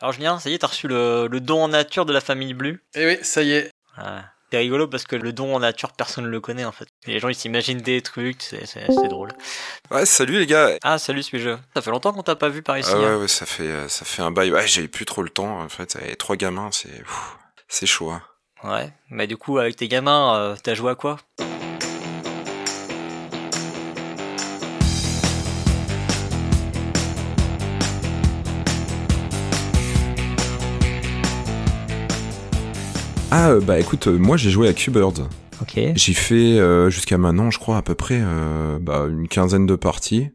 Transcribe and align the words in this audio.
Alors 0.00 0.12
Julien, 0.12 0.38
ça 0.38 0.48
y 0.50 0.54
est, 0.54 0.58
t'as 0.58 0.68
reçu 0.68 0.88
le, 0.88 1.28
le 1.30 1.40
don 1.40 1.64
en 1.64 1.68
nature 1.68 2.06
de 2.06 2.12
la 2.12 2.20
famille 2.20 2.54
Blue 2.54 2.82
Eh 2.94 3.06
oui, 3.06 3.18
ça 3.22 3.42
y 3.42 3.52
est. 3.52 3.70
Ah, 3.96 4.24
C'est 4.50 4.58
rigolo 4.58 4.88
parce 4.88 5.04
que 5.04 5.14
le 5.16 5.32
don 5.32 5.54
en 5.54 5.60
nature, 5.60 5.92
personne 5.92 6.24
ne 6.24 6.30
le 6.30 6.40
connaît 6.40 6.64
en 6.64 6.72
fait. 6.72 6.88
Les 7.06 7.18
gens 7.18 7.28
ils 7.28 7.34
s'imaginent 7.34 7.82
des 7.82 8.00
trucs, 8.00 8.40
c'est 8.42 8.64
c'est- 8.66 8.86
c'est 8.88 9.08
drôle. 9.08 9.28
Ouais, 9.90 10.06
salut 10.06 10.38
les 10.38 10.46
gars. 10.46 10.70
Ah 10.82 10.98
salut 10.98 11.22
ce 11.22 11.36
jeu. 11.38 11.58
Ça 11.74 11.82
fait 11.82 11.90
longtemps 11.90 12.12
qu'on 12.12 12.22
t'a 12.22 12.36
pas 12.36 12.48
vu 12.48 12.62
par 12.62 12.78
ici. 12.78 12.90
Ah 12.92 12.98
ouais, 12.98 13.04
hein. 13.06 13.16
ouais, 13.18 13.28
ça 13.28 13.44
fait, 13.44 13.64
euh, 13.68 13.88
ça 13.88 14.04
fait 14.06 14.22
un 14.22 14.30
bail. 14.30 14.50
Ouais, 14.52 14.66
j'avais 14.66 14.88
plus 14.88 15.04
trop 15.04 15.22
le 15.22 15.28
temps, 15.30 15.60
en 15.60 15.68
fait. 15.68 15.96
Et 16.08 16.16
trois 16.16 16.36
gamins, 16.36 16.70
c'est, 16.72 17.02
c'est 17.68 17.86
chaud, 17.86 18.10
hein. 18.10 18.22
Ouais. 18.64 18.92
Bah 19.10 19.26
du 19.26 19.36
coup 19.38 19.58
avec 19.58 19.76
tes 19.76 19.88
gamins, 19.88 20.34
euh, 20.36 20.56
t'as 20.62 20.74
joué 20.74 20.90
à 20.90 20.94
quoi? 20.94 21.16
Ah, 33.30 33.50
euh, 33.50 33.60
bah 33.60 33.78
écoute, 33.78 34.06
euh, 34.08 34.18
moi 34.18 34.36
j'ai 34.36 34.50
joué 34.50 34.68
à 34.68 34.72
Q-Bird. 34.72 35.26
Ok. 35.62 35.78
J'ai 35.94 36.14
fait 36.14 36.58
euh, 36.58 36.90
jusqu'à 36.90 37.18
maintenant, 37.18 37.50
je 37.50 37.58
crois, 37.58 37.76
à 37.76 37.82
peu 37.82 37.94
près 37.94 38.20
euh, 38.22 38.78
bah, 38.80 39.06
une 39.08 39.28
quinzaine 39.28 39.66
de 39.66 39.76
parties. 39.76 40.30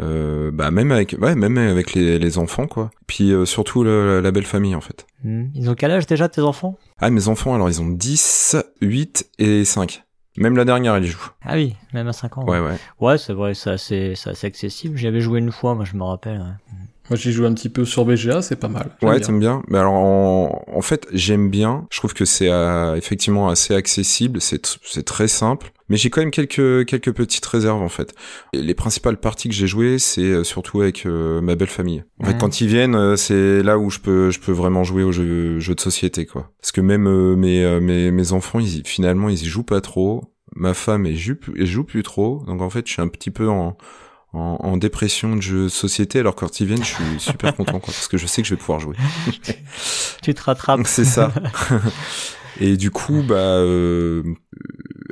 Euh, 0.00 0.50
bah 0.52 0.70
même 0.70 0.92
avec, 0.92 1.16
ouais, 1.20 1.34
même 1.34 1.58
avec 1.58 1.94
les, 1.94 2.18
les 2.18 2.38
enfants, 2.38 2.66
quoi. 2.68 2.90
Puis 3.06 3.32
euh, 3.32 3.44
surtout 3.44 3.82
le- 3.82 4.20
la 4.20 4.30
belle 4.30 4.46
famille, 4.46 4.74
en 4.76 4.80
fait. 4.80 5.06
Hmm. 5.24 5.46
Ils 5.54 5.68
ont 5.70 5.74
quel 5.74 5.90
âge 5.90 6.06
déjà 6.06 6.28
tes 6.28 6.40
enfants? 6.42 6.78
Ah, 6.98 7.10
mes 7.10 7.26
enfants, 7.28 7.54
alors 7.54 7.68
ils 7.68 7.80
ont 7.80 7.88
10, 7.88 8.56
8 8.80 9.28
et 9.38 9.64
5. 9.64 10.04
Même 10.36 10.56
la 10.56 10.64
dernière, 10.64 10.94
elle 10.94 11.04
y 11.04 11.08
joue. 11.08 11.26
Ah 11.42 11.54
oui, 11.54 11.74
même 11.94 12.06
à 12.08 12.12
5 12.12 12.38
ans. 12.38 12.44
Ouais, 12.44 12.60
ouais. 12.60 12.76
Ouais, 13.00 13.18
c'est 13.18 13.32
vrai, 13.32 13.54
c'est 13.54 13.70
assez, 13.70 14.14
assez 14.26 14.46
accessible. 14.46 14.96
J'y 14.96 15.06
avais 15.08 15.20
joué 15.20 15.40
une 15.40 15.50
fois, 15.50 15.74
moi 15.74 15.84
je 15.84 15.96
me 15.96 16.04
rappelle. 16.04 16.38
ouais. 16.38 16.76
Moi, 17.10 17.16
j'ai 17.16 17.32
joué 17.32 17.46
un 17.46 17.54
petit 17.54 17.70
peu 17.70 17.86
sur 17.86 18.04
BGA, 18.04 18.42
c'est 18.42 18.56
pas 18.56 18.68
mal. 18.68 18.90
Ouais, 19.00 19.18
t'aimes 19.18 19.40
bien. 19.40 19.62
Mais 19.68 19.78
alors, 19.78 19.94
en, 19.94 20.62
en 20.70 20.82
fait, 20.82 21.06
j'aime 21.12 21.48
bien. 21.48 21.86
Je 21.90 21.96
trouve 21.98 22.12
que 22.12 22.26
c'est 22.26 22.50
euh, 22.50 22.96
effectivement 22.96 23.48
assez 23.48 23.74
accessible. 23.74 24.40
C'est 24.42 25.04
très 25.06 25.26
simple. 25.26 25.72
Mais 25.88 25.96
j'ai 25.96 26.10
quand 26.10 26.20
même 26.20 26.30
quelques 26.30 26.86
quelques 26.86 27.12
petites 27.12 27.44
réserves 27.46 27.82
en 27.82 27.88
fait. 27.88 28.14
Et 28.52 28.62
les 28.62 28.74
principales 28.74 29.18
parties 29.18 29.48
que 29.48 29.54
j'ai 29.54 29.66
jouées, 29.66 29.98
c'est 29.98 30.22
euh, 30.22 30.44
surtout 30.44 30.82
avec 30.82 31.06
euh, 31.06 31.40
ma 31.40 31.54
belle 31.54 31.68
famille. 31.68 32.04
En 32.22 32.26
fait, 32.26 32.38
quand 32.38 32.60
ils 32.60 32.68
viennent, 32.68 32.94
euh, 32.94 33.16
c'est 33.16 33.62
là 33.62 33.78
où 33.78 33.90
je 33.90 33.98
peux 33.98 34.30
je 34.30 34.40
peux 34.40 34.52
vraiment 34.52 34.84
jouer 34.84 35.02
aux 35.02 35.12
jeux, 35.12 35.58
jeux 35.58 35.74
de 35.74 35.80
société 35.80 36.26
quoi. 36.26 36.50
Parce 36.60 36.72
que 36.72 36.80
même 36.80 37.06
euh, 37.06 37.36
mes, 37.36 37.80
mes 37.80 38.10
mes 38.10 38.32
enfants, 38.32 38.60
ils, 38.60 38.82
finalement, 38.86 39.28
ils 39.28 39.42
y 39.42 39.46
jouent 39.46 39.62
pas 39.62 39.80
trop. 39.80 40.34
Ma 40.54 40.74
femme, 40.74 41.06
elle 41.06 41.16
joue, 41.16 41.36
elle 41.56 41.66
joue 41.66 41.84
plus 41.84 42.02
trop. 42.02 42.42
Donc 42.46 42.60
en 42.62 42.70
fait, 42.70 42.86
je 42.86 42.92
suis 42.92 43.02
un 43.02 43.08
petit 43.08 43.30
peu 43.30 43.48
en 43.48 43.76
en, 44.32 44.58
en 44.60 44.76
dépression 44.76 45.36
de 45.36 45.40
jeux 45.40 45.64
de 45.64 45.68
société, 45.68 46.18
alors 46.18 46.34
quand 46.34 46.60
ils 46.60 46.66
viennent, 46.66 46.84
je 46.84 46.94
suis 46.94 47.04
super 47.18 47.54
content, 47.54 47.80
quoi, 47.80 47.92
parce 47.94 48.08
que 48.08 48.18
je 48.18 48.26
sais 48.26 48.42
que 48.42 48.48
je 48.48 48.54
vais 48.54 48.58
pouvoir 48.58 48.80
jouer. 48.80 48.96
Tu 50.22 50.34
te 50.34 50.42
rattrapes. 50.42 50.80
C'est 50.84 51.04
ça. 51.04 51.32
Et 52.60 52.76
du 52.76 52.90
coup, 52.90 53.22
bah, 53.22 53.36
euh, 53.36 54.22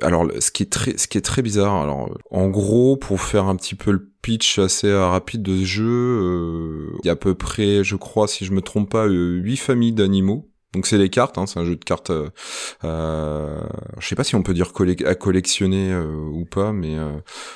alors, 0.02 0.26
ce 0.40 0.50
qui 0.50 0.62
est 0.62 0.70
très, 0.72 0.96
ce 0.98 1.08
qui 1.08 1.18
est 1.18 1.22
très 1.22 1.42
bizarre. 1.42 1.74
Alors, 1.76 2.10
en 2.30 2.48
gros, 2.48 2.96
pour 2.96 3.20
faire 3.20 3.46
un 3.46 3.56
petit 3.56 3.74
peu 3.74 3.90
le 3.92 4.10
pitch 4.22 4.58
assez 4.58 4.88
euh, 4.88 5.06
rapide 5.08 5.42
de 5.42 5.58
ce 5.58 5.64
jeu, 5.64 5.84
euh, 5.86 6.90
il 7.02 7.06
y 7.06 7.08
a 7.08 7.12
à 7.12 7.16
peu 7.16 7.34
près, 7.34 7.84
je 7.84 7.96
crois, 7.96 8.28
si 8.28 8.44
je 8.44 8.52
me 8.52 8.60
trompe 8.60 8.90
pas, 8.90 9.06
euh, 9.06 9.36
huit 9.36 9.56
familles 9.56 9.92
d'animaux. 9.92 10.50
Donc 10.74 10.86
c'est 10.86 10.98
des 10.98 11.08
cartes, 11.08 11.38
hein, 11.38 11.46
c'est 11.46 11.58
un 11.58 11.64
jeu 11.64 11.76
de 11.76 11.84
cartes. 11.84 12.10
Euh, 12.10 12.28
euh, 12.84 13.60
je 13.98 14.06
sais 14.06 14.14
pas 14.14 14.24
si 14.24 14.34
on 14.34 14.42
peut 14.42 14.52
dire 14.52 14.72
à 15.06 15.14
collectionner 15.14 15.90
euh, 15.92 16.06
ou 16.32 16.44
pas, 16.44 16.72
mais 16.72 16.98
euh, 16.98 17.12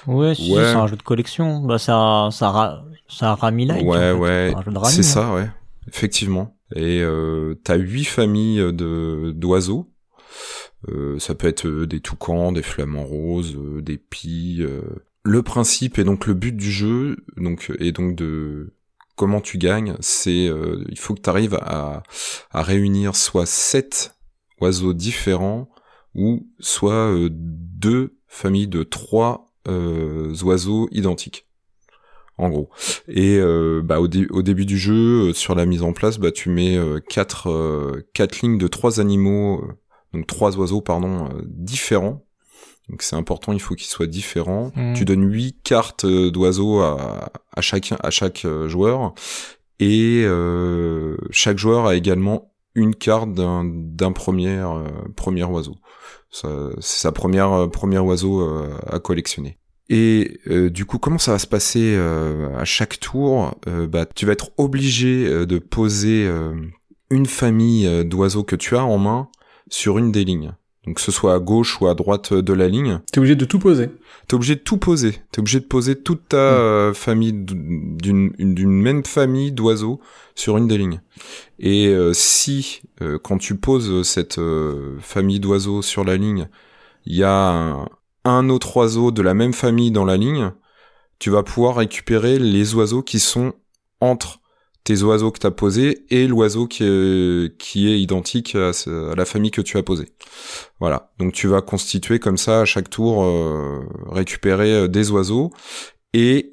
Ouais, 0.07 0.35
si, 0.35 0.55
Ouais. 0.55 0.63
c'est 0.65 0.75
un 0.77 0.87
jeu 0.87 0.97
de 0.97 1.03
collection. 1.03 1.61
Bah, 1.61 1.79
c'est 1.79 1.93
un, 1.93 2.31
ra- 2.31 2.85
un 3.21 3.35
Rami 3.35 3.67
like. 3.67 3.85
Ouais, 3.85 4.13
en 4.13 4.15
fait. 4.15 4.19
ouais, 4.19 4.55
c'est 4.85 5.01
hein. 5.01 5.03
ça, 5.03 5.35
ouais, 5.35 5.51
effectivement. 5.89 6.57
Et 6.75 7.01
euh, 7.03 7.57
t'as 7.65 7.77
huit 7.77 8.05
familles 8.05 8.73
de 8.73 9.33
d'oiseaux. 9.35 9.89
Euh, 10.89 11.19
ça 11.19 11.35
peut 11.35 11.47
être 11.47 11.67
euh, 11.67 11.87
des 11.87 12.01
toucans, 12.01 12.53
des 12.53 12.63
flamants 12.63 13.05
roses, 13.05 13.57
euh, 13.57 13.83
des 13.83 13.99
pies. 13.99 14.65
Le 15.23 15.43
principe 15.43 15.99
et 15.99 16.05
donc 16.05 16.27
le 16.27 16.35
but 16.35 16.57
du 16.57 16.71
jeu, 16.71 17.19
donc 17.37 17.71
et 17.79 17.93
donc 17.93 18.17
de 18.17 18.73
comment 19.17 19.43
tu 19.43 19.59
gagnes, 19.59 19.97
c'est 20.01 20.49
euh, 20.49 20.83
il 20.89 20.99
faut 20.99 21.15
que 21.15 21.21
tu 21.21 21.29
arrives 21.29 21.59
à, 21.61 22.03
à 22.51 22.63
réunir 22.63 23.15
soit 23.15 23.45
sept 23.45 24.17
oiseaux 24.63 24.95
différents 24.95 25.69
ou 26.15 26.49
soit 26.59 27.13
euh, 27.13 27.29
deux 27.31 28.13
familles 28.29 28.69
de 28.69 28.83
trois 28.83 29.53
euh, 29.69 30.35
oiseaux 30.43 30.89
identiques. 30.91 31.47
En 32.39 32.49
gros. 32.49 32.71
Et 33.07 33.39
bah, 33.85 34.01
au, 34.01 34.09
au 34.31 34.43
début 34.43 34.65
du 34.65 34.79
jeu, 34.79 35.35
sur 35.35 35.55
la 35.55 35.67
mise 35.67 35.83
en 35.83 35.93
place, 35.93 36.19
bah, 36.19 36.33
tu 36.33 36.49
mets 36.49 36.79
quatre, 37.07 38.03
quatre 38.15 38.41
lignes 38.41 38.57
de 38.57 38.67
trois 38.67 38.99
animaux, 38.99 39.63
donc 40.13 40.27
trois 40.27 40.57
oiseaux, 40.59 40.81
pardon, 40.81 41.27
euh, 41.27 41.43
différents. 41.47 42.25
Donc 42.89 43.03
c'est 43.03 43.15
important, 43.17 43.53
il 43.53 43.61
faut 43.61 43.75
qu'ils 43.75 43.87
soient 43.87 44.07
différents. 44.09 44.73
Mhm. 44.75 44.95
Tu 44.95 45.05
donnes 45.05 45.31
huit 45.31 45.57
cartes 45.63 46.05
euh, 46.05 46.31
d'oiseaux 46.31 46.81
à, 46.81 47.31
à 47.55 47.61
chacun, 47.61 47.97
à 48.03 48.11
chaque 48.11 48.45
euh, 48.45 48.69
joueur, 48.69 49.15
et 49.79 50.23
euh, 50.25 51.17
chaque 51.31 51.59
joueur 51.59 51.87
a 51.87 51.95
également 51.95 52.53
une 52.75 52.95
carte 52.95 53.33
d'un 53.35 54.13
premier 54.13 54.59
euh, 54.59 54.85
premier 55.17 55.45
oiseau. 55.45 55.77
C'est 56.31 56.47
sa 56.81 57.13
première 57.13 57.53
euh, 57.53 57.67
premier 57.67 57.99
oiseau 57.99 58.41
euh, 58.43 58.77
à 58.87 58.99
collectionner. 59.01 59.59
Et 59.89 60.39
euh, 60.47 60.71
du 60.71 60.85
coup, 60.85 60.99
comment 60.99 61.19
ça 61.19 61.33
va 61.33 61.41
se 61.41 61.49
passer 61.49 61.95
euh, 61.97 62.57
à 62.57 62.65
chaque 62.65 63.01
tour 63.01 63.55
Euh, 63.67 63.89
Bah, 63.89 64.07
tu 64.07 64.25
vas 64.27 64.33
être 64.33 64.51
obligé 64.57 65.27
euh, 65.27 65.47
de 65.47 65.59
poser 65.59 66.27
euh, 66.29 66.55
une 67.11 67.27
famille 67.27 68.05
d'oiseaux 68.05 68.45
que 68.45 68.55
tu 68.55 68.77
as 68.77 68.85
en 68.85 68.99
main 68.99 69.29
sur 69.71 69.97
une 69.97 70.13
des 70.13 70.25
lignes. 70.25 70.53
Donc, 70.87 70.97
que 70.97 71.01
ce 71.03 71.13
soit 71.13 71.35
à 71.35 71.39
gauche 71.39 71.81
ou 71.81 71.87
à 71.89 71.95
droite 71.95 72.33
de 72.33 72.53
la 72.55 72.67
ligne, 72.69 73.01
T'es 73.13 73.19
obligé 73.19 73.37
de 73.37 73.45
tout 73.45 73.59
poser. 73.59 73.89
t'es 74.29 74.35
obligé 74.35 74.55
de 74.57 74.61
tout 74.61 74.79
poser. 74.79 75.13
T'es 75.31 75.41
obligé 75.41 75.61
de 75.61 75.65
poser 75.67 75.95
toute 75.97 76.29
ta 76.29 76.37
Mm. 76.39 76.55
euh, 76.55 76.95
famille 76.95 77.33
d'une 77.35 78.33
une- 78.39 78.55
d'une 78.55 78.71
même 78.83 79.05
famille 79.05 79.53
d'oiseaux 79.53 80.01
sur 80.35 80.57
une 80.57 80.69
des 80.69 80.79
lignes. 80.79 81.01
Et 81.59 81.89
euh, 81.89 82.13
si 82.15 82.81
euh, 83.03 83.19
quand 83.23 83.37
tu 83.39 83.57
poses 83.57 84.07
cette 84.07 84.41
famille 85.01 85.39
d'oiseaux 85.41 85.83
sur 85.83 86.03
la 86.05 86.17
ligne, 86.17 86.49
il 87.05 87.15
y 87.17 87.25
a 87.25 87.51
un, 87.51 87.87
un 88.25 88.49
autre 88.49 88.77
oiseau 88.79 89.11
de 89.11 89.21
la 89.23 89.35
même 89.35 89.53
famille 89.53 89.91
dans 89.91 90.05
la 90.07 90.17
ligne, 90.17 90.51
tu 91.19 91.29
vas 91.29 91.43
pouvoir 91.43 91.77
récupérer 91.77 92.39
les 92.39 92.75
oiseaux 92.75 93.03
qui 93.03 93.19
sont 93.21 93.53
entre 94.01 94.40
oiseaux 95.03 95.31
que 95.31 95.39
tu 95.39 95.47
as 95.47 95.51
posés 95.51 96.05
et 96.11 96.27
l'oiseau 96.27 96.67
qui 96.67 96.85
est, 96.85 97.57
qui 97.59 97.89
est 97.89 98.01
identique 98.01 98.55
à, 98.55 98.73
la 99.17 99.25
famille 99.25 99.51
que 99.51 99.61
tu 99.61 99.77
as 99.79 99.83
posée. 99.83 100.09
Voilà. 100.81 101.13
Donc 101.19 101.33
tu 101.33 101.47
vas 101.47 101.63
constituer 101.63 102.19
comme 102.19 102.39
ça 102.39 102.63
à 102.63 102.65
chaque 102.65 102.91
tour 102.91 103.23
euh, 103.23 103.81
récupérer 104.09 104.73
euh, 104.73 104.89
des 104.89 105.11
oiseaux 105.11 105.51
et 106.13 106.53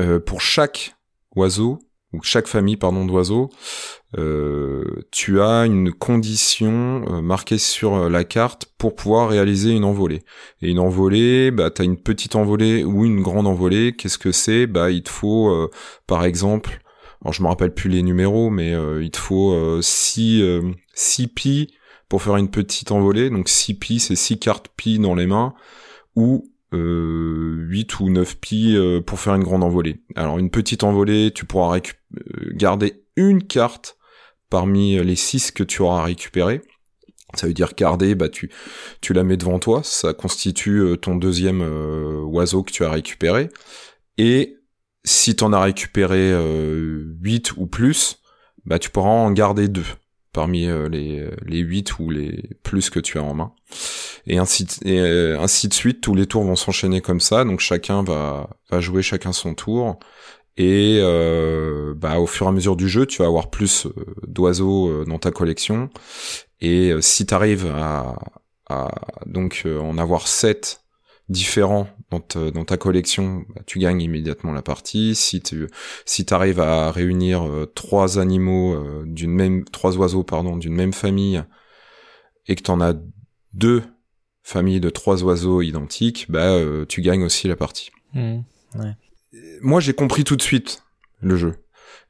euh, 0.00 0.20
pour 0.20 0.40
chaque 0.40 0.96
oiseau 1.36 1.78
ou 2.12 2.22
chaque 2.22 2.46
famille 2.46 2.76
pardon 2.76 3.04
d'oiseaux, 3.04 3.50
tu 5.10 5.40
as 5.40 5.66
une 5.66 5.92
condition 5.92 7.20
marquée 7.20 7.58
sur 7.58 8.08
la 8.08 8.22
carte 8.22 8.66
pour 8.78 8.94
pouvoir 8.94 9.28
réaliser 9.28 9.72
une 9.72 9.82
envolée. 9.82 10.22
Et 10.62 10.70
une 10.70 10.78
envolée, 10.78 11.50
bah 11.50 11.70
t'as 11.70 11.82
une 11.82 11.96
petite 11.96 12.36
envolée 12.36 12.84
ou 12.84 13.04
une 13.04 13.20
grande 13.20 13.48
envolée. 13.48 13.96
Qu'est-ce 13.96 14.18
que 14.18 14.30
c'est? 14.30 14.68
Bah 14.68 14.92
il 14.92 15.02
te 15.02 15.10
faut 15.10 15.68
par 16.06 16.24
exemple, 16.24 16.83
alors 17.24 17.32
je 17.32 17.42
me 17.42 17.48
rappelle 17.48 17.72
plus 17.72 17.88
les 17.88 18.02
numéros, 18.02 18.50
mais 18.50 18.74
euh, 18.74 19.02
il 19.02 19.10
te 19.10 19.18
faut 19.18 19.52
euh, 19.52 19.80
6 19.82 20.42
euh, 20.42 20.72
six 20.94 21.26
pi 21.26 21.74
pour 22.08 22.22
faire 22.22 22.36
une 22.36 22.50
petite 22.50 22.92
envolée. 22.92 23.30
Donc 23.30 23.48
6 23.48 23.74
pi, 23.74 24.00
c'est 24.00 24.16
6 24.16 24.38
cartes 24.38 24.68
pi 24.76 24.98
dans 24.98 25.14
les 25.14 25.26
mains, 25.26 25.54
ou 26.16 26.50
euh, 26.74 27.56
8 27.68 28.00
ou 28.00 28.10
9 28.10 28.36
pi 28.40 28.76
euh, 28.76 29.00
pour 29.00 29.18
faire 29.18 29.34
une 29.34 29.44
grande 29.44 29.64
envolée. 29.64 30.02
Alors 30.16 30.38
une 30.38 30.50
petite 30.50 30.84
envolée, 30.84 31.30
tu 31.34 31.44
pourras 31.46 31.78
euh, 31.78 31.82
garder 32.52 33.04
une 33.16 33.42
carte 33.42 33.96
parmi 34.50 35.02
les 35.02 35.16
6 35.16 35.50
que 35.50 35.64
tu 35.64 35.82
auras 35.82 36.04
récupérées. 36.04 36.60
Ça 37.36 37.46
veut 37.46 37.54
dire 37.54 37.72
garder, 37.76 38.14
bah 38.14 38.28
tu, 38.28 38.50
tu 39.00 39.12
la 39.12 39.24
mets 39.24 39.36
devant 39.36 39.58
toi, 39.58 39.82
ça 39.82 40.14
constitue 40.14 40.78
euh, 40.78 40.96
ton 40.96 41.16
deuxième 41.16 41.62
euh, 41.62 42.20
oiseau 42.22 42.62
que 42.62 42.72
tu 42.72 42.84
as 42.84 42.90
récupéré. 42.90 43.48
Et 44.18 44.56
si 45.04 45.36
t'en 45.36 45.52
as 45.52 45.60
récupéré 45.62 46.30
euh, 46.32 47.04
8 47.20 47.56
ou 47.56 47.66
plus, 47.66 48.18
bah 48.64 48.78
tu 48.78 48.90
pourras 48.90 49.10
en 49.10 49.30
garder 49.32 49.68
deux 49.68 49.84
parmi 50.32 50.66
euh, 50.66 50.88
les, 50.88 51.30
les 51.46 51.58
8 51.58 51.98
ou 52.00 52.10
les 52.10 52.50
plus 52.64 52.90
que 52.90 52.98
tu 53.00 53.18
as 53.18 53.22
en 53.22 53.34
main. 53.34 53.52
Et 54.26 54.38
ainsi, 54.38 54.64
de- 54.64 54.88
et 54.88 55.00
euh, 55.00 55.40
ainsi 55.40 55.68
de 55.68 55.74
suite, 55.74 56.00
tous 56.00 56.14
les 56.14 56.26
tours 56.26 56.42
vont 56.44 56.56
s'enchaîner 56.56 57.00
comme 57.00 57.20
ça, 57.20 57.44
donc 57.44 57.60
chacun 57.60 58.02
va, 58.02 58.50
va 58.70 58.80
jouer 58.80 59.02
chacun 59.02 59.32
son 59.32 59.54
tour. 59.54 59.98
Et 60.56 60.98
euh, 61.02 61.94
bah, 61.96 62.18
au 62.20 62.26
fur 62.26 62.46
et 62.46 62.48
à 62.48 62.52
mesure 62.52 62.76
du 62.76 62.88
jeu, 62.88 63.06
tu 63.06 63.18
vas 63.22 63.26
avoir 63.28 63.50
plus 63.50 63.88
d'oiseaux 64.26 65.04
dans 65.04 65.18
ta 65.18 65.30
collection. 65.32 65.90
Et 66.60 66.92
si 67.00 67.26
tu 67.26 67.34
arrives 67.34 67.66
à, 67.66 68.16
donc 69.26 69.64
en 69.66 69.98
avoir 69.98 70.26
7 70.28 70.83
différents 71.28 71.88
dans, 72.10 72.22
dans 72.50 72.64
ta 72.64 72.76
collection, 72.76 73.44
bah, 73.54 73.62
tu 73.66 73.78
gagnes 73.78 74.02
immédiatement 74.02 74.52
la 74.52 74.62
partie. 74.62 75.14
Si 75.14 75.40
tu 75.40 75.68
si 76.04 76.26
arrives 76.30 76.60
à 76.60 76.90
réunir 76.90 77.46
euh, 77.46 77.66
trois 77.66 78.18
animaux 78.18 78.74
euh, 78.74 79.04
d'une 79.06 79.32
même 79.32 79.64
trois 79.64 79.96
oiseaux 79.96 80.24
pardon 80.24 80.56
d'une 80.56 80.74
même 80.74 80.92
famille 80.92 81.42
et 82.46 82.54
que 82.54 82.62
tu 82.62 82.70
en 82.70 82.80
as 82.80 82.94
deux 83.54 83.82
familles 84.42 84.80
de 84.80 84.90
trois 84.90 85.22
oiseaux 85.24 85.62
identiques, 85.62 86.26
bah 86.28 86.52
euh, 86.52 86.84
tu 86.84 87.00
gagnes 87.00 87.24
aussi 87.24 87.48
la 87.48 87.56
partie. 87.56 87.90
Mmh, 88.12 88.40
Moi 89.62 89.80
j'ai 89.80 89.94
compris 89.94 90.24
tout 90.24 90.36
de 90.36 90.42
suite 90.42 90.82
le 91.20 91.36
jeu. 91.36 91.54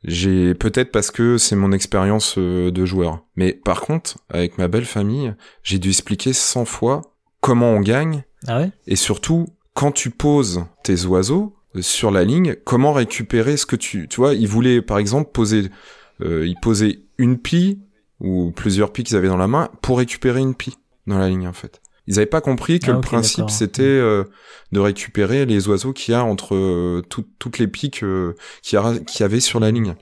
J'ai 0.02 0.54
peut-être 0.54 0.90
parce 0.90 1.10
que 1.10 1.38
c'est 1.38 1.56
mon 1.56 1.72
expérience 1.72 2.36
de 2.36 2.84
joueur. 2.84 3.24
Mais 3.36 3.54
par 3.54 3.80
contre, 3.80 4.18
avec 4.28 4.58
ma 4.58 4.68
belle 4.68 4.84
famille, 4.84 5.34
j'ai 5.62 5.78
dû 5.78 5.88
expliquer 5.88 6.34
100 6.34 6.66
fois 6.66 7.14
comment 7.40 7.70
on 7.70 7.80
gagne. 7.80 8.24
Ah 8.46 8.58
ouais? 8.58 8.70
Et 8.86 8.96
surtout, 8.96 9.46
quand 9.74 9.92
tu 9.92 10.10
poses 10.10 10.64
tes 10.82 11.04
oiseaux 11.06 11.56
euh, 11.76 11.82
sur 11.82 12.10
la 12.10 12.24
ligne, 12.24 12.56
comment 12.64 12.92
récupérer 12.92 13.56
ce 13.56 13.66
que 13.66 13.76
tu... 13.76 14.08
Tu 14.08 14.16
vois, 14.16 14.34
ils 14.34 14.48
voulaient 14.48 14.82
par 14.82 14.98
exemple 14.98 15.30
poser... 15.32 15.70
Euh, 16.20 16.46
ils 16.46 16.58
posaient 16.60 17.00
une 17.18 17.38
pie 17.38 17.80
ou 18.20 18.52
plusieurs 18.52 18.92
pies 18.92 19.02
qu'ils 19.02 19.16
avaient 19.16 19.28
dans 19.28 19.36
la 19.36 19.48
main 19.48 19.68
pour 19.82 19.98
récupérer 19.98 20.40
une 20.40 20.54
pie 20.54 20.76
dans 21.06 21.18
la 21.18 21.28
ligne 21.28 21.48
en 21.48 21.52
fait. 21.52 21.80
Ils 22.06 22.14
n'avaient 22.14 22.26
pas 22.26 22.40
compris 22.40 22.78
que 22.78 22.90
Ah, 22.90 22.94
le 22.94 23.00
principe 23.00 23.50
c'était 23.50 23.82
euh, 23.82 24.24
de 24.72 24.78
récupérer 24.78 25.44
les 25.46 25.68
oiseaux 25.68 25.92
qu'il 25.92 26.12
y 26.12 26.14
a 26.14 26.22
entre 26.22 26.54
euh, 26.54 27.02
tout- 27.08 27.26
toutes 27.38 27.58
les 27.58 27.66
piques 27.66 28.04
euh, 28.04 28.34
qu'il 28.62 28.78
y, 28.78 29.18
y 29.20 29.22
avait 29.22 29.40
sur 29.40 29.58
la 29.58 29.70
ligne. 29.70 29.94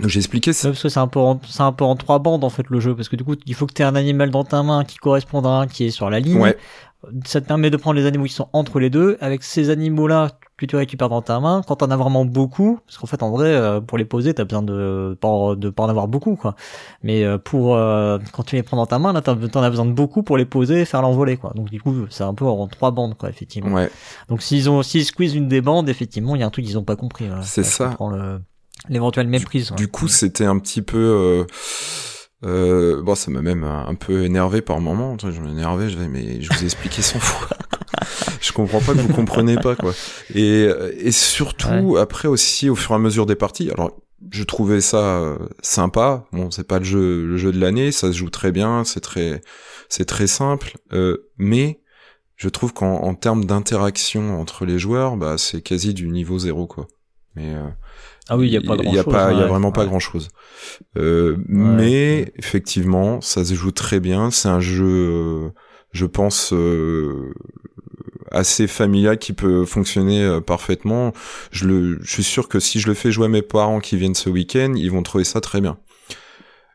Donc 0.00 0.08
j'ai 0.08 0.18
expliqué 0.18 0.52
ça. 0.52 0.68
Parce 0.68 0.82
que 0.82 0.88
c'est 0.88 1.00
un 1.00 1.06
peu 1.08 1.20
en, 1.20 1.40
c'est 1.48 1.62
un 1.62 1.72
peu 1.72 1.84
en 1.84 1.96
trois 1.96 2.18
bandes 2.18 2.44
en 2.44 2.50
fait 2.50 2.68
le 2.68 2.80
jeu 2.80 2.94
parce 2.94 3.08
que 3.08 3.16
du 3.16 3.24
coup 3.24 3.34
il 3.46 3.54
faut 3.54 3.66
que 3.66 3.72
tu 3.72 3.82
aies 3.82 3.86
un 3.86 3.94
animal 3.96 4.30
dans 4.30 4.44
ta 4.44 4.62
main 4.62 4.84
qui 4.84 4.98
corresponde 4.98 5.46
à 5.46 5.50
un 5.50 5.66
qui 5.66 5.84
est 5.86 5.90
sur 5.90 6.10
la 6.10 6.20
ligne. 6.20 6.38
Ouais. 6.38 6.56
Ça 7.24 7.40
te 7.40 7.46
permet 7.46 7.70
de 7.70 7.76
prendre 7.76 7.96
les 7.96 8.04
animaux 8.06 8.24
qui 8.24 8.32
sont 8.32 8.48
entre 8.52 8.80
les 8.80 8.90
deux. 8.90 9.16
Avec 9.20 9.42
ces 9.44 9.70
animaux 9.70 10.08
là 10.08 10.30
que 10.56 10.66
tu 10.66 10.74
récupères 10.74 11.08
dans 11.10 11.20
ta 11.22 11.38
main, 11.38 11.60
quand 11.66 11.76
t'en 11.76 11.90
as 11.90 11.96
vraiment 11.96 12.24
beaucoup, 12.24 12.80
parce 12.86 12.96
qu'en 12.98 13.06
fait 13.06 13.22
en 13.22 13.30
vrai 13.30 13.48
euh, 13.48 13.80
pour 13.80 13.96
les 13.98 14.04
poser 14.06 14.34
t'as 14.34 14.44
besoin 14.44 14.62
de 14.62 15.16
pas 15.20 15.54
de 15.56 15.70
pas 15.70 15.84
en 15.84 15.88
avoir 15.88 16.08
beaucoup 16.08 16.34
quoi. 16.34 16.56
Mais 17.02 17.22
euh, 17.22 17.38
pour 17.38 17.76
euh, 17.76 18.18
quand 18.32 18.42
tu 18.42 18.56
les 18.56 18.62
prends 18.62 18.76
dans 18.78 18.86
ta 18.86 18.98
main 18.98 19.12
là 19.12 19.20
t'en 19.20 19.32
as 19.62 19.70
besoin 19.70 19.84
de 19.86 19.92
beaucoup 19.92 20.22
pour 20.22 20.36
les 20.36 20.46
poser 20.46 20.80
et 20.80 20.84
faire 20.84 21.00
l'envoler 21.02 21.36
quoi. 21.36 21.52
Donc 21.54 21.70
du 21.70 21.80
coup 21.80 21.94
c'est 22.10 22.24
un 22.24 22.34
peu 22.34 22.44
en 22.44 22.66
trois 22.66 22.90
bandes 22.90 23.16
quoi 23.16 23.28
effectivement. 23.30 23.72
Ouais. 23.74 23.90
Donc 24.28 24.42
s'ils 24.42 24.68
ont 24.68 24.82
s'ils 24.82 25.04
squeeze 25.04 25.34
une 25.34 25.48
des 25.48 25.60
bandes 25.60 25.88
effectivement 25.88 26.34
il 26.34 26.40
y 26.40 26.42
a 26.42 26.46
un 26.46 26.50
truc 26.50 26.64
qu'ils 26.64 26.78
ont 26.78 26.84
pas 26.84 26.96
compris. 26.96 27.28
voilà. 27.28 27.42
C'est 27.42 27.62
je 27.62 27.68
ça. 27.68 27.88
comprends 27.88 28.10
le- 28.10 28.40
L'éventuelle 28.88 29.28
méprise. 29.28 29.70
ouais. 29.70 29.76
Du 29.76 29.88
coup, 29.88 30.08
c'était 30.08 30.44
un 30.44 30.58
petit 30.58 30.82
peu. 30.82 30.98
Euh, 30.98 31.44
euh, 32.44 33.02
bon, 33.02 33.14
ça 33.14 33.30
m'a 33.30 33.42
même 33.42 33.64
un, 33.64 33.86
un 33.86 33.94
peu 33.94 34.24
énervé 34.24 34.62
par 34.62 34.80
moment. 34.80 35.16
Je 35.18 35.40
m'énervais, 35.40 35.88
je 35.88 35.96
disais, 35.96 36.08
mais 36.08 36.40
je 36.40 36.52
vous 36.52 36.62
ai 36.62 36.64
expliqué 36.64 37.02
100 37.02 37.18
fois. 37.18 37.56
je 38.40 38.52
comprends 38.52 38.80
pas 38.80 38.92
que 38.92 38.98
vous 38.98 39.12
comprenez 39.12 39.56
pas, 39.56 39.74
quoi. 39.74 39.92
Et, 40.34 40.68
et 40.98 41.12
surtout, 41.12 41.96
après 41.96 42.28
aussi, 42.28 42.68
au 42.68 42.74
fur 42.74 42.92
et 42.92 42.94
à 42.94 42.98
mesure 42.98 43.26
des 43.26 43.36
parties, 43.36 43.70
alors 43.70 43.92
je 44.30 44.44
trouvais 44.44 44.80
ça 44.80 45.20
euh, 45.20 45.38
sympa. 45.60 46.26
Bon, 46.32 46.50
c'est 46.50 46.66
pas 46.66 46.78
le 46.78 46.84
jeu, 46.84 47.26
le 47.26 47.36
jeu 47.36 47.52
de 47.52 47.60
l'année, 47.60 47.92
ça 47.92 48.08
se 48.08 48.16
joue 48.16 48.30
très 48.30 48.52
bien, 48.52 48.84
c'est 48.84 49.00
très, 49.00 49.42
c'est 49.88 50.04
très 50.04 50.26
simple, 50.26 50.76
euh, 50.92 51.28
mais 51.38 51.80
je 52.36 52.48
trouve 52.48 52.72
qu'en 52.72 52.96
en 53.02 53.14
termes 53.14 53.44
d'interaction 53.44 54.40
entre 54.40 54.66
les 54.66 54.78
joueurs, 54.78 55.16
bah, 55.16 55.38
c'est 55.38 55.62
quasi 55.62 55.94
du 55.94 56.08
niveau 56.08 56.38
zéro, 56.38 56.66
quoi. 56.66 56.86
Mais 57.34 57.54
euh, 57.54 57.68
Ah 58.28 58.36
oui, 58.36 58.48
il 58.48 58.52
y 58.54 58.56
a 58.56 58.60
pas 58.60 58.76
grand 58.76 58.90
il 58.90 58.94
y 58.94 58.98
a 58.98 59.04
chose. 59.04 59.12
pas, 59.12 59.32
y 59.32 59.36
a 59.36 59.38
ouais. 59.42 59.46
vraiment 59.46 59.72
pas 59.72 59.82
Ouais. 59.82 59.86
grand 59.86 60.00
chose. 60.00 60.28
Euh, 60.96 61.36
Mais 61.48 62.32
effectivement, 62.36 63.20
ça 63.20 63.44
se 63.44 63.54
joue 63.54 63.70
très 63.72 64.00
bien. 64.00 64.30
C'est 64.30 64.48
un 64.48 64.60
jeu, 64.60 64.84
euh, 64.86 65.48
je 65.92 66.06
pense, 66.06 66.52
euh, 66.52 67.32
assez 68.32 68.66
familial 68.66 69.18
qui 69.18 69.32
peut 69.32 69.64
fonctionner 69.64 70.22
euh, 70.24 70.40
parfaitement. 70.40 71.12
Je 71.52 71.66
le, 71.66 71.98
je 72.02 72.10
suis 72.10 72.24
sûr 72.24 72.48
que 72.48 72.58
si 72.60 72.80
je 72.80 72.88
le 72.88 72.94
fais 72.94 73.12
jouer 73.12 73.26
à 73.26 73.28
mes 73.28 73.42
parents 73.42 73.80
qui 73.80 73.96
viennent 73.96 74.14
ce 74.14 74.28
week-end, 74.30 74.74
ils 74.76 74.90
vont 74.90 75.02
trouver 75.02 75.24
ça 75.24 75.40
très 75.40 75.60
bien. 75.60 75.78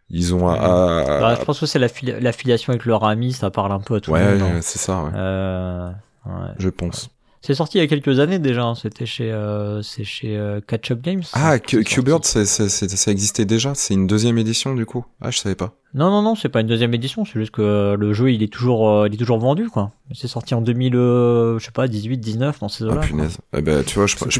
Ils 0.10 0.36
ont 0.36 0.48
à, 0.50 0.56
à- 0.56 1.20
Bah, 1.22 1.36
je 1.40 1.46
pense 1.46 1.60
que 1.60 1.66
c'est 1.66 1.80
l'affili- 1.80 2.20
l'affiliation 2.20 2.72
avec 2.72 2.86
leur 2.86 3.04
ami, 3.06 3.32
ça 3.34 3.50
parle 3.50 3.72
un 3.72 3.80
peu 3.80 3.96
à 3.96 4.02
tout 4.02 4.12
ouais, 4.12 4.34
le 4.34 4.40
monde. 4.40 4.52
hein. 4.58 4.60
c'est 4.62 4.80
ça, 4.80 5.04
ouais, 5.04 5.12
Euh, 5.16 5.90
ouais. 6.26 6.32
je 6.60 6.70
pense. 6.70 7.10
C'est 7.44 7.56
sorti 7.56 7.80
il 7.80 7.82
y 7.82 7.84
a 7.84 7.88
quelques 7.88 8.20
années 8.20 8.38
déjà. 8.38 8.64
hein. 8.64 8.76
C'était 8.76 9.08
chez, 9.08 9.32
euh, 9.32 9.82
c'est 9.82 10.04
chez 10.04 10.38
euh, 10.38 10.62
Catch 10.66 10.92
Up 10.92 11.02
Games. 11.02 11.24
Ah. 11.34 11.58
Qbird, 11.58 12.24
ça, 12.24 12.42
existait 13.12 13.46
déjà. 13.46 13.74
C'est 13.74 13.96
une 13.96 14.06
deuxième 14.06 14.38
édition 14.38 14.76
du 14.76 14.86
coup. 14.86 15.06
Ah, 15.22 15.32
je 15.32 15.40
savais 15.40 15.56
pas. 15.56 15.74
Non, 15.96 16.12
non, 16.12 16.22
non, 16.22 16.36
c'est 16.36 16.50
pas 16.50 16.62
une 16.62 16.68
deuxième 16.68 16.94
édition. 16.94 17.26
C'est 17.26 17.40
juste 17.40 17.52
que 17.52 17.62
euh, 17.64 17.98
le 17.98 18.14
jeu, 18.14 18.32
il 18.32 18.44
est 18.44 18.54
toujours, 18.54 18.88
euh, 18.90 19.08
il 19.08 19.16
est 19.16 19.18
toujours 19.18 19.40
vendu, 19.40 19.70
quoi. 19.70 19.92
C'est 20.14 20.28
sorti 20.28 20.54
en 20.54 20.62
2000, 20.62 20.96
euh, 20.96 21.58
je 21.58 21.66
sais 21.66 21.72
pas, 21.72 21.88
18, 21.88 22.18
19 22.20 22.60
dans 22.60 22.70
ces 22.70 22.84
Ah 22.84 22.88
eaux-là. 22.88 22.96
quoi. 22.98 23.06
punaise. 23.08 23.38
Eh 23.58 23.62
ben, 23.62 23.84
tu 23.84 23.96
vois, 23.98 24.06
je, 24.08 24.16
je 24.30 24.40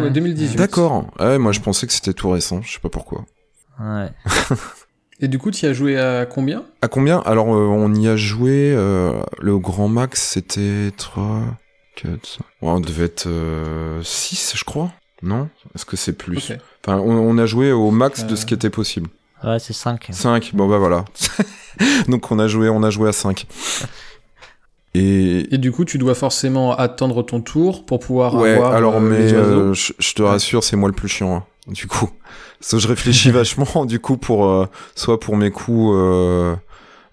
ouais, 0.00 0.10
2018. 0.10 0.56
D'accord. 0.56 1.06
Ouais, 1.20 1.38
moi 1.38 1.52
je 1.52 1.60
pensais 1.60 1.86
que 1.86 1.92
c'était 1.92 2.12
tout 2.12 2.28
récent. 2.30 2.60
Je 2.62 2.72
sais 2.72 2.80
pas 2.80 2.88
pourquoi. 2.90 3.24
Ouais. 3.80 4.08
Et 5.20 5.28
du 5.28 5.38
coup, 5.38 5.52
tu 5.52 5.64
y 5.64 5.68
as 5.68 5.72
joué 5.72 5.98
à 5.98 6.26
combien? 6.26 6.64
À 6.82 6.88
combien? 6.88 7.20
Alors, 7.20 7.54
euh, 7.54 7.68
on 7.68 7.94
y 7.94 8.08
a 8.08 8.16
joué. 8.16 8.72
euh, 8.76 9.22
le 9.40 9.56
grand 9.58 9.86
max, 9.86 10.20
c'était 10.20 10.90
3, 10.96 11.42
4, 11.96 12.10
5. 12.26 12.38
Ouais, 12.62 12.70
on 12.70 12.80
devait 12.80 13.04
être 13.04 13.28
6, 14.02 14.54
je 14.56 14.64
crois. 14.64 14.90
Non? 15.22 15.48
Est-ce 15.74 15.84
que 15.84 15.96
c'est 15.96 16.14
plus? 16.14 16.52
Enfin, 16.84 16.98
on, 16.98 17.12
on 17.12 17.38
a 17.38 17.46
joué 17.46 17.70
au 17.72 17.90
max 17.90 18.24
de 18.26 18.32
Euh. 18.32 18.36
ce 18.36 18.44
qui 18.46 18.54
était 18.54 18.70
possible. 18.70 19.08
Ouais, 19.44 19.58
c'est 19.58 19.72
5. 19.72 20.08
5, 20.10 20.50
bon 20.54 20.68
bah 20.68 20.78
voilà. 20.78 21.04
Donc 22.08 22.30
on 22.32 22.38
a 22.38 22.46
joué, 22.48 22.68
on 22.68 22.82
a 22.82 22.90
joué 22.90 23.08
à 23.08 23.12
5. 23.12 23.46
Et 24.94 25.54
Et 25.54 25.58
du 25.58 25.72
coup, 25.72 25.84
tu 25.84 25.98
dois 25.98 26.14
forcément 26.14 26.76
attendre 26.76 27.22
ton 27.22 27.40
tour 27.40 27.84
pour 27.86 27.98
pouvoir 28.00 28.34
ouais, 28.34 28.54
avoir 28.54 28.74
alors 28.74 28.96
euh, 28.96 29.00
mais 29.00 29.32
euh, 29.32 29.72
je, 29.74 29.92
je 29.98 30.12
te 30.14 30.22
rassure, 30.22 30.62
c'est 30.64 30.76
moi 30.76 30.88
le 30.88 30.94
plus 30.94 31.08
chiant. 31.08 31.36
hein, 31.36 31.44
du 31.68 31.86
coup, 31.86 32.10
parce 32.60 32.72
que 32.72 32.78
je 32.78 32.88
réfléchis 32.88 33.30
vachement 33.32 33.84
du 33.84 34.00
coup 34.00 34.16
pour 34.16 34.46
euh, 34.46 34.66
soit 34.94 35.18
pour 35.18 35.36
mes 35.36 35.50
coups 35.50 35.92
euh, 35.94 36.54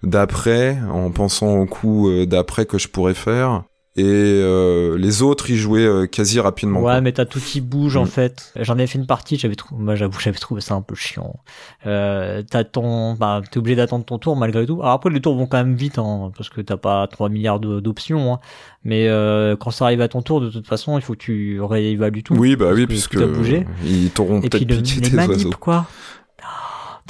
d'après, 0.02 0.78
en 0.92 1.10
pensant 1.10 1.54
aux 1.58 1.66
coups 1.66 2.10
euh, 2.10 2.26
d'après 2.26 2.66
que 2.66 2.76
je 2.78 2.88
pourrais 2.88 3.14
faire, 3.14 3.62
et 3.96 4.04
euh, 4.04 4.96
les 4.96 5.20
autres 5.22 5.50
ils 5.50 5.56
jouaient 5.56 5.84
euh, 5.84 6.06
quasi 6.06 6.38
rapidement. 6.38 6.78
Ouais, 6.80 6.84
quoi. 6.92 7.00
mais 7.00 7.12
t'as 7.12 7.24
tout 7.24 7.40
qui 7.40 7.60
bouge 7.60 7.96
en 7.96 8.04
Mm. 8.04 8.08
fait. 8.08 8.52
J'en 8.60 8.78
ai 8.78 8.86
fait 8.86 8.98
une 8.98 9.06
partie, 9.06 9.36
j'avais 9.36 9.56
trou... 9.56 9.74
moi 9.76 9.94
j'avoue, 9.96 10.18
j'avais 10.20 10.38
trouvé 10.38 10.60
ça 10.60 10.74
un 10.74 10.80
peu 10.82 10.94
chiant. 10.94 11.40
Euh, 11.86 12.42
t'as 12.48 12.64
ton, 12.64 13.14
bah, 13.14 13.40
t'es 13.50 13.58
obligé 13.58 13.74
d'attendre 13.76 14.04
ton 14.04 14.18
tour 14.18 14.36
malgré 14.36 14.64
tout. 14.64 14.80
Alors 14.80 14.92
après, 14.94 15.10
les 15.10 15.20
tours 15.20 15.34
vont 15.36 15.46
quand 15.46 15.56
même 15.58 15.74
vite, 15.74 15.98
hein, 15.98 16.30
parce 16.36 16.48
que 16.50 16.60
t'as 16.60 16.76
pas 16.76 17.06
3 17.08 17.28
milliards 17.28 17.58
d'options. 17.60 18.34
Hein. 18.34 18.38
Mais 18.84 19.08
euh, 19.08 19.56
quand 19.56 19.70
ça 19.72 19.86
arrive 19.86 20.00
à 20.00 20.08
ton 20.08 20.22
tour, 20.22 20.40
de 20.40 20.50
toute 20.50 20.66
façon, 20.66 20.96
il 20.96 21.02
faut 21.02 21.14
que 21.14 21.18
tu 21.18 21.60
réévalues 21.60 22.22
tout. 22.22 22.34
Oui, 22.34 22.56
bah 22.56 22.66
parce 22.66 22.76
oui, 22.76 22.82
que 22.84 22.88
puisque 22.88 23.16
a 23.16 23.26
bougé. 23.26 23.66
ils 23.84 24.10
t'auront 24.10 24.40
peut-être 24.40 24.58
piqué 24.66 25.00
tes 25.00 25.16
manips, 25.16 25.30
oiseaux. 25.36 25.50
quoi. 25.60 25.86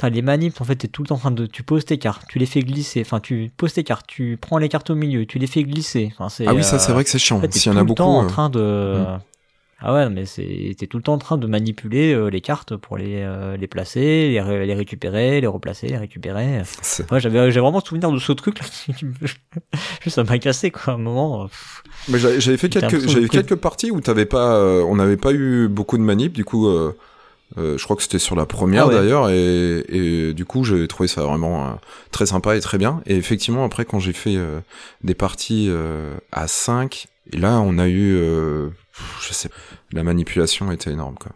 T'as 0.01 0.09
les 0.09 0.23
manips, 0.23 0.59
en 0.59 0.63
fait, 0.63 0.75
t'es 0.77 0.87
tout 0.87 1.03
le 1.03 1.09
temps 1.09 1.15
en 1.15 1.19
train 1.19 1.29
de, 1.31 1.45
tu 1.45 1.61
poses 1.61 1.85
tes 1.85 1.99
cartes, 1.99 2.23
tu 2.27 2.39
les 2.39 2.47
fais 2.47 2.61
glisser, 2.61 3.01
enfin, 3.01 3.19
tu 3.19 3.51
poses 3.55 3.73
tes 3.73 3.83
cartes, 3.83 4.07
tu 4.07 4.35
prends 4.41 4.57
les 4.57 4.67
cartes 4.67 4.89
au 4.89 4.95
milieu, 4.95 5.27
tu 5.27 5.37
les 5.37 5.45
fais 5.45 5.61
glisser. 5.63 6.11
Enfin, 6.17 6.43
Ah 6.47 6.55
oui, 6.55 6.63
ça 6.63 6.77
euh, 6.77 6.79
c'est 6.79 6.91
vrai 6.91 7.03
que 7.03 7.09
c'est 7.11 7.19
chiant. 7.19 7.37
en 7.37 7.41
fait, 7.41 7.53
S'il 7.53 7.67
y 7.67 7.69
en 7.69 7.73
tout 7.73 7.77
a 7.77 7.81
le 7.81 7.85
beaucoup. 7.85 7.97
temps 7.97 8.17
en 8.17 8.23
euh, 8.23 8.27
train 8.27 8.49
de. 8.49 8.59
Mm. 8.97 9.19
Ah 9.83 9.93
ouais, 9.93 10.09
mais 10.09 10.23
t'es 10.25 10.87
tout 10.87 10.97
le 10.97 11.03
temps 11.03 11.13
en 11.13 11.17
train 11.19 11.37
de 11.37 11.45
manipuler 11.47 12.13
euh, 12.13 12.29
les 12.29 12.41
cartes 12.41 12.75
pour 12.75 12.97
les 12.97 13.21
euh, 13.21 13.57
les 13.57 13.67
placer, 13.67 14.29
les, 14.29 14.39
ré- 14.41 14.65
les 14.67 14.73
récupérer, 14.75 15.39
les 15.41 15.47
replacer, 15.47 15.87
les 15.87 15.97
récupérer. 15.97 16.61
Ouais, 17.11 17.19
j'avais 17.19 17.51
j'ai 17.51 17.59
vraiment 17.59 17.79
souvenir 17.79 18.11
de 18.11 18.19
ce 18.19 18.31
truc 18.31 18.59
là. 18.59 18.65
ça 20.07 20.23
m'a 20.23 20.37
cassé 20.39 20.71
quoi. 20.71 20.93
À 20.93 20.95
un 20.95 20.99
moment. 20.99 21.43
euh, 21.43 21.47
pff. 21.47 21.83
Mais 22.09 22.19
j'avais 22.19 22.57
fait 22.57 22.69
quelques, 22.69 23.07
j'avais 23.07 23.27
quelques 23.29 23.55
parties 23.55 23.91
où 23.91 24.01
t'avais 24.01 24.25
pas, 24.25 24.55
euh, 24.55 24.83
on 24.83 24.95
n'avait 24.95 25.17
pas 25.17 25.31
eu 25.33 25.67
beaucoup 25.67 25.97
de 25.97 26.03
manip. 26.03 26.33
Du 26.33 26.45
coup, 26.45 26.67
euh, 27.57 27.77
je 27.77 27.83
crois 27.83 27.95
que 27.95 28.01
c'était 28.01 28.19
sur 28.19 28.35
la 28.35 28.45
première 28.45 28.85
Ah 28.85 28.87
ouais. 28.87 28.93
d'ailleurs, 28.95 29.29
et, 29.29 29.83
et 29.89 30.33
du 30.33 30.45
coup, 30.45 30.63
j'ai 30.63 30.87
trouvé 30.87 31.07
ça 31.07 31.23
vraiment 31.23 31.65
euh, 31.65 31.73
très 32.11 32.25
sympa 32.25 32.55
et 32.55 32.61
très 32.61 32.77
bien. 32.77 33.01
Et 33.05 33.15
effectivement, 33.15 33.65
après, 33.65 33.85
quand 33.85 33.99
j'ai 33.99 34.13
fait 34.13 34.35
euh, 34.35 34.59
des 35.03 35.15
parties 35.15 35.67
euh, 35.69 36.15
à 36.31 36.47
5 36.47 37.07
et 37.33 37.37
là, 37.37 37.59
on 37.59 37.77
a 37.77 37.87
eu, 37.87 38.15
euh, 38.15 38.69
je 39.21 39.33
sais, 39.33 39.49
la 39.91 40.03
manipulation 40.03 40.71
était 40.71 40.91
énorme 40.91 41.15
quoi. 41.19 41.31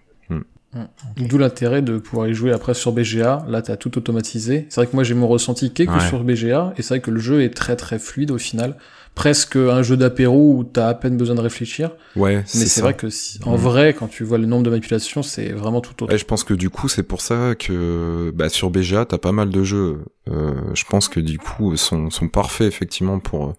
D'où 1.17 1.38
l'intérêt 1.38 1.82
de 1.82 1.98
pouvoir 1.98 2.27
y 2.27 2.34
jouer 2.34 2.51
après 2.51 2.74
sur 2.74 2.91
BGA. 2.91 3.46
Là, 3.48 3.62
t'as 3.62 3.77
tout 3.77 3.98
automatisé. 3.98 4.65
C'est 4.70 4.82
vrai 4.82 4.88
que 4.88 4.96
moi, 4.96 5.03
j'ai 5.03 5.13
mon 5.13 5.27
ressenti 5.27 5.72
qu'est 5.72 5.86
que 5.88 5.94
Ouais. 5.94 6.00
sur 6.08 6.24
BGA. 6.24 6.74
Et 6.77 6.82
c'est 6.82 6.96
vrai 6.96 7.00
que 7.01 7.12
le 7.12 7.20
jeu 7.20 7.41
est 7.44 7.50
très 7.53 7.75
très 7.75 8.00
fluide 8.00 8.32
au 8.32 8.38
final. 8.38 8.75
Presque 9.13 9.55
un 9.55 9.82
jeu 9.82 9.96
d'apéro 9.96 10.53
où 10.58 10.63
t'as 10.65 10.89
à 10.89 10.94
peine 10.94 11.15
besoin 11.15 11.36
de 11.36 11.41
réfléchir. 11.41 11.91
Ouais, 12.17 12.36
Mais 12.38 12.44
c'est 12.65 12.82
vrai 12.82 12.94
que 12.96 13.10
si, 13.10 13.39
en 13.46 13.51
Mhm. 13.53 13.58
vrai, 13.58 13.94
quand 13.94 14.08
tu 14.10 14.25
vois 14.25 14.38
le 14.38 14.46
nombre 14.46 14.63
de 14.63 14.70
manipulations, 14.70 15.24
c'est 15.24 15.53
vraiment 15.53 15.79
tout 15.79 16.03
autre. 16.03 16.12
Ouais, 16.12 16.17
je 16.20 16.25
pense 16.25 16.44
que 16.44 16.53
du 16.53 16.70
coup, 16.70 16.89
c'est 16.89 17.03
pour 17.03 17.22
ça 17.22 17.55
que 17.58 18.32
bah, 18.36 18.50
sur 18.50 18.70
BGA, 18.70 19.05
t'as 19.05 19.17
pas 19.17 19.32
mal 19.32 19.50
de 19.51 19.63
jeux. 19.63 20.00
Euh, 20.29 20.53
je 20.74 20.84
pense 20.84 21.08
que 21.08 21.22
du 21.22 21.38
coup, 21.39 21.77
sont, 21.77 22.10
sont 22.10 22.27
parfaits 22.27 22.67
effectivement 22.67 23.20
pour 23.20 23.46
euh, 23.48 23.53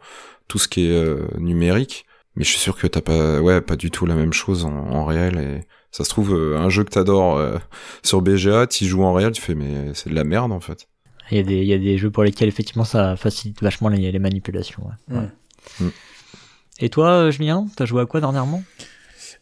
tout 0.49 0.59
ce 0.59 0.69
qui 0.69 0.89
est 0.89 0.93
euh, 0.95 1.27
numérique. 1.39 2.05
Mais 2.35 2.45
je 2.45 2.51
suis 2.51 2.59
sûr 2.59 2.77
que 2.77 2.87
t'as 2.87 3.01
pas, 3.01 3.41
ouais, 3.41 3.63
pas 3.63 3.77
du 3.77 3.91
tout 3.91 4.05
la 4.05 4.15
même 4.15 4.35
chose 4.35 4.67
en, 4.67 4.75
en 4.77 5.07
réel. 5.07 5.39
Et 5.39 5.67
ça 5.97 6.05
se 6.05 6.11
trouve, 6.11 6.35
euh, 6.35 6.59
un 6.59 6.69
jeu 6.69 6.85
que 6.85 6.91
t'adores 6.91 7.38
euh, 7.38 7.57
sur 8.03 8.21
BGA, 8.21 8.67
t'y 8.67 8.87
joues 8.87 9.03
en 9.05 9.12
réel, 9.15 9.33
tu 9.33 9.41
fais 9.41 9.55
mais 9.55 9.93
c'est 9.95 10.11
de 10.11 10.15
la 10.15 10.25
merde 10.25 10.53
en 10.53 10.61
fait. 10.61 10.88
Il 11.31 11.38
y 11.38 11.41
a 11.41 11.43
des 11.43 11.57
il 11.57 11.67
y 11.67 11.73
a 11.73 11.79
des 11.79 11.97
jeux 11.99 12.11
pour 12.11 12.23
lesquels 12.23 12.49
effectivement 12.49 12.85
ça 12.85 13.17
facilite 13.17 13.62
vachement 13.62 13.88
les, 13.88 14.12
les 14.12 14.19
manipulations. 14.19 14.83
Ouais. 14.85 15.17
Mm. 15.17 15.19
Ouais. 15.19 15.29
Mm. 15.81 15.91
Et 16.81 16.91
toi, 16.91 17.31
Julien, 17.31 17.67
t'as 17.76 17.87
joué 17.87 18.03
à 18.03 18.07
quoi 18.07 18.21
dernièrement? 18.21 18.62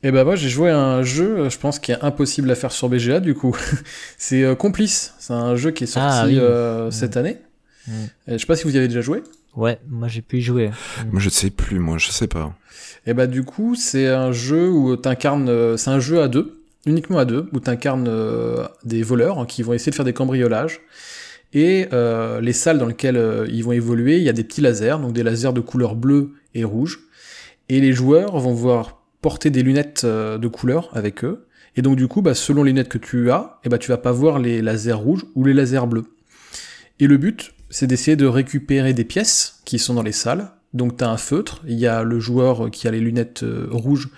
Eh 0.05 0.13
ben 0.13 0.23
moi 0.25 0.37
j'ai 0.37 0.49
joué 0.49 0.71
à 0.71 0.79
un 0.79 1.03
jeu, 1.03 1.49
je 1.49 1.59
pense, 1.59 1.79
qui 1.79 1.91
est 1.93 2.01
impossible 2.03 2.51
à 2.51 2.55
faire 2.55 2.71
sur 2.73 2.89
BGA 2.89 3.19
du 3.21 3.35
coup. 3.35 3.57
c'est 4.19 4.57
Complice. 4.57 5.15
C'est 5.19 5.33
un 5.33 5.57
jeu 5.57 5.73
qui 5.73 5.85
est 5.85 5.87
sorti 5.89 6.39
Ah, 6.39 6.85
oui. 6.87 6.93
cette 6.93 7.17
Mm. 7.17 7.19
année. 7.19 7.39
Mm. 7.87 7.93
Et 8.29 8.33
je 8.33 8.39
sais 8.39 8.47
pas 8.47 8.57
si 8.57 8.65
vous 8.65 8.75
y 8.75 8.79
avez 8.79 8.89
déjà 8.89 9.01
joué. 9.01 9.23
Ouais, 9.57 9.79
moi 9.89 10.09
j'ai 10.09 10.23
pu 10.23 10.39
y 10.39 10.43
jouer. 10.43 10.71
Moi, 11.13 11.21
je 11.21 11.29
sais 11.29 11.51
plus, 11.51 11.79
moi, 11.79 11.97
je 11.99 12.11
sais 12.11 12.27
pas. 12.27 12.57
Et 13.07 13.15
bah 13.15 13.27
du 13.27 13.45
coup, 13.45 13.75
c'est 13.77 14.09
un 14.09 14.33
jeu 14.33 14.69
où 14.69 14.97
t'incarnes, 14.97 15.49
euh, 15.49 15.77
c'est 15.77 15.91
un 15.91 16.01
jeu 16.01 16.21
à 16.21 16.29
deux, 16.29 16.61
uniquement 16.87 17.19
à 17.19 17.25
deux, 17.25 17.49
où 17.53 17.61
t'incarnes 17.61 18.09
euh, 18.09 18.67
des 18.85 19.03
voleurs 19.03 19.39
hein, 19.39 19.47
qui 19.47 19.63
vont 19.63 19.73
essayer 19.73 19.91
de 19.91 19.97
faire 19.97 20.05
des 20.05 20.13
cambriolages. 20.13 20.81
Et 21.55 21.87
euh, 21.93 22.41
les 22.41 22.53
salles 22.53 22.79
dans 22.79 22.87
lesquelles 22.87 23.17
euh, 23.17 23.47
ils 23.49 23.63
vont 23.63 23.73
évoluer, 23.73 24.17
il 24.17 24.25
y 24.25 24.29
a 24.29 24.33
des 24.33 24.43
petits 24.43 24.61
lasers, 24.61 24.97
donc 25.01 25.13
des 25.13 25.23
lasers 25.23 25.53
de 25.53 25.61
couleur 25.61 25.95
bleue 25.95 26.33
et 26.55 26.65
rouge. 26.65 27.01
Et 27.69 27.81
les 27.81 27.93
joueurs 27.93 28.37
vont 28.39 28.53
voir 28.53 29.01
porter 29.23 29.51
des 29.51 29.63
lunettes 29.63 30.03
euh, 30.05 30.37
de 30.37 30.49
couleur 30.49 30.91
avec 30.95 31.25
eux. 31.25 31.47
Et 31.77 31.83
donc 31.83 31.97
du 31.97 32.09
coup, 32.09 32.23
bah, 32.23 32.35
selon 32.35 32.65
les 32.65 32.73
lunettes 32.73 32.89
que 32.89 32.99
tu 32.99 33.31
as, 33.31 33.61
et 33.65 33.69
bah, 33.69 33.79
tu 33.79 33.89
vas 33.89 33.99
pas 33.99 34.11
voir 34.11 34.41
les 34.41 34.63
lasers 34.63 34.93
rouges 34.93 35.25
ou 35.37 35.45
les 35.45 35.55
lasers 35.55 35.87
bleus. 35.87 36.05
Et 36.99 37.07
le 37.07 37.17
but, 37.19 37.54
c'est 37.75 37.89
d'essayer 37.89 38.17
de 38.17 38.27
récupérer 38.27 38.95
des 38.95 39.03
pièces 39.03 39.59
qui 39.65 39.81
sont 39.81 39.95
dans 39.95 40.05
les 40.05 40.13
salles. 40.13 40.53
Donc 40.75 40.97
tu 40.97 41.03
as 41.03 41.11
un 41.11 41.17
feutre, 41.17 41.61
il 41.67 41.77
y 41.77 41.89
a 41.89 42.05
le 42.05 42.21
joueur 42.21 42.71
qui 42.71 42.87
a 42.87 42.93
les 42.93 43.01
lunettes 43.01 43.43
euh, 43.43 43.67
rouges 43.69 44.11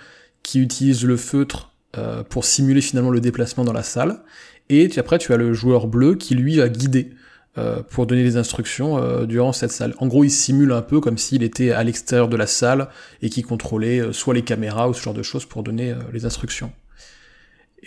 qui 0.43 0.59
utilise 0.59 1.03
le 1.03 1.17
feutre 1.17 1.73
euh, 1.97 2.21
pour 2.21 2.45
simuler 2.45 2.81
finalement 2.81 3.09
le 3.09 3.19
déplacement 3.19 3.63
dans 3.63 3.73
la 3.73 3.81
salle. 3.81 4.21
Et 4.69 4.87
après 4.99 5.17
tu 5.17 5.33
as 5.33 5.37
le 5.37 5.53
joueur 5.53 5.87
bleu 5.87 6.13
qui 6.13 6.35
lui 6.35 6.57
va 6.57 6.69
guider 6.69 7.09
euh, 7.57 7.81
pour 7.81 8.05
donner 8.05 8.21
les 8.21 8.37
instructions 8.37 9.25
durant 9.25 9.53
cette 9.53 9.71
salle. 9.71 9.95
En 9.97 10.05
gros 10.05 10.23
il 10.23 10.29
simule 10.29 10.71
un 10.71 10.83
peu 10.83 11.01
comme 11.01 11.17
s'il 11.17 11.41
était 11.41 11.71
à 11.71 11.83
l'extérieur 11.83 12.27
de 12.27 12.37
la 12.37 12.45
salle 12.45 12.89
et 13.23 13.31
qui 13.31 13.41
contrôlait 13.41 14.13
soit 14.13 14.35
les 14.35 14.43
caméras 14.43 14.87
ou 14.87 14.93
ce 14.93 15.01
genre 15.01 15.15
de 15.15 15.23
choses 15.23 15.47
pour 15.47 15.63
donner 15.63 15.95
les 16.13 16.25
instructions. 16.25 16.71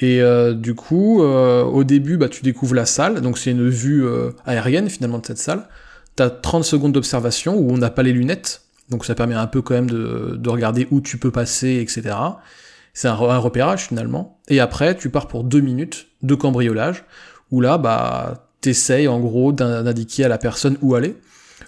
Et 0.01 0.23
euh, 0.23 0.55
du 0.55 0.75
coup, 0.75 1.23
euh, 1.23 1.63
au 1.63 1.85
début, 1.85 2.17
bah, 2.17 2.29
tu 2.29 2.43
découvres 2.43 2.75
la 2.75 2.87
salle, 2.87 3.21
donc 3.21 3.37
c'est 3.39 3.51
une 3.51 3.69
vue 3.69 4.05
euh, 4.07 4.31
aérienne 4.47 4.89
finalement 4.89 5.19
de 5.19 5.27
cette 5.27 5.39
salle. 5.39 5.69
T'as 6.17 6.31
30 6.31 6.65
secondes 6.65 6.93
d'observation 6.93 7.57
où 7.57 7.71
on 7.71 7.77
n'a 7.79 7.91
pas 7.91 8.03
les 8.03 8.13
lunettes, 8.13 8.63
donc 8.89 9.05
ça 9.05 9.15
permet 9.15 9.35
un 9.35 9.47
peu 9.47 9.61
quand 9.63 9.75
même 9.75 9.91
de, 9.91 10.37
de 10.39 10.49
regarder 10.49 10.89
où 10.91 11.01
tu 11.03 11.19
peux 11.19 11.31
passer, 11.31 11.79
etc. 11.83 12.17
C'est 12.95 13.09
un, 13.09 13.15
re- 13.15 13.31
un 13.31 13.39
repérage 13.39 13.87
finalement. 13.89 14.39
Et 14.49 14.59
après, 14.59 14.97
tu 14.97 15.11
pars 15.11 15.29
pour 15.29 15.45
deux 15.45 15.61
minutes 15.61 16.07
de 16.23 16.35
cambriolage, 16.35 17.05
où 17.51 17.61
là, 17.61 17.77
bah, 17.79 18.49
t'essayes 18.63 19.07
en 19.07 19.21
gros 19.21 19.53
d'in- 19.53 19.83
d'indiquer 19.83 20.25
à 20.25 20.29
la 20.29 20.39
personne 20.39 20.77
où 20.83 20.95
aller. 20.95 21.15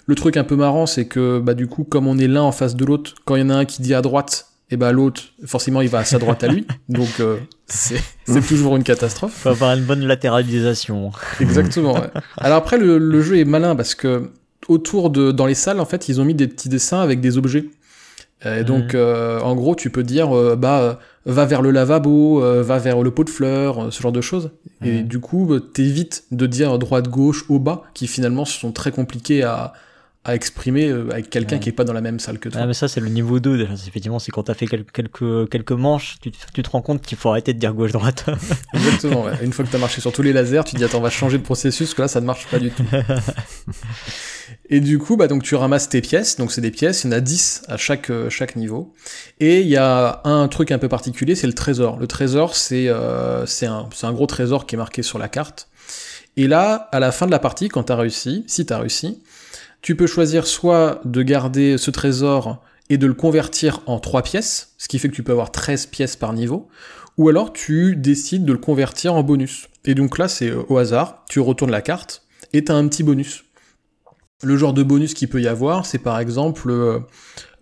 Le 0.07 0.15
truc 0.15 0.37
un 0.37 0.43
peu 0.43 0.55
marrant, 0.55 0.85
c'est 0.87 1.05
que 1.05 1.39
bah, 1.39 1.53
du 1.53 1.67
coup, 1.67 1.83
comme 1.83 2.07
on 2.07 2.17
est 2.17 2.27
l'un 2.27 2.41
en 2.41 2.51
face 2.51 2.75
de 2.75 2.83
l'autre, 2.83 3.13
quand 3.25 3.35
il 3.35 3.41
y 3.41 3.45
en 3.45 3.49
a 3.51 3.55
un 3.55 3.65
qui 3.65 3.81
dit 3.83 3.93
à 3.93 4.01
droite, 4.01 4.47
et 4.73 4.77
bah 4.77 4.91
l'autre, 4.91 5.21
forcément, 5.45 5.81
il 5.81 5.87
va 5.89 5.99
à 5.99 6.03
sa 6.05 6.17
droite 6.17 6.43
à 6.43 6.47
lui. 6.47 6.65
Donc 6.89 7.19
euh, 7.19 7.37
c'est 7.67 8.01
toujours 8.47 8.75
une 8.75 8.83
catastrophe. 8.83 9.33
Faut 9.33 9.49
avoir 9.49 9.71
une 9.77 9.83
bonne 9.83 10.05
latéralisation. 10.05 11.11
Exactement. 11.39 11.93
ouais. 11.93 12.09
Alors 12.37 12.57
après, 12.57 12.77
le, 12.77 12.97
le 12.97 13.21
jeu 13.21 13.37
est 13.37 13.45
malin 13.45 13.75
parce 13.75 13.93
que 13.95 14.31
autour 14.67 15.09
de, 15.09 15.31
dans 15.31 15.45
les 15.45 15.53
salles, 15.55 15.79
en 15.79 15.85
fait, 15.85 16.09
ils 16.09 16.19
ont 16.19 16.25
mis 16.25 16.33
des 16.33 16.47
petits 16.47 16.69
dessins 16.69 16.99
avec 17.01 17.21
des 17.21 17.37
objets. 17.37 17.65
Et 18.45 18.63
donc, 18.65 18.93
Mhm. 18.93 18.99
euh, 18.99 19.39
en 19.39 19.55
gros, 19.55 19.73
tu 19.75 19.89
peux 19.89 20.03
dire, 20.03 20.35
euh, 20.35 20.55
bah, 20.57 20.99
va 21.25 21.45
vers 21.45 21.61
le 21.61 21.71
lavabo, 21.71 22.43
euh, 22.43 22.61
va 22.61 22.77
vers 22.77 23.01
le 23.01 23.09
pot 23.11 23.23
de 23.23 23.29
fleurs, 23.29 23.85
euh, 23.85 23.91
ce 23.91 24.01
genre 24.01 24.11
de 24.11 24.19
choses. 24.21 24.49
Et 24.83 25.01
Mhm. 25.01 25.07
du 25.07 25.19
coup, 25.19 25.57
t'évites 25.59 26.23
de 26.31 26.45
dire 26.47 26.77
droite, 26.79 27.07
gauche, 27.07 27.45
haut, 27.47 27.59
bas, 27.59 27.83
qui 27.93 28.05
finalement 28.07 28.43
sont 28.43 28.71
très 28.73 28.91
compliqués 28.91 29.43
à, 29.43 29.73
à 30.25 30.35
exprimer 30.35 30.87
euh, 30.87 31.09
avec 31.11 31.29
quelqu'un 31.29 31.55
Ouais. 31.57 31.59
qui 31.61 31.69
est 31.69 31.73
pas 31.73 31.83
dans 31.83 31.91
la 31.93 31.99
même 32.01 32.17
salle 32.19 32.39
que 32.39 32.47
toi. 32.47 32.61
Ah, 32.63 32.67
mais 32.67 32.73
ça, 32.73 32.87
c'est 32.87 33.01
le 33.01 33.09
niveau 33.09 33.39
2 33.41 33.57
déjà. 33.57 33.73
Effectivement, 33.73 34.19
c'est 34.19 34.31
quand 34.31 34.43
t'as 34.43 34.53
fait 34.53 34.67
quel- 34.67 34.85
quelques, 34.85 35.49
quelques 35.49 35.71
manches, 35.73 36.15
tu 36.21 36.31
te, 36.31 36.37
tu 36.53 36.63
te 36.63 36.69
rends 36.69 36.81
compte 36.81 37.01
qu'il 37.01 37.17
faut 37.17 37.29
arrêter 37.29 37.53
de 37.53 37.59
dire 37.59 37.73
gauche-droite. 37.73 38.25
Exactement. 38.73 39.23
ouais. 39.25 39.33
Une 39.43 39.51
fois 39.51 39.65
que 39.65 39.69
t'as 39.71 39.77
marché 39.77 39.99
sur 39.99 40.13
tous 40.13 40.21
les 40.21 40.31
lasers, 40.31 40.63
tu 40.65 40.71
te 40.73 40.77
dis 40.77 40.83
attends, 40.85 40.99
on 40.99 41.01
va 41.01 41.09
changer 41.09 41.37
de 41.37 41.43
processus, 41.43 41.87
parce 41.89 41.93
que 41.95 42.01
là, 42.03 42.07
ça 42.07 42.21
ne 42.21 42.25
marche 42.25 42.47
pas 42.47 42.59
du 42.59 42.71
tout. 42.71 42.83
Et 44.69 44.79
du 44.79 44.97
coup, 44.99 45.17
bah, 45.17 45.27
donc 45.27 45.43
tu 45.43 45.55
ramasses 45.55 45.89
tes 45.89 46.01
pièces, 46.01 46.37
donc 46.37 46.51
c'est 46.51 46.61
des 46.61 46.71
pièces, 46.71 47.03
il 47.03 47.07
y 47.07 47.09
en 47.09 47.17
a 47.17 47.19
10 47.19 47.63
à 47.67 47.77
chaque, 47.77 48.09
euh, 48.09 48.29
chaque 48.29 48.55
niveau. 48.55 48.93
Et 49.39 49.61
il 49.61 49.67
y 49.67 49.77
a 49.77 50.21
un 50.23 50.47
truc 50.47 50.71
un 50.71 50.79
peu 50.79 50.87
particulier, 50.89 51.35
c'est 51.35 51.47
le 51.47 51.53
trésor. 51.53 51.97
Le 51.99 52.07
trésor, 52.07 52.55
c'est 52.55 52.87
euh, 52.87 53.45
c'est 53.45 53.65
un, 53.65 53.89
c'est 53.93 54.05
un 54.07 54.13
gros 54.13 54.25
trésor 54.27 54.65
qui 54.65 54.75
est 54.75 54.77
marqué 54.77 55.03
sur 55.03 55.19
la 55.19 55.27
carte. 55.27 55.67
Et 56.37 56.47
là, 56.47 56.87
à 56.91 56.99
la 56.99 57.11
fin 57.11 57.25
de 57.25 57.31
la 57.31 57.39
partie, 57.39 57.67
quand 57.69 57.83
t'as 57.83 57.95
réussi, 57.95 58.43
si 58.47 58.65
t'as 58.65 58.79
réussi, 58.79 59.19
tu 59.83 59.95
peux 59.95 60.07
choisir 60.07 60.47
soit 60.47 61.01
de 61.03 61.21
garder 61.21 61.77
ce 61.77 61.91
trésor 61.91 62.63
et 62.89 62.97
de 62.97 63.05
le 63.05 63.13
convertir 63.13 63.81
en 63.85 63.99
3 63.99 64.23
pièces, 64.23 64.73
ce 64.77 64.87
qui 64.87 64.97
fait 64.97 65.09
que 65.09 65.13
tu 65.13 65.23
peux 65.23 65.33
avoir 65.33 65.51
13 65.51 65.87
pièces 65.87 66.15
par 66.15 66.31
niveau, 66.33 66.69
ou 67.17 67.29
alors 67.29 67.53
tu 67.53 67.95
décides 67.97 68.45
de 68.45 68.53
le 68.53 68.57
convertir 68.57 69.13
en 69.13 69.23
bonus. 69.23 69.67
Et 69.83 69.93
donc 69.93 70.17
là, 70.17 70.29
c'est 70.29 70.49
euh, 70.49 70.63
au 70.69 70.77
hasard, 70.77 71.25
tu 71.29 71.41
retournes 71.41 71.69
la 71.69 71.81
carte 71.81 72.23
et 72.53 72.63
t'as 72.63 72.75
un 72.75 72.87
petit 72.87 73.03
bonus. 73.03 73.43
Le 74.41 74.55
genre 74.55 74.73
de 74.73 74.83
bonus 74.83 75.13
qu'il 75.13 75.27
peut 75.27 75.41
y 75.41 75.47
avoir, 75.47 75.85
c'est 75.85 75.99
par 75.99 76.17
exemple, 76.17 76.69
euh, 76.71 76.99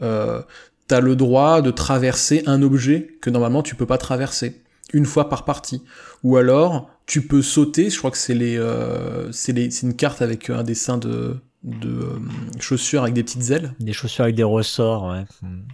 euh, 0.04 0.44
t'as 0.88 1.00
le 1.00 1.16
droit 1.16 1.63
de 1.63 1.72
traverser 1.72 2.44
un 2.46 2.62
objet 2.62 3.18
que 3.22 3.32
normalement 3.32 3.63
tu 3.63 3.74
peux 3.74 3.88
pas 3.88 3.98
traverser, 3.98 4.62
une 4.94 5.08
fois 5.08 5.28
par 5.28 5.44
partie. 5.44 5.82
Ou 6.24 6.38
alors, 6.38 6.88
tu 7.08 7.25
peux 7.25 7.42
sauter, 7.42 7.90
je 7.90 7.98
crois 7.98 8.12
que 8.12 8.18
c'est 8.18 8.36
les, 8.36 8.60
euh, 8.60 9.32
c'est 9.32 9.54
une 9.82 9.96
carte 9.96 10.22
avec 10.22 10.51
un 10.51 10.63
dessin 10.63 11.00
de, 11.00 11.42
de 11.63 11.89
euh, 11.89 12.20
chaussures 12.60 13.03
avec 13.03 13.13
des 13.13 13.24
petites 13.24 13.50
ailes. 13.51 13.74
Des 13.80 13.94
chaussures 13.94 14.24
avec 14.24 14.36
des 14.36 14.44
ressorts, 14.44 15.06
ouais. 15.12 15.24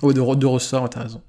Oh, 0.01 0.13
de, 0.13 0.35
de 0.35 0.45
ressort, 0.45 0.83
ouais, 0.83 0.89
t'as 0.89 1.03
raison. 1.03 1.21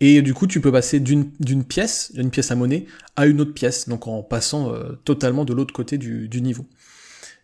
Et 0.00 0.20
du 0.22 0.34
coup, 0.34 0.46
tu 0.46 0.60
peux 0.60 0.70
passer 0.70 1.00
d'une 1.00 1.64
pièce, 1.64 2.12
d'une 2.14 2.30
pièce 2.30 2.50
à 2.50 2.54
monnaie, 2.54 2.86
à 3.16 3.26
une 3.26 3.40
autre 3.40 3.54
pièce, 3.54 3.88
donc 3.88 4.06
en 4.06 4.22
passant 4.22 4.72
euh, 4.72 4.92
totalement 5.04 5.44
de 5.44 5.54
l'autre 5.54 5.72
côté 5.74 5.96
du, 5.98 6.28
du 6.28 6.42
niveau. 6.42 6.66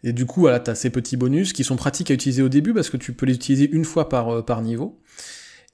Et 0.04 0.12
du 0.12 0.26
coup, 0.26 0.40
voilà, 0.40 0.60
t'as 0.60 0.74
ces 0.74 0.90
petits 0.90 1.16
bonus 1.16 1.52
qui 1.52 1.64
sont 1.64 1.76
pratiques 1.76 2.10
à 2.10 2.14
utiliser 2.14 2.42
au 2.42 2.48
début 2.48 2.74
parce 2.74 2.90
que 2.90 2.96
tu 2.96 3.12
peux 3.12 3.24
les 3.26 3.34
utiliser 3.34 3.70
une 3.70 3.84
fois 3.84 4.08
par, 4.08 4.28
euh, 4.28 4.42
par 4.42 4.60
niveau. 4.60 5.00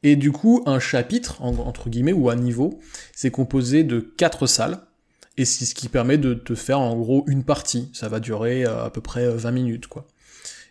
Et 0.05 0.15
du 0.17 0.31
coup, 0.31 0.63
un 0.67 0.79
chapitre, 0.79 1.43
en- 1.43 1.57
entre 1.59 1.89
guillemets, 1.91 2.13
ou 2.13 2.31
un 2.31 2.37
niveau, 2.37 2.79
c'est 3.15 3.31
composé 3.33 3.83
de 3.85 3.99
quatre 4.01 4.47
salles. 4.47 4.79
Et 5.37 5.45
c'est 5.45 5.65
ce 5.65 5.75
qui 5.75 5.89
permet 5.89 6.19
de 6.19 6.35
te 6.35 6.55
faire 6.55 6.79
en 6.81 6.97
gros 6.97 7.25
une 7.27 7.43
partie. 7.45 7.91
Ça 7.93 8.09
va 8.09 8.21
durer 8.21 8.65
à 8.65 8.91
peu 8.91 9.01
près 9.01 9.25
euh, 9.25 9.37
20 9.37 9.51
minutes, 9.51 9.87
quoi. 9.89 10.07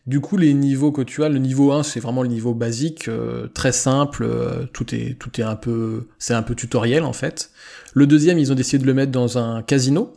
Du 0.08 0.22
coup, 0.22 0.38
les 0.38 0.54
niveaux 0.54 0.94
que 0.94 1.02
tu 1.02 1.24
as, 1.24 1.30
le 1.30 1.38
niveau 1.38 1.74
1, 1.74 1.84
c'est 1.84 2.00
vraiment 2.00 2.24
le 2.24 2.30
niveau 2.30 2.54
basique, 2.54 3.10
euh, 3.10 3.48
très 3.54 3.74
simple, 3.74 4.24
euh, 4.24 4.66
tout 4.72 4.96
est 4.96 5.18
tout 5.20 5.40
est 5.42 5.44
un 5.44 5.58
peu 5.58 6.08
c'est 6.18 6.34
un 6.34 6.44
peu 6.44 6.56
tutoriel 6.56 7.04
en 7.04 7.12
fait. 7.14 7.52
Le 7.94 8.08
deuxième, 8.08 8.40
ils 8.40 8.52
ont 8.52 8.56
décidé 8.56 8.82
de 8.82 8.88
le 8.88 8.94
mettre 8.94 9.12
dans 9.12 9.38
un 9.38 9.62
casino. 9.62 10.14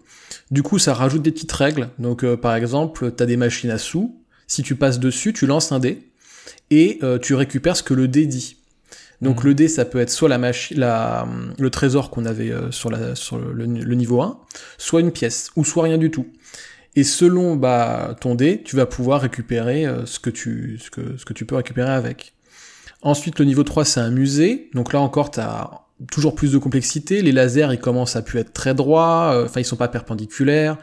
Du 0.53 0.63
coup, 0.63 0.79
ça 0.79 0.95
rajoute 0.95 1.23
des 1.23 1.33
petites 1.33 1.51
règles. 1.53 1.89
Donc 1.99 2.23
euh, 2.23 2.37
par 2.37 2.55
exemple, 2.55 3.13
tu 3.17 3.23
as 3.23 3.27
des 3.27 3.37
machines 3.37 3.71
à 3.71 3.79
sous, 3.79 4.17
si 4.47 4.63
tu 4.63 4.77
passes 4.77 5.01
dessus, 5.01 5.33
tu 5.33 5.47
lances 5.47 5.73
un 5.73 5.81
dé 5.81 6.07
et 6.71 6.99
euh, 7.03 7.19
tu 7.19 7.35
récupères 7.35 7.77
ce 7.77 7.83
que 7.83 7.95
le 7.95 8.07
dé 8.07 8.27
dit. 8.27 8.57
Donc 9.23 9.41
Mhm. 9.41 9.49
le 9.49 9.55
dé, 9.55 9.69
ça 9.69 9.85
peut 9.85 9.99
être 9.99 10.11
soit 10.11 10.29
la 10.29 10.39
machine, 10.39 10.79
la, 10.79 11.29
le 11.59 11.71
trésor 11.71 12.11
qu'on 12.11 12.25
avait 12.25 12.51
euh, 12.51 12.71
sur, 12.71 12.91
la, 12.91 13.15
sur 13.15 13.39
le, 13.39 13.53
le 13.67 13.95
niveau 13.95 14.23
1, 14.23 14.39
soit 14.79 15.01
une 15.01 15.11
pièce, 15.11 15.51
ou 15.57 15.65
soit 15.65 15.83
rien 15.85 15.99
du 15.99 16.11
tout. 16.11 16.27
Et 16.97 17.05
selon 17.05 17.57
bah, 17.57 18.17
ton 18.21 18.35
dé, 18.35 18.63
tu 18.65 18.77
vas 18.77 18.87
pouvoir 18.87 19.21
récupérer 19.21 19.87
euh, 19.87 20.07
ce, 20.07 20.19
que 20.19 20.31
tu, 20.31 20.79
ce, 20.83 20.91
que, 20.91 21.17
ce 21.17 21.25
que 21.25 21.33
tu 21.33 21.45
peux 21.45 21.55
récupérer 21.55 21.91
avec. 21.91 22.35
Ensuite, 23.03 23.39
le 23.39 23.45
niveau 23.45 23.63
3, 23.63 23.85
c'est 23.85 24.01
un 24.01 24.11
musée. 24.11 24.69
Donc 24.75 24.93
là 24.93 25.01
encore, 25.01 25.31
tu 25.31 25.41
toujours 26.11 26.35
plus 26.35 26.53
de 26.53 26.59
complexité. 26.59 27.23
Les 27.23 27.33
lasers, 27.33 27.69
ils 27.73 27.79
commencent 27.79 28.17
à 28.17 28.23
pu 28.23 28.39
être 28.39 28.53
très 28.53 28.75
droits. 28.75 29.33
euh, 29.35 29.45
Enfin, 29.45 29.61
ils 29.61 29.65
sont 29.65 29.77
pas 29.77 29.89
perpendiculaires. 29.89 30.77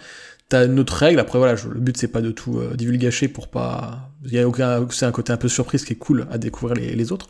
T'as 0.49 0.65
une 0.65 0.79
autre 0.79 0.93
règle. 0.95 1.19
Après, 1.19 1.37
voilà, 1.37 1.55
le 1.69 1.79
but, 1.79 1.97
c'est 1.97 2.07
pas 2.07 2.21
de 2.21 2.31
tout 2.31 2.57
euh, 2.59 2.73
divulgacher 2.75 3.27
pour 3.27 3.49
pas... 3.49 4.11
Y 4.25 4.39
a 4.39 4.47
aucun... 4.47 4.87
C'est 4.91 5.05
un 5.05 5.11
côté 5.11 5.33
un 5.33 5.37
peu 5.37 5.49
surprise 5.49 5.83
qui 5.83 5.93
est 5.93 5.97
cool 5.97 6.25
à 6.31 6.37
découvrir 6.37 6.75
les, 6.75 6.95
les 6.95 7.11
autres. 7.11 7.27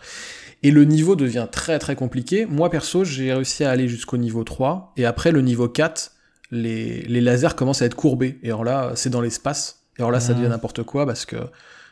Et 0.63 0.71
le 0.71 0.85
niveau 0.85 1.15
devient 1.15 1.47
très 1.51 1.79
très 1.79 1.95
compliqué. 1.95 2.45
Moi, 2.45 2.69
perso, 2.69 3.03
j'ai 3.03 3.33
réussi 3.33 3.63
à 3.63 3.71
aller 3.71 3.87
jusqu'au 3.87 4.17
niveau 4.17 4.43
3. 4.43 4.93
Et 4.97 5.05
après, 5.05 5.31
le 5.31 5.41
niveau 5.41 5.67
4, 5.67 6.11
les, 6.51 7.01
les 7.03 7.21
lasers 7.21 7.55
commencent 7.55 7.81
à 7.81 7.85
être 7.85 7.95
courbés. 7.95 8.39
Et 8.43 8.47
alors 8.47 8.63
là, 8.63 8.91
c'est 8.95 9.09
dans 9.09 9.21
l'espace. 9.21 9.83
Et 9.97 10.01
alors 10.01 10.11
là, 10.11 10.19
ça 10.19 10.31
Ah. 10.31 10.35
devient 10.35 10.49
n'importe 10.49 10.83
quoi 10.83 11.05
parce 11.05 11.25
que 11.25 11.35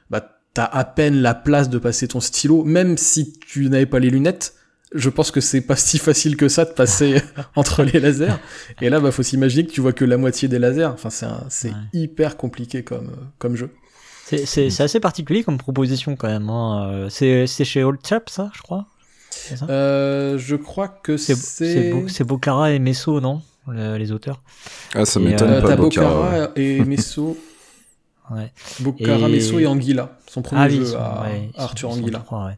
bah, 0.09 0.37
t'as 0.53 0.65
à 0.65 0.83
peine 0.85 1.15
la 1.21 1.33
place 1.33 1.69
de 1.69 1.77
passer 1.77 2.07
ton 2.07 2.19
stylo. 2.19 2.63
Même 2.63 2.97
si 2.97 3.33
tu 3.33 3.69
n'avais 3.69 3.85
pas 3.85 3.99
les 3.99 4.09
lunettes, 4.09 4.53
je 4.93 5.09
pense 5.09 5.31
que 5.31 5.41
c'est 5.41 5.61
pas 5.61 5.75
si 5.87 5.97
facile 5.97 6.37
que 6.37 6.47
ça 6.47 6.63
de 6.65 6.71
passer 6.71 7.21
entre 7.55 7.83
les 7.83 7.99
lasers. 7.99 8.35
Et 8.81 8.89
là, 8.89 8.99
bah, 8.99 9.11
faut 9.11 9.23
s'imaginer 9.23 9.65
que 9.65 9.71
tu 9.71 9.81
vois 9.81 9.93
que 9.93 10.05
la 10.05 10.17
moitié 10.17 10.47
des 10.47 10.59
lasers. 10.59 10.85
Enfin, 10.85 11.09
c'est 11.49 11.67
Ouais. 11.69 11.73
hyper 11.93 12.37
compliqué 12.37 12.83
comme, 12.83 13.11
comme 13.39 13.55
jeu. 13.55 13.71
C'est, 14.27 14.81
assez 14.81 14.99
particulier 14.99 15.43
comme 15.43 15.57
proposition 15.59 16.15
quand 16.15 16.27
même. 16.27 16.49
Hein. 16.49 16.89
Euh, 16.91 17.09
C'est, 17.09 17.45
chez 17.65 17.83
Old 17.83 17.99
Chap, 18.03 18.29
ça, 18.29 18.49
je 18.55 18.61
crois? 18.63 18.87
C'est 19.29 19.57
ça? 19.57 19.67
Euh, 19.69 20.37
je 20.39 20.55
crois 20.55 20.87
que 20.87 21.17
c'est, 21.17 21.35
c'est 21.35 22.23
Bocara 22.23 22.71
et 22.71 22.79
Messo, 22.79 23.19
non? 23.21 23.41
Le- 23.67 23.97
Les 23.97 24.11
auteurs. 24.11 24.41
Ah, 24.93 25.05
ça 25.05 25.19
Et, 25.19 25.23
m'étonne 25.23 25.49
euh, 25.49 25.61
pas, 25.61 25.75
Bocara. 25.75 26.49
Et 26.55 26.83
Messo. 26.85 27.37
Ouais. 28.31 28.51
Bocara, 28.79 29.27
Et- 29.27 29.31
Messo 29.31 29.59
et 29.59 29.67
Anguilla. 29.67 30.17
Son 30.29 30.41
premier 30.41 30.61
Ah 30.61 30.69
jeu 30.69 30.85
sont- 30.85 30.97
à, 30.97 31.23
ouais, 31.23 31.49
ils 31.53 31.59
à 31.59 31.63
Arthur 31.63 31.91
sont- 31.91 31.99
Anguilla. 31.99 32.19
je 32.19 32.25
crois, 32.25 32.45
ouais. 32.45 32.57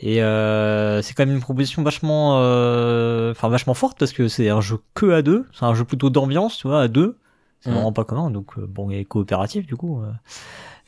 Et 0.00 0.22
euh, 0.22 1.02
c'est 1.02 1.12
quand 1.14 1.26
même 1.26 1.34
une 1.34 1.40
proposition 1.42 1.82
vachement, 1.82 2.38
euh, 2.40 3.32
enfin 3.32 3.48
vachement 3.48 3.74
forte 3.74 3.98
parce 3.98 4.12
que 4.12 4.28
c'est 4.28 4.48
un 4.48 4.60
jeu 4.60 4.78
que 4.94 5.10
à 5.10 5.22
deux, 5.22 5.44
c'est 5.52 5.64
un 5.64 5.74
jeu 5.74 5.84
plutôt 5.84 6.08
d'ambiance, 6.08 6.56
tu 6.58 6.68
vois, 6.68 6.82
à 6.82 6.88
deux. 6.88 7.16
C'est 7.60 7.70
Mhm. 7.70 7.74
vraiment 7.76 7.92
pas 7.92 8.04
commun, 8.04 8.30
donc 8.30 8.56
euh, 8.58 8.66
bon, 8.68 8.90
et 8.90 9.04
coopératif 9.04 9.66
du 9.66 9.74
coup. 9.74 10.00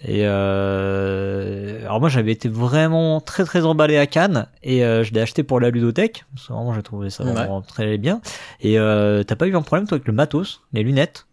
Et 0.02 0.23
euh, 0.25 1.80
alors 1.85 2.00
moi 2.00 2.09
j'avais 2.09 2.33
été 2.33 2.49
vraiment 2.49 3.21
très 3.21 3.45
très 3.45 3.64
emballé 3.64 3.99
à 3.99 4.07
Cannes 4.07 4.47
et 4.62 4.85
euh, 4.85 5.04
je 5.04 5.12
l'ai 5.12 5.21
acheté 5.21 5.42
pour 5.42 5.61
la 5.61 5.71
ludothèque. 5.71 6.25
Parce 6.35 6.49
que 6.49 6.52
vraiment 6.52 6.75
j'ai 6.75 6.83
trouvé 6.83 7.11
ça 7.11 7.25
Ouais. 7.25 7.33
vraiment 7.33 7.61
très 7.61 7.99
bien. 7.99 8.21
Et 8.61 8.78
euh, 8.78 9.23
t'as 9.25 9.37
pas 9.37 9.47
eu 9.47 9.54
un 9.54 9.62
problème 9.62 9.87
toi 9.87 9.97
avec 9.97 10.07
le 10.07 10.14
matos, 10.14 10.62
les 10.73 10.83
lunettes? 10.83 11.26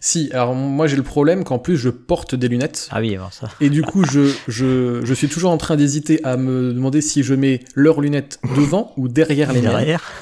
Si, 0.00 0.28
alors 0.34 0.54
moi 0.54 0.86
j'ai 0.88 0.96
le 0.96 1.02
problème 1.02 1.42
qu'en 1.42 1.58
plus 1.58 1.78
je 1.78 1.88
porte 1.88 2.34
des 2.34 2.48
lunettes. 2.48 2.88
Ah 2.90 3.00
oui, 3.00 3.14
alors 3.14 3.32
ça. 3.32 3.48
Et 3.62 3.70
du 3.70 3.80
coup, 3.80 4.04
je, 4.04 4.30
je, 4.46 5.00
je 5.02 5.14
suis 5.14 5.28
toujours 5.28 5.52
en 5.52 5.56
train 5.56 5.76
d'hésiter 5.76 6.22
à 6.22 6.36
me 6.36 6.74
demander 6.74 7.00
si 7.00 7.22
je 7.22 7.32
mets 7.32 7.60
leurs 7.74 8.02
lunettes 8.02 8.40
devant 8.56 8.92
ou 8.98 9.08
derrière 9.08 9.54
les 9.54 9.62
miennes. 9.62 9.70
Derrière. 9.70 10.12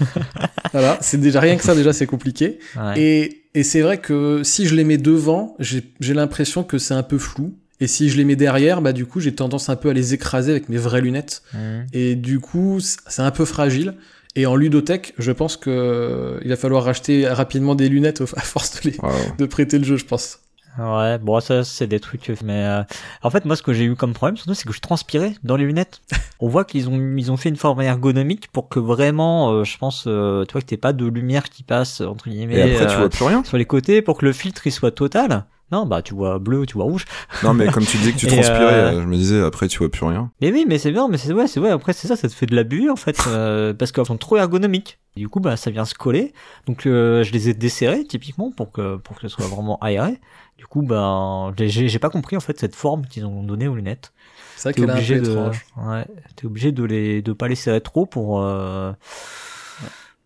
Voilà, 0.72 0.98
c'est 1.00 1.18
déjà 1.18 1.40
rien 1.40 1.56
que 1.56 1.64
ça, 1.64 1.74
déjà 1.74 1.92
c'est 1.92 2.06
compliqué. 2.06 2.60
Ouais. 2.76 3.00
Et, 3.00 3.42
et 3.58 3.64
c'est 3.64 3.80
vrai 3.80 3.98
que 3.98 4.42
si 4.44 4.68
je 4.68 4.76
les 4.76 4.84
mets 4.84 4.98
devant, 4.98 5.56
j'ai 5.58 6.14
l'impression 6.14 6.62
que 6.62 6.78
c'est 6.78 6.94
un 6.94 7.02
peu 7.02 7.18
flou. 7.18 7.58
Et 7.80 7.88
si 7.88 8.08
je 8.08 8.16
les 8.16 8.24
mets 8.24 8.36
derrière, 8.36 8.80
bah 8.80 8.92
du 8.92 9.04
coup 9.04 9.18
j'ai 9.18 9.34
tendance 9.34 9.68
un 9.68 9.74
peu 9.74 9.88
à 9.88 9.92
les 9.92 10.14
écraser 10.14 10.52
avec 10.52 10.68
mes 10.68 10.76
vraies 10.76 11.00
lunettes. 11.00 11.42
Mhm. 11.54 11.86
Et 11.92 12.14
du 12.14 12.38
coup, 12.38 12.78
c'est 12.78 13.22
un 13.22 13.32
peu 13.32 13.44
fragile. 13.44 13.94
Et 14.36 14.46
en 14.46 14.54
ludothèque, 14.54 15.12
je 15.18 15.32
pense 15.32 15.56
que 15.56 15.70
euh, 15.70 16.38
il 16.42 16.50
va 16.50 16.56
falloir 16.56 16.84
racheter 16.84 17.26
rapidement 17.26 17.74
des 17.74 17.88
lunettes 17.88 18.22
à 18.36 18.42
force 18.42 18.80
de, 18.80 18.90
les, 18.90 18.96
Waouh. 18.96 19.12
de 19.36 19.46
prêter 19.46 19.76
le 19.76 19.84
jeu, 19.84 19.96
je 19.96 20.04
pense. 20.04 20.38
Ouais, 20.78 21.18
bon, 21.18 21.40
ça, 21.40 21.64
c'est 21.64 21.86
des 21.86 21.98
trucs, 21.98 22.30
mais 22.44 22.64
euh, 22.64 22.82
en 23.22 23.30
fait, 23.30 23.44
moi, 23.44 23.56
ce 23.56 23.62
que 23.62 23.72
j'ai 23.72 23.84
eu 23.84 23.96
comme 23.96 24.12
problème, 24.12 24.36
surtout, 24.36 24.54
c'est 24.54 24.66
que 24.66 24.72
je 24.72 24.80
transpirais 24.80 25.34
dans 25.42 25.56
les 25.56 25.64
lunettes. 25.64 26.02
On 26.40 26.48
voit 26.48 26.64
qu'ils 26.64 26.88
ont, 26.88 27.16
ils 27.16 27.32
ont 27.32 27.36
fait 27.36 27.48
une 27.48 27.56
forme 27.56 27.80
ergonomique 27.80 28.48
pour 28.52 28.68
que 28.68 28.78
vraiment, 28.78 29.50
euh, 29.50 29.64
je 29.64 29.76
pense, 29.76 30.04
euh, 30.06 30.44
tu 30.44 30.52
vois, 30.52 30.60
que 30.60 30.66
t'aies 30.66 30.76
pas 30.76 30.92
de 30.92 31.06
lumière 31.06 31.48
qui 31.48 31.64
passe, 31.64 32.00
entre 32.00 32.28
guillemets, 32.28 32.56
Et 32.56 32.62
après, 32.62 32.86
tu 32.86 32.92
euh, 32.92 32.98
vois 32.98 33.08
plus 33.08 33.24
rien 33.24 33.42
sur 33.42 33.56
les 33.56 33.64
côtés 33.64 34.02
pour 34.02 34.18
que 34.18 34.24
le 34.24 34.32
filtre, 34.32 34.66
il 34.66 34.72
soit 34.72 34.92
total. 34.92 35.46
Non, 35.70 35.84
bah, 35.86 36.00
tu 36.02 36.14
vois 36.14 36.38
bleu, 36.38 36.64
tu 36.66 36.74
vois 36.74 36.84
rouge. 36.84 37.04
Non, 37.42 37.52
mais 37.54 37.66
comme 37.66 37.84
tu 37.84 37.98
dis 37.98 38.12
que 38.12 38.18
tu 38.18 38.26
transpirais, 38.28 38.58
euh, 38.58 38.92
euh, 38.92 39.02
je 39.02 39.06
me 39.06 39.16
disais, 39.16 39.42
après, 39.42 39.68
tu 39.68 39.78
vois 39.78 39.90
plus 39.90 40.04
rien. 40.04 40.30
Mais 40.40 40.50
oui, 40.50 40.64
mais 40.66 40.78
c'est 40.78 40.92
bien, 40.92 41.08
mais 41.08 41.18
c'est 41.18 41.32
ouais, 41.32 41.46
c'est 41.46 41.60
ouais. 41.60 41.70
Après, 41.70 41.92
c'est 41.92 42.08
ça, 42.08 42.16
ça 42.16 42.28
te 42.28 42.34
fait 42.34 42.46
de 42.46 42.54
l'abus 42.56 42.88
en 42.90 42.96
fait, 42.96 43.18
euh, 43.26 43.74
parce 43.74 43.92
qu'elles 43.92 44.06
sont 44.06 44.16
trop 44.16 44.36
ergonomiques. 44.36 44.98
Du 45.16 45.28
coup, 45.28 45.40
bah, 45.40 45.56
ça 45.56 45.70
vient 45.70 45.84
se 45.84 45.94
coller. 45.94 46.32
Donc, 46.66 46.86
euh, 46.86 47.22
je 47.24 47.32
les 47.32 47.48
ai 47.48 47.54
desserrés 47.54 48.04
typiquement 48.04 48.50
pour 48.50 48.72
que 48.72 48.96
pour 48.96 49.16
que 49.16 49.22
ce 49.22 49.28
soit 49.28 49.46
vraiment 49.46 49.78
aéré. 49.80 50.20
Du 50.56 50.66
coup, 50.66 50.82
bah, 50.82 51.52
j'ai 51.56 51.88
j'ai 51.88 51.98
pas 51.98 52.10
compris 52.10 52.36
en 52.36 52.40
fait 52.40 52.58
cette 52.58 52.74
forme 52.74 53.06
qu'ils 53.06 53.26
ont 53.26 53.42
donnée 53.42 53.68
aux 53.68 53.74
lunettes. 53.76 54.12
C'est 54.56 54.70
vrai 54.70 54.72
T'es 54.74 54.80
qu'elle 54.80 54.90
est 54.90 54.92
un 54.92 54.94
peu 54.94 54.98
obligé 55.00 55.20
de, 55.20 55.30
étrange. 55.30 55.66
ouais, 55.76 56.04
t'es 56.34 56.46
obligé 56.46 56.72
de 56.72 56.82
les 56.82 57.22
de 57.22 57.32
pas 57.32 57.46
les 57.46 57.54
serrer 57.54 57.80
trop 57.80 58.06
pour 58.06 58.42
euh, 58.42 58.92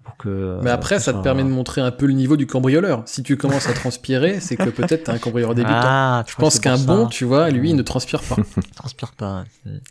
pour 0.04 0.16
que. 0.16 0.58
Mais 0.62 0.70
après, 0.70 0.98
ça 0.98 1.12
te 1.12 1.16
soit- 1.16 1.22
permet 1.22 1.42
de 1.44 1.48
montrer 1.48 1.80
un 1.80 1.90
peu 1.90 2.06
le 2.06 2.12
niveau 2.12 2.36
du 2.36 2.46
cambrioleur. 2.46 3.02
Si 3.06 3.22
tu 3.22 3.36
commences 3.36 3.68
à 3.68 3.72
transpirer, 3.72 4.40
c'est 4.40 4.56
que 4.56 4.68
peut-être 4.70 5.04
t'es 5.04 5.10
un 5.10 5.18
cambrioleur 5.18 5.54
débutant. 5.54 5.74
Ah, 5.82 6.24
Je 6.28 6.34
pense 6.34 6.58
qu'un 6.58 6.76
bon, 6.78 7.06
tu 7.06 7.24
vois, 7.24 7.50
lui, 7.50 7.70
il 7.70 7.76
ne 7.76 7.82
transpire 7.82 8.20
pas. 8.22 8.36
transpire 8.74 9.12
pas. 9.12 9.44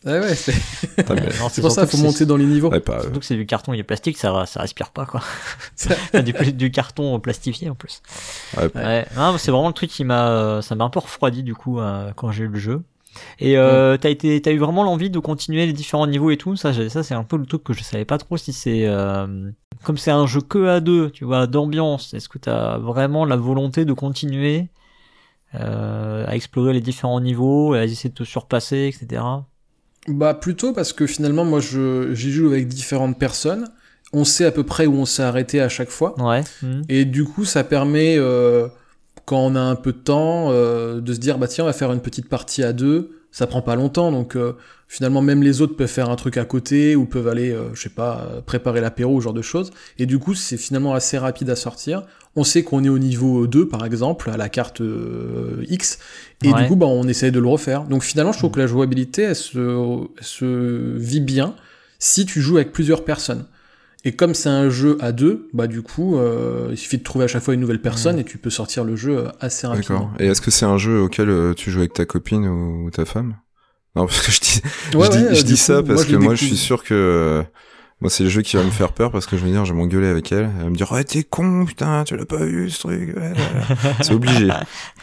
ouais, 0.05 0.19
ouais, 0.19 0.35
c'est 0.35 0.53
c'est 1.49 1.61
pour 1.61 1.71
ça 1.71 1.85
qu'il 1.85 1.97
faut 1.99 2.03
monter 2.05 2.25
dans 2.25 2.37
les 2.37 2.45
niveaux. 2.45 2.69
Ouais, 2.69 2.79
pas, 2.79 2.97
euh, 2.97 3.01
Surtout 3.01 3.19
que 3.19 3.25
c'est 3.25 3.35
du 3.35 3.45
carton 3.45 3.73
et 3.73 3.83
plastique, 3.83 4.17
ça, 4.17 4.45
ça 4.45 4.61
respire 4.61 4.89
pas 4.91 5.05
quoi. 5.05 5.21
Du, 6.23 6.33
du 6.53 6.71
carton 6.71 7.19
plastifié 7.19 7.69
en 7.69 7.75
plus. 7.75 8.01
ouais, 8.57 8.69
Ouais, 8.75 9.05
c'est 9.37 9.51
vraiment 9.51 9.67
le 9.67 9.73
truc 9.73 9.89
qui 9.89 10.03
m'a, 10.03 10.29
euh, 10.29 10.61
ça 10.61 10.75
m'a 10.75 10.83
un 10.83 10.89
peu 10.89 10.99
refroidi 10.99 11.43
du 11.43 11.55
coup 11.55 11.79
euh, 11.79 12.11
quand 12.15 12.31
j'ai 12.31 12.43
eu 12.43 12.47
le 12.47 12.59
jeu. 12.59 12.81
Et 13.39 13.57
euh, 13.57 13.97
t'as 13.97 14.09
été, 14.09 14.41
t'as 14.41 14.51
eu 14.51 14.57
vraiment 14.57 14.83
l'envie 14.83 15.09
de 15.09 15.19
continuer 15.19 15.65
les 15.65 15.73
différents 15.73 16.07
niveaux 16.07 16.31
et 16.31 16.37
tout? 16.37 16.55
Ça, 16.55 16.73
ça 16.89 17.03
c'est 17.03 17.13
un 17.13 17.23
peu 17.23 17.37
le 17.37 17.45
truc 17.45 17.63
que 17.63 17.73
je 17.73 17.83
savais 17.83 18.05
pas 18.05 18.17
trop 18.17 18.37
si 18.37 18.53
c'est, 18.53 18.85
euh, 18.85 19.49
comme 19.83 19.97
c'est 19.97 20.11
un 20.11 20.27
jeu 20.27 20.41
que 20.41 20.67
à 20.67 20.79
deux, 20.79 21.09
tu 21.09 21.25
vois, 21.25 21.47
d'ambiance. 21.47 22.13
Est-ce 22.13 22.29
que 22.29 22.37
t'as 22.37 22.77
vraiment 22.77 23.25
la 23.25 23.35
volonté 23.35 23.85
de 23.85 23.93
continuer 23.93 24.69
euh, 25.55 26.25
à 26.27 26.35
explorer 26.35 26.71
les 26.71 26.81
différents 26.81 27.19
niveaux, 27.19 27.73
à 27.73 27.83
essayer 27.83 28.09
de 28.09 28.15
te 28.15 28.23
surpasser, 28.23 28.89
etc. 28.93 29.21
Bah, 30.07 30.33
plutôt 30.33 30.71
parce 30.73 30.93
que 30.93 31.05
finalement, 31.05 31.43
moi, 31.43 31.59
je, 31.59 32.13
j'y 32.13 32.31
joue 32.31 32.47
avec 32.47 32.67
différentes 32.67 33.19
personnes. 33.19 33.67
On 34.13 34.23
sait 34.23 34.45
à 34.45 34.51
peu 34.51 34.63
près 34.63 34.85
où 34.85 34.95
on 34.95 35.05
s'est 35.05 35.23
arrêté 35.23 35.61
à 35.61 35.69
chaque 35.69 35.89
fois. 35.89 36.15
Ouais. 36.21 36.43
mhm. 36.63 36.83
Et 36.89 37.05
du 37.05 37.25
coup, 37.25 37.43
ça 37.43 37.63
permet, 37.63 38.15
euh, 38.17 38.67
quand 39.25 39.39
on 39.39 39.55
a 39.55 39.59
un 39.61 39.75
peu 39.75 39.91
de 39.91 39.97
temps, 39.97 40.47
euh, 40.51 40.99
de 41.01 41.13
se 41.13 41.19
dire, 41.19 41.37
bah 41.37 41.47
tiens, 41.47 41.63
on 41.63 41.67
va 41.67 41.73
faire 41.73 41.91
une 41.91 42.01
petite 42.01 42.27
partie 42.29 42.63
à 42.63 42.73
deux. 42.73 43.17
Ça 43.33 43.47
prend 43.47 43.61
pas 43.61 43.77
longtemps, 43.77 44.11
donc 44.11 44.35
euh, 44.35 44.53
finalement, 44.89 45.21
même 45.21 45.41
les 45.41 45.61
autres 45.61 45.77
peuvent 45.77 45.87
faire 45.87 46.09
un 46.09 46.17
truc 46.17 46.35
à 46.35 46.43
côté 46.43 46.97
ou 46.97 47.05
peuvent 47.05 47.29
aller, 47.29 47.49
euh, 47.51 47.73
je 47.73 47.81
sais 47.83 47.87
pas, 47.89 48.27
euh, 48.29 48.41
préparer 48.41 48.81
l'apéro 48.81 49.15
ou 49.15 49.21
ce 49.21 49.23
genre 49.23 49.33
de 49.33 49.41
choses. 49.41 49.71
Et 49.97 50.05
du 50.05 50.19
coup, 50.19 50.33
c'est 50.35 50.57
finalement 50.57 50.93
assez 50.93 51.17
rapide 51.17 51.49
à 51.49 51.55
sortir. 51.55 52.03
On 52.35 52.43
sait 52.43 52.63
qu'on 52.63 52.83
est 52.83 52.89
au 52.89 52.99
niveau 52.99 53.47
2, 53.47 53.69
par 53.69 53.85
exemple, 53.85 54.29
à 54.29 54.35
la 54.35 54.49
carte 54.49 54.81
euh, 54.81 55.63
X. 55.69 55.99
Et 56.43 56.51
Ouais. 56.51 56.61
du 56.63 56.67
coup, 56.67 56.75
bah, 56.75 56.87
on 56.87 57.07
essaye 57.07 57.31
de 57.31 57.39
le 57.39 57.47
refaire. 57.47 57.83
Donc 57.85 58.03
finalement, 58.03 58.33
je 58.33 58.39
trouve 58.39 58.51
que 58.51 58.59
la 58.59 58.67
jouabilité, 58.67 59.21
elle 59.21 59.35
se, 59.37 59.59
elle 60.17 60.25
se 60.25 60.97
vit 60.97 61.21
bien 61.21 61.55
si 61.99 62.25
tu 62.25 62.41
joues 62.41 62.57
avec 62.57 62.73
plusieurs 62.73 63.05
personnes. 63.05 63.45
Et 64.03 64.13
comme 64.13 64.33
c'est 64.33 64.49
un 64.49 64.69
jeu 64.69 64.97
à 64.99 65.11
deux, 65.11 65.47
bah 65.53 65.67
du 65.67 65.83
coup, 65.83 66.17
euh, 66.17 66.69
il 66.71 66.77
suffit 66.77 66.97
de 66.97 67.03
trouver 67.03 67.25
à 67.25 67.27
chaque 67.27 67.43
fois 67.43 67.53
une 67.53 67.59
nouvelle 67.59 67.81
personne 67.81 68.17
et 68.17 68.23
tu 68.23 68.39
peux 68.39 68.49
sortir 68.49 68.83
le 68.83 68.95
jeu 68.95 69.25
assez 69.39 69.67
rapidement. 69.67 69.99
D'accord. 69.99 70.13
Et 70.19 70.25
est-ce 70.25 70.41
que 70.41 70.49
c'est 70.49 70.65
un 70.65 70.77
jeu 70.77 71.01
auquel 71.01 71.29
euh, 71.29 71.53
tu 71.53 71.69
joues 71.69 71.79
avec 71.79 71.93
ta 71.93 72.05
copine 72.05 72.47
ou, 72.47 72.89
ta 72.89 73.05
femme? 73.05 73.35
Non, 73.95 74.05
parce 74.07 74.25
que 74.25 74.31
je 74.31 74.39
dis, 74.39 74.61
Ouais, 74.95 75.05
je 75.05 75.11
dis, 75.11 75.17
ouais, 75.17 75.23
euh, 75.23 75.33
je 75.35 75.41
du 75.41 75.51
dis 75.51 75.57
ça 75.57 75.81
coup, 75.81 75.89
parce 75.89 76.07
moi, 76.07 76.11
que 76.11 76.23
moi, 76.23 76.35
je 76.35 76.45
suis 76.45 76.57
sûr 76.57 76.83
que 76.83 77.43
moi, 78.01 78.09
c'est 78.09 78.23
le 78.23 78.29
jeu 78.29 78.41
qui 78.41 78.57
va 78.57 78.63
me 78.63 78.71
faire 78.71 78.91
peur 78.93 79.11
parce 79.11 79.25
que 79.27 79.37
je 79.37 79.45
vais 79.45 79.51
dire, 79.51 79.63
je 79.63 79.73
vais 79.73 79.77
m'engueuler 79.79 80.07
avec 80.07 80.31
elle. 80.31 80.49
Elle 80.57 80.63
va 80.63 80.69
me 80.69 80.75
dire, 80.75 80.91
ouais, 80.91 81.03
t'es 81.03 81.23
con, 81.23 81.65
putain, 81.65 82.03
tu 82.03 82.17
l'as 82.17 82.25
pas 82.25 82.43
vu 82.43 82.69
ce 82.69 82.79
truc. 82.79 83.15
ouais, 83.15 83.33
c'est 84.01 84.13
obligé. 84.13 84.47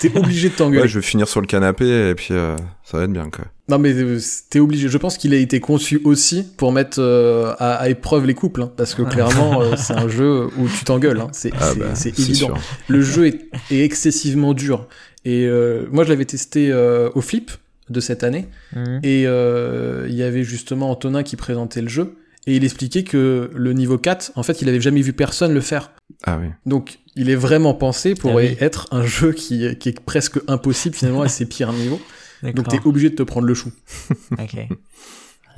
T'es 0.00 0.16
obligé 0.18 0.48
de 0.48 0.54
t'engueuler. 0.54 0.82
Ouais, 0.82 0.88
je 0.88 0.98
vais 0.98 1.04
finir 1.06 1.28
sur 1.28 1.40
le 1.40 1.46
canapé 1.46 2.10
et 2.10 2.14
puis 2.14 2.28
euh, 2.32 2.56
ça 2.84 2.98
va 2.98 3.04
être 3.04 3.12
bien 3.12 3.30
quoi. 3.30 3.44
Non 3.68 3.78
mais 3.78 3.92
euh, 3.94 4.18
t'es 4.50 4.58
obligé. 4.60 4.88
Je 4.88 4.98
pense 4.98 5.16
qu'il 5.18 5.32
a 5.34 5.36
été 5.36 5.60
conçu 5.60 6.00
aussi 6.04 6.42
pour 6.56 6.72
mettre 6.72 6.98
euh, 7.00 7.52
à, 7.58 7.74
à 7.74 7.88
épreuve 7.88 8.26
les 8.26 8.34
couples, 8.34 8.62
hein, 8.62 8.72
parce 8.76 8.94
que 8.94 9.02
clairement, 9.02 9.60
euh, 9.62 9.74
c'est 9.76 9.92
un 9.94 10.08
jeu 10.08 10.48
où 10.58 10.66
tu 10.68 10.84
t'engueules. 10.84 11.20
Hein. 11.20 11.28
C'est 11.32 11.52
Ah 11.60 11.70
c'est- 11.72 11.78
bah, 11.78 11.92
évident. 12.18 12.34
sûr. 12.46 12.56
Le 12.88 13.00
jeu 13.02 13.26
est, 13.26 13.40
est 13.70 13.84
excessivement 13.84 14.54
dur. 14.54 14.88
Et 15.24 15.46
euh, 15.46 15.84
moi, 15.92 16.04
je 16.04 16.08
l'avais 16.08 16.24
testé 16.24 16.70
euh, 16.72 17.10
au 17.14 17.20
Flip 17.20 17.50
de 17.90 18.00
cette 18.00 18.24
année. 18.24 18.48
Mhm. 18.74 19.00
Et 19.02 19.24
euh, 19.26 20.06
il 20.08 20.14
y 20.14 20.22
avait 20.22 20.44
justement 20.44 20.90
Antonin 20.90 21.22
qui 21.22 21.36
présentait 21.36 21.82
le 21.82 21.88
jeu. 21.88 22.14
Et 22.48 22.56
il 22.56 22.64
expliquait 22.64 23.04
que 23.04 23.50
le 23.54 23.72
niveau 23.74 23.98
4, 23.98 24.32
en 24.36 24.42
fait, 24.42 24.62
il 24.62 24.68
avait 24.70 24.80
jamais 24.80 25.02
vu 25.02 25.12
personne 25.12 25.52
le 25.52 25.60
faire. 25.60 25.90
Ah 26.24 26.38
oui. 26.40 26.46
Donc, 26.64 26.98
il 27.14 27.28
est 27.28 27.34
vraiment 27.36 27.74
pensé 27.74 28.14
pour 28.14 28.30
Ah 28.30 28.36
oui. 28.36 28.56
être 28.60 28.88
un 28.90 29.04
jeu 29.04 29.32
qui, 29.32 29.76
qui 29.78 29.90
est 29.90 30.00
presque 30.00 30.40
impossible 30.48 30.94
finalement 30.96 31.20
à 31.22 31.28
ses 31.28 31.44
pires 31.54 31.72
niveaux. 31.74 32.00
Donc, 32.42 32.68
t'es 32.68 32.80
obligé 32.86 33.10
de 33.10 33.14
te 33.16 33.22
prendre 33.22 33.46
le 33.46 33.52
chou. 33.54 33.70
Ok. 34.32 34.54
Et- 34.54 34.68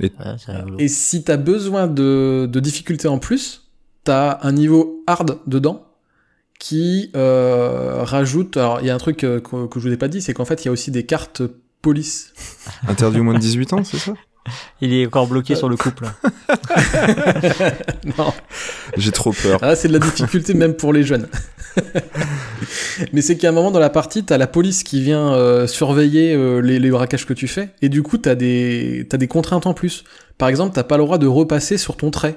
Ouais. 0.01 0.11
Et 0.79 0.87
si 0.87 1.23
t'as 1.23 1.37
besoin 1.37 1.87
de, 1.87 2.47
de 2.51 2.59
difficulté 2.59 3.07
en 3.07 3.19
plus, 3.19 3.69
t'as 4.03 4.39
un 4.41 4.51
niveau 4.51 5.03
hard 5.07 5.39
dedans 5.47 5.85
qui 6.59 7.11
euh, 7.15 8.03
rajoute. 8.03 8.57
Alors, 8.57 8.81
il 8.81 8.87
y 8.87 8.89
a 8.89 8.95
un 8.95 8.97
truc 8.97 9.23
euh, 9.23 9.39
que, 9.39 9.67
que 9.67 9.79
je 9.79 9.87
vous 9.87 9.93
ai 9.93 9.97
pas 9.97 10.07
dit, 10.07 10.21
c'est 10.21 10.33
qu'en 10.33 10.45
fait, 10.45 10.63
il 10.63 10.65
y 10.65 10.69
a 10.69 10.71
aussi 10.71 10.91
des 10.91 11.05
cartes 11.05 11.41
police. 11.81 12.33
Interdit 12.87 13.19
au 13.19 13.23
moins 13.23 13.33
de 13.35 13.39
18 13.39 13.73
ans, 13.73 13.83
c'est 13.83 13.97
ça? 13.97 14.13
Il 14.81 14.93
est 14.93 15.05
encore 15.05 15.27
bloqué 15.27 15.55
sur 15.55 15.69
le 15.69 15.77
couple. 15.77 16.05
non, 18.17 18.33
J'ai 18.97 19.11
trop 19.11 19.31
peur. 19.31 19.59
ah, 19.61 19.75
c'est 19.75 19.87
de 19.87 19.93
la 19.93 19.99
difficulté 19.99 20.53
même 20.53 20.73
pour 20.73 20.93
les 20.93 21.03
jeunes. 21.03 21.27
Mais 23.13 23.21
c'est 23.21 23.37
qu'à 23.37 23.49
un 23.49 23.51
moment 23.51 23.71
dans 23.71 23.79
la 23.79 23.89
partie, 23.89 24.23
t'as 24.23 24.37
la 24.37 24.47
police 24.47 24.83
qui 24.83 25.01
vient 25.01 25.33
euh, 25.33 25.67
surveiller 25.67 26.33
euh, 26.33 26.59
les, 26.59 26.79
les 26.79 26.89
braquages 26.89 27.25
que 27.25 27.33
tu 27.33 27.47
fais, 27.47 27.69
et 27.81 27.89
du 27.89 28.03
coup, 28.03 28.17
t'as 28.17 28.35
des, 28.35 29.07
t'as 29.09 29.17
des 29.17 29.27
contraintes 29.27 29.67
en 29.67 29.73
plus. 29.73 30.03
Par 30.37 30.49
exemple, 30.49 30.73
t'as 30.73 30.83
pas 30.83 30.97
le 30.97 31.03
droit 31.03 31.17
de 31.17 31.27
repasser 31.27 31.77
sur 31.77 31.95
ton 31.95 32.11
trait. 32.11 32.35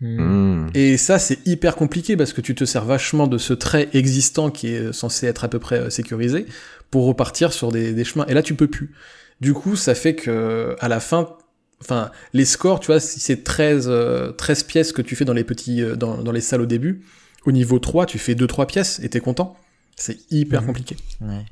Hmm. 0.00 0.66
Et 0.74 0.98
ça, 0.98 1.18
c'est 1.18 1.38
hyper 1.46 1.74
compliqué 1.74 2.18
parce 2.18 2.34
que 2.34 2.42
tu 2.42 2.54
te 2.54 2.66
sers 2.66 2.84
vachement 2.84 3.26
de 3.26 3.38
ce 3.38 3.54
trait 3.54 3.88
existant 3.94 4.50
qui 4.50 4.68
est 4.68 4.92
censé 4.92 5.26
être 5.26 5.44
à 5.44 5.48
peu 5.48 5.58
près 5.58 5.78
euh, 5.78 5.90
sécurisé 5.90 6.46
pour 6.90 7.06
repartir 7.06 7.52
sur 7.52 7.72
des, 7.72 7.92
des 7.94 8.04
chemins. 8.04 8.26
Et 8.28 8.34
là, 8.34 8.42
tu 8.42 8.54
peux 8.54 8.68
plus. 8.68 8.92
Du 9.40 9.54
coup, 9.54 9.74
ça 9.74 9.94
fait 9.94 10.14
que 10.14 10.76
à 10.80 10.88
la 10.88 11.00
fin, 11.00 11.28
enfin, 11.80 12.10
les 12.32 12.44
scores, 12.44 12.80
tu 12.80 12.86
vois, 12.86 13.00
si 13.00 13.20
c'est 13.20 13.44
13, 13.44 13.86
euh, 13.88 14.32
13 14.32 14.62
pièces 14.64 14.92
que 14.92 15.02
tu 15.02 15.16
fais 15.16 15.24
dans 15.24 15.32
les 15.34 15.44
petits, 15.44 15.82
euh, 15.82 15.96
dans, 15.96 16.18
dans 16.22 16.32
les 16.32 16.40
salles 16.40 16.60
au 16.62 16.66
début, 16.66 17.02
au 17.44 17.52
niveau 17.52 17.78
3, 17.78 18.06
tu 18.06 18.18
fais 18.18 18.34
2-3 18.34 18.66
pièces 18.66 19.00
et 19.02 19.08
t'es 19.08 19.20
content. 19.20 19.56
C'est 19.96 20.18
hyper 20.30 20.60
Mhm. 20.62 20.66
compliqué. 20.66 20.96
Ouais. 21.20 21.44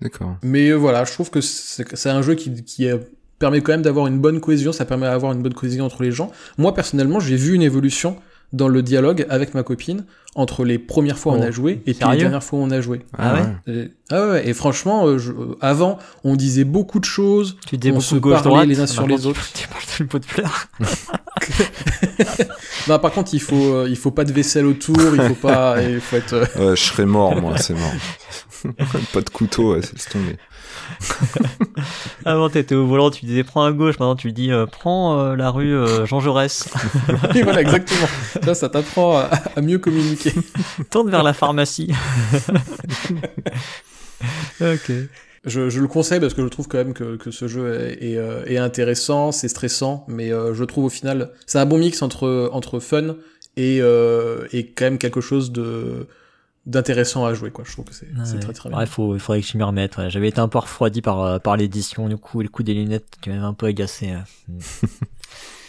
D'accord. 0.00 0.36
Mais 0.42 0.68
euh, 0.70 0.74
voilà, 0.74 1.04
je 1.04 1.12
trouve 1.12 1.30
que 1.30 1.40
c'est 1.40 1.84
c'est 1.96 2.10
un 2.10 2.20
jeu 2.22 2.34
qui, 2.34 2.62
qui 2.64 2.88
euh, 2.88 2.98
permet 3.38 3.60
quand 3.62 3.72
même 3.72 3.82
d'avoir 3.82 4.06
une 4.06 4.18
bonne 4.20 4.40
cohésion, 4.40 4.72
ça 4.72 4.84
permet 4.84 5.06
d'avoir 5.06 5.32
une 5.32 5.42
bonne 5.42 5.54
cohésion 5.54 5.84
entre 5.84 6.02
les 6.02 6.12
gens. 6.12 6.30
Moi, 6.58 6.74
personnellement, 6.74 7.20
j'ai 7.20 7.36
vu 7.36 7.54
une 7.54 7.62
évolution 7.62 8.16
dans 8.52 8.68
le 8.68 8.82
dialogue 8.82 9.26
avec 9.30 9.54
ma 9.54 9.62
copine 9.62 10.04
entre 10.36 10.64
les 10.64 10.78
premières 10.78 11.18
fois 11.18 11.32
où 11.34 11.36
on 11.36 11.40
Oh, 11.42 11.46
a 11.46 11.50
joué 11.50 11.80
et 11.86 11.94
puis 11.94 12.04
les 12.10 12.16
dernières 12.18 12.42
fois 12.42 12.58
où 12.58 12.62
on 12.62 12.70
a 12.70 12.80
joué. 12.80 13.00
Ah 13.16 13.34
ouais 13.34 13.72
Et, 13.74 13.90
ah 14.10 14.26
ouais, 14.28 14.48
et 14.48 14.52
franchement, 14.54 15.06
euh, 15.06 15.18
je- 15.18 15.30
euh, 15.32 15.56
avant, 15.60 15.98
on 16.24 16.34
disait 16.36 16.64
beaucoup 16.64 16.98
de 16.98 17.04
choses. 17.04 17.56
Tu 17.66 17.78
dis 17.78 17.90
On 17.92 18.00
se 18.00 18.16
parlait 18.16 18.42
droite 18.42 18.66
les 18.68 18.80
uns 18.80 18.86
sur 18.86 19.06
les 19.06 19.26
autres. 19.26 19.40
Tu, 19.54 19.68
parles 19.68 19.82
de 20.00 20.04
pot 20.04 20.18
de 20.18 20.24
fleurs. 20.24 20.68
Non, 22.88 22.98
par 22.98 23.12
contre, 23.12 23.32
il 23.34 23.40
faut, 23.40 23.74
euh, 23.74 23.86
il 23.88 23.96
faut 23.96 24.10
pas 24.10 24.24
de 24.24 24.32
vaisselle 24.32 24.66
autour, 24.66 24.96
il 25.14 25.22
faut 25.22 25.34
pas, 25.34 25.82
il 25.82 26.00
faut 26.00 26.16
être. 26.16 26.32
euh, 26.34 26.70
Ouais, 26.70 26.76
je 26.76 26.82
serais 26.82 27.06
mort, 27.06 27.34
moi, 27.40 27.56
c'est 27.58 27.74
mort. 27.74 27.92
pas 29.12 29.20
de 29.20 29.30
couteau, 29.30 29.74
ouais, 29.74 29.80
c'est 29.82 30.10
tombé. 30.10 30.36
Avant 32.24 32.48
t'étais 32.48 32.74
au 32.74 32.86
volant, 32.86 33.10
tu 33.10 33.26
disais 33.26 33.44
prends 33.44 33.64
à 33.64 33.72
gauche. 33.72 33.98
Maintenant 33.98 34.16
tu 34.16 34.32
dis 34.32 34.50
euh, 34.50 34.66
prends 34.66 35.18
euh, 35.18 35.36
la 35.36 35.50
rue 35.50 35.74
euh, 35.74 36.06
Jean 36.06 36.20
Jaurès. 36.20 36.68
oui, 37.34 37.42
voilà, 37.42 37.60
exactement. 37.60 38.06
Ça, 38.42 38.54
ça 38.54 38.68
t'apprend 38.68 39.18
à, 39.18 39.30
à 39.56 39.60
mieux 39.60 39.78
communiquer. 39.78 40.32
Tourne 40.90 41.10
vers 41.10 41.22
la 41.22 41.32
pharmacie. 41.32 41.92
ok. 44.60 44.92
Je, 45.46 45.68
je 45.68 45.80
le 45.80 45.88
conseille 45.88 46.20
parce 46.20 46.32
que 46.32 46.42
je 46.42 46.48
trouve 46.48 46.68
quand 46.68 46.78
même 46.78 46.94
que, 46.94 47.16
que 47.16 47.30
ce 47.30 47.48
jeu 47.48 47.74
est, 47.74 48.02
est, 48.02 48.54
est 48.54 48.56
intéressant, 48.56 49.30
c'est 49.30 49.48
stressant, 49.48 50.06
mais 50.08 50.30
je 50.30 50.64
trouve 50.64 50.86
au 50.86 50.88
final, 50.88 51.32
c'est 51.44 51.58
un 51.58 51.66
bon 51.66 51.76
mix 51.76 52.00
entre, 52.00 52.48
entre 52.50 52.80
fun 52.80 53.16
et, 53.58 53.80
et 54.52 54.66
quand 54.68 54.84
même 54.86 54.96
quelque 54.96 55.20
chose 55.20 55.52
de 55.52 56.06
d'intéressant 56.66 57.24
à 57.26 57.34
jouer 57.34 57.50
quoi 57.50 57.64
je 57.66 57.72
trouve 57.72 57.84
que 57.84 57.94
c'est 57.94 58.06
Ouais. 58.06 58.40
très 58.40 58.52
très 58.52 58.68
bien 58.70 58.78
Ouais, 58.78 58.86
faut, 58.86 59.14
il 59.14 59.20
faudrait 59.20 59.40
que 59.42 59.46
je 59.46 59.56
m'y 59.56 59.62
remette. 59.62 59.96
ouais. 59.98 60.10
J'avais 60.10 60.28
été 60.28 60.40
un 60.40 60.48
peu 60.48 60.58
refroidi 60.58 61.02
par, 61.02 61.20
euh, 61.22 61.38
par 61.38 61.56
l'édition, 61.56 62.08
du 62.08 62.16
coup, 62.16 62.40
et 62.40 62.44
le 62.44 62.50
coup 62.50 62.62
des 62.62 62.74
lunettes 62.74 63.06
qui 63.20 63.28
m'avait 63.30 63.42
un 63.42 63.54
peu 63.54 63.66
agacé. 63.66 64.12
ouais. 64.12 64.18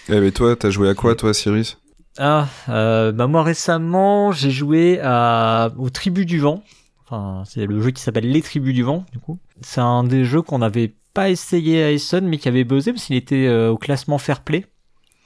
Eh, 0.10 0.20
mais 0.20 0.32
toi, 0.32 0.56
t'as 0.56 0.70
joué 0.70 0.88
à 0.90 0.94
quoi, 0.94 1.16
toi, 1.16 1.34
Cyrus? 1.34 1.80
Ah, 2.20 2.48
euh, 2.70 3.12
bah 3.12 3.26
moi 3.28 3.42
récemment, 3.44 4.32
j'ai 4.32 4.52
joué 4.52 5.00
à, 5.04 5.72
aux 5.78 5.90
Tribus 5.90 6.26
du 6.28 6.40
Vent. 6.40 6.64
Enfin, 7.04 7.44
c'est 7.46 7.66
le 7.66 7.82
jeu 7.82 7.90
qui 7.92 8.02
s'appelle 8.02 8.30
Les 8.32 8.42
Tribus 8.44 8.74
du 8.74 8.84
Vent, 8.84 9.04
du 9.12 9.18
coup. 9.20 9.40
C'est 9.62 9.82
un 9.82 10.04
des 10.04 10.24
jeux 10.24 10.42
qu'on 10.44 10.60
n'avait 10.60 10.94
pas 11.16 11.30
essayé 11.30 11.84
à 11.84 11.92
Essen, 11.92 12.26
mais 12.28 12.38
qui 12.38 12.48
avait 12.48 12.64
buzzé 12.64 12.94
parce 12.94 13.06
qu'il 13.06 13.16
était 13.16 13.48
euh, 13.48 13.70
au 13.72 13.78
classement 13.78 14.18
Fair 14.20 14.42
Play. 14.42 14.66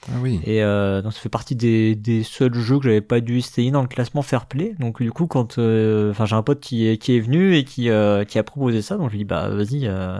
Ah. 0.07 0.15
Et 0.45 0.63
euh, 0.63 1.01
donc 1.01 1.13
ça 1.13 1.19
fait 1.19 1.29
partie 1.29 1.55
des, 1.55 1.93
des 1.93 2.23
seuls 2.23 2.53
jeux 2.53 2.77
que 2.77 2.85
j'avais 2.85 3.01
pas 3.01 3.19
dû 3.19 3.37
essayer 3.37 3.69
dans 3.69 3.81
le 3.81 3.87
classement 3.87 4.21
Fair 4.21 4.45
Play. 4.45 4.75
Donc 4.79 5.01
du 5.01 5.11
coup, 5.11 5.27
quand, 5.27 5.57
euh, 5.57 6.11
enfin, 6.11 6.25
j'ai 6.25 6.35
un 6.35 6.41
pote 6.41 6.61
qui 6.61 6.87
est, 6.87 6.97
qui 6.97 7.17
est 7.17 7.19
venu 7.19 7.55
et 7.55 7.63
qui, 7.63 7.89
euh, 7.89 8.23
qui 8.23 8.39
a 8.39 8.43
proposé 8.43 8.81
ça, 8.81 8.95
donc 8.95 9.07
je 9.07 9.11
lui 9.11 9.19
dis 9.19 9.25
bah 9.25 9.49
vas-y, 9.49 9.87
euh, 9.87 10.17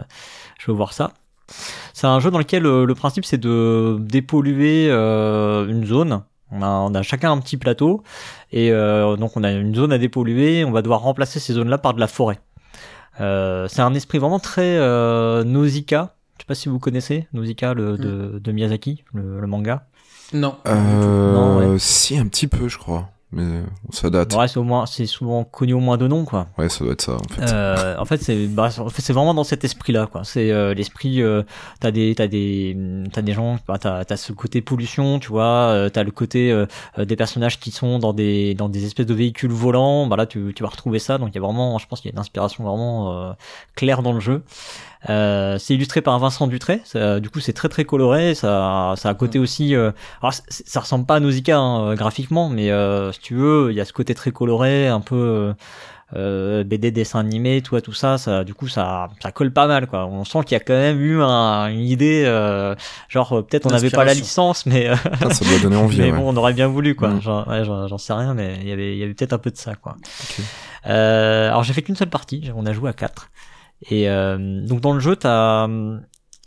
je 0.58 0.70
veux 0.70 0.76
voir 0.76 0.92
ça. 0.92 1.12
C'est 1.94 2.06
un 2.06 2.20
jeu 2.20 2.30
dans 2.30 2.38
lequel 2.38 2.66
euh, 2.66 2.84
le 2.84 2.94
principe 2.94 3.24
c'est 3.24 3.38
de 3.38 3.96
dépolluer 4.00 4.88
euh, 4.90 5.66
une 5.66 5.84
zone. 5.84 6.22
On 6.52 6.62
a, 6.62 6.68
on 6.68 6.94
a 6.94 7.02
chacun 7.02 7.32
un 7.32 7.38
petit 7.38 7.56
plateau 7.56 8.02
et 8.52 8.72
euh, 8.72 9.16
donc 9.16 9.36
on 9.36 9.44
a 9.44 9.50
une 9.52 9.74
zone 9.74 9.92
à 9.92 9.98
dépolluer. 9.98 10.64
On 10.64 10.72
va 10.72 10.82
devoir 10.82 11.00
remplacer 11.00 11.40
ces 11.40 11.54
zones-là 11.54 11.78
par 11.78 11.94
de 11.94 12.00
la 12.00 12.06
forêt. 12.06 12.38
Euh, 13.20 13.66
c'est 13.68 13.82
un 13.82 13.94
esprit 13.94 14.18
vraiment 14.18 14.40
très 14.40 14.76
euh, 14.76 15.42
Nausicaa. 15.44 16.14
Je 16.40 16.44
sais 16.44 16.46
pas 16.46 16.54
si 16.54 16.70
vous 16.70 16.78
connaissez 16.78 17.28
Nausicaa 17.34 17.74
le, 17.74 17.98
de, 17.98 18.38
de 18.38 18.52
Miyazaki, 18.52 19.04
le, 19.12 19.40
le 19.42 19.46
manga. 19.46 19.84
non 20.32 20.56
Euh, 20.66 21.34
Non, 21.34 21.72
ouais. 21.72 21.78
Si, 21.78 22.16
un 22.16 22.26
petit 22.28 22.46
peu, 22.46 22.66
je 22.66 22.78
crois. 22.78 23.10
Mais 23.32 23.60
ça 23.92 24.10
date. 24.10 24.34
Ouais, 24.34 24.48
c'est 24.48 24.58
au 24.58 24.64
moins, 24.64 24.86
c'est 24.86 25.06
souvent 25.06 25.44
connu 25.44 25.72
au 25.74 25.78
moins 25.78 25.96
de 25.98 26.08
nom, 26.08 26.24
quoi. 26.24 26.48
Ouais, 26.58 26.68
ça 26.68 26.82
doit 26.82 26.94
être 26.94 27.02
ça, 27.02 27.12
en 27.12 27.18
fait. 27.32 27.42
Euh, 27.52 27.96
en 27.96 28.04
fait, 28.04 28.20
c'est, 28.20 28.46
bah, 28.48 28.70
en 28.78 28.88
fait, 28.88 29.02
c'est 29.02 29.12
vraiment 29.12 29.34
dans 29.34 29.44
cet 29.44 29.62
esprit-là, 29.64 30.08
quoi. 30.10 30.24
C'est 30.24 30.50
euh, 30.50 30.74
l'esprit. 30.74 31.22
Euh, 31.22 31.42
t'as 31.78 31.92
des, 31.92 32.12
t'as 32.16 32.26
des, 32.26 32.76
t'as 33.12 33.22
des 33.22 33.32
gens. 33.32 33.58
Bah, 33.68 33.76
t'as, 33.78 34.04
t'as 34.04 34.16
ce 34.16 34.32
côté 34.32 34.62
pollution, 34.62 35.20
tu 35.20 35.28
vois. 35.28 35.44
Euh, 35.68 35.88
t'as 35.90 36.02
le 36.02 36.10
côté 36.10 36.50
euh, 36.50 36.66
euh, 36.98 37.04
des 37.04 37.14
personnages 37.14 37.60
qui 37.60 37.70
sont 37.70 38.00
dans 38.00 38.12
des, 38.14 38.54
dans 38.54 38.68
des 38.68 38.84
espèces 38.84 39.06
de 39.06 39.14
véhicules 39.14 39.52
volants. 39.52 40.08
Bah 40.08 40.16
là, 40.16 40.26
tu, 40.26 40.52
tu 40.56 40.64
vas 40.64 40.70
retrouver 40.70 40.98
ça. 40.98 41.18
Donc, 41.18 41.28
il 41.30 41.34
y 41.36 41.38
a 41.38 41.42
vraiment, 41.42 41.78
je 41.78 41.86
pense 41.86 42.00
qu'il 42.00 42.08
y 42.10 42.12
a 42.12 42.14
une 42.14 42.18
inspiration 42.20 42.64
vraiment 42.64 43.12
euh, 43.12 43.32
claire 43.76 44.02
dans 44.02 44.12
le 44.12 44.20
jeu. 44.20 44.42
Euh, 45.08 45.56
c'est 45.58 45.74
illustré 45.74 46.02
par 46.02 46.18
Vincent 46.18 46.46
Dutré. 46.46 46.82
Ça, 46.84 47.20
du 47.20 47.30
coup, 47.30 47.40
c'est 47.40 47.54
très 47.54 47.68
très 47.70 47.84
coloré. 47.84 48.34
Ça, 48.34 48.92
ça 48.96 49.08
a 49.08 49.12
un 49.12 49.14
côté 49.14 49.38
aussi. 49.38 49.74
euh, 49.74 49.92
alors, 50.22 50.34
ça 50.48 50.80
ressemble 50.80 51.06
pas 51.06 51.16
à 51.16 51.20
Nausicaa 51.20 51.56
hein, 51.58 51.84
euh, 51.92 51.94
graphiquement, 51.94 52.48
mais 52.50 52.70
euh, 52.70 53.10
si 53.12 53.20
tu 53.20 53.34
veux, 53.34 53.68
il 53.70 53.76
y 53.76 53.80
a 53.80 53.84
ce 53.86 53.92
côté 53.94 54.14
très 54.14 54.30
coloré, 54.30 54.88
un 54.88 55.00
peu. 55.00 55.54
euh, 56.16 56.64
BD 56.64 56.90
dessin 56.90 57.20
animé 57.20 57.62
tout 57.62 57.80
tout 57.80 57.92
ça 57.92 58.18
ça 58.18 58.42
du 58.42 58.52
coup 58.52 58.66
ça 58.66 59.10
ça 59.22 59.30
colle 59.30 59.52
pas 59.52 59.68
mal 59.68 59.86
quoi 59.86 60.06
on 60.06 60.24
sent 60.24 60.40
qu'il 60.44 60.52
y 60.52 60.60
a 60.60 60.64
quand 60.64 60.72
même 60.74 61.00
eu 61.00 61.22
un, 61.22 61.68
une 61.68 61.84
idée 61.86 62.24
euh, 62.26 62.74
genre 63.08 63.46
peut-être 63.46 63.66
on 63.66 63.70
n'avait 63.70 63.90
pas 63.90 64.04
la 64.04 64.14
licence 64.14 64.66
mais 64.66 64.88
Ah, 64.88 65.30
ça 65.30 65.44
doit 65.44 65.60
donner 65.62 65.76
envie, 65.76 65.98
mais 66.00 66.10
ouais. 66.10 66.18
bon 66.18 66.34
on 66.34 66.36
aurait 66.36 66.52
bien 66.52 66.66
voulu 66.66 66.96
quoi 66.96 67.10
Mm. 67.10 67.20
Ouais, 67.46 67.62
j'en 67.64 67.96
sais 67.98 68.12
rien 68.12 68.34
mais 68.34 68.58
il 68.60 68.68
y 68.68 68.72
avait 68.72 68.92
il 68.94 68.98
y 68.98 69.04
avait 69.04 69.14
peut-être 69.14 69.34
un 69.34 69.38
peu 69.38 69.52
de 69.52 69.56
ça 69.56 69.76
quoi 69.76 69.94
Ok. 70.02 70.40
euh, 70.88 71.46
alors 71.48 71.62
j'ai 71.62 71.72
fait 71.74 71.82
qu'une 71.82 71.94
seule 71.94 72.10
partie 72.10 72.50
on 72.56 72.66
a 72.66 72.72
joué 72.72 72.90
à 72.90 72.92
quatre 72.92 73.30
et 73.88 74.10
euh, 74.10 74.66
donc 74.66 74.80
dans 74.80 74.92
le 74.92 75.00
jeu 75.00 75.16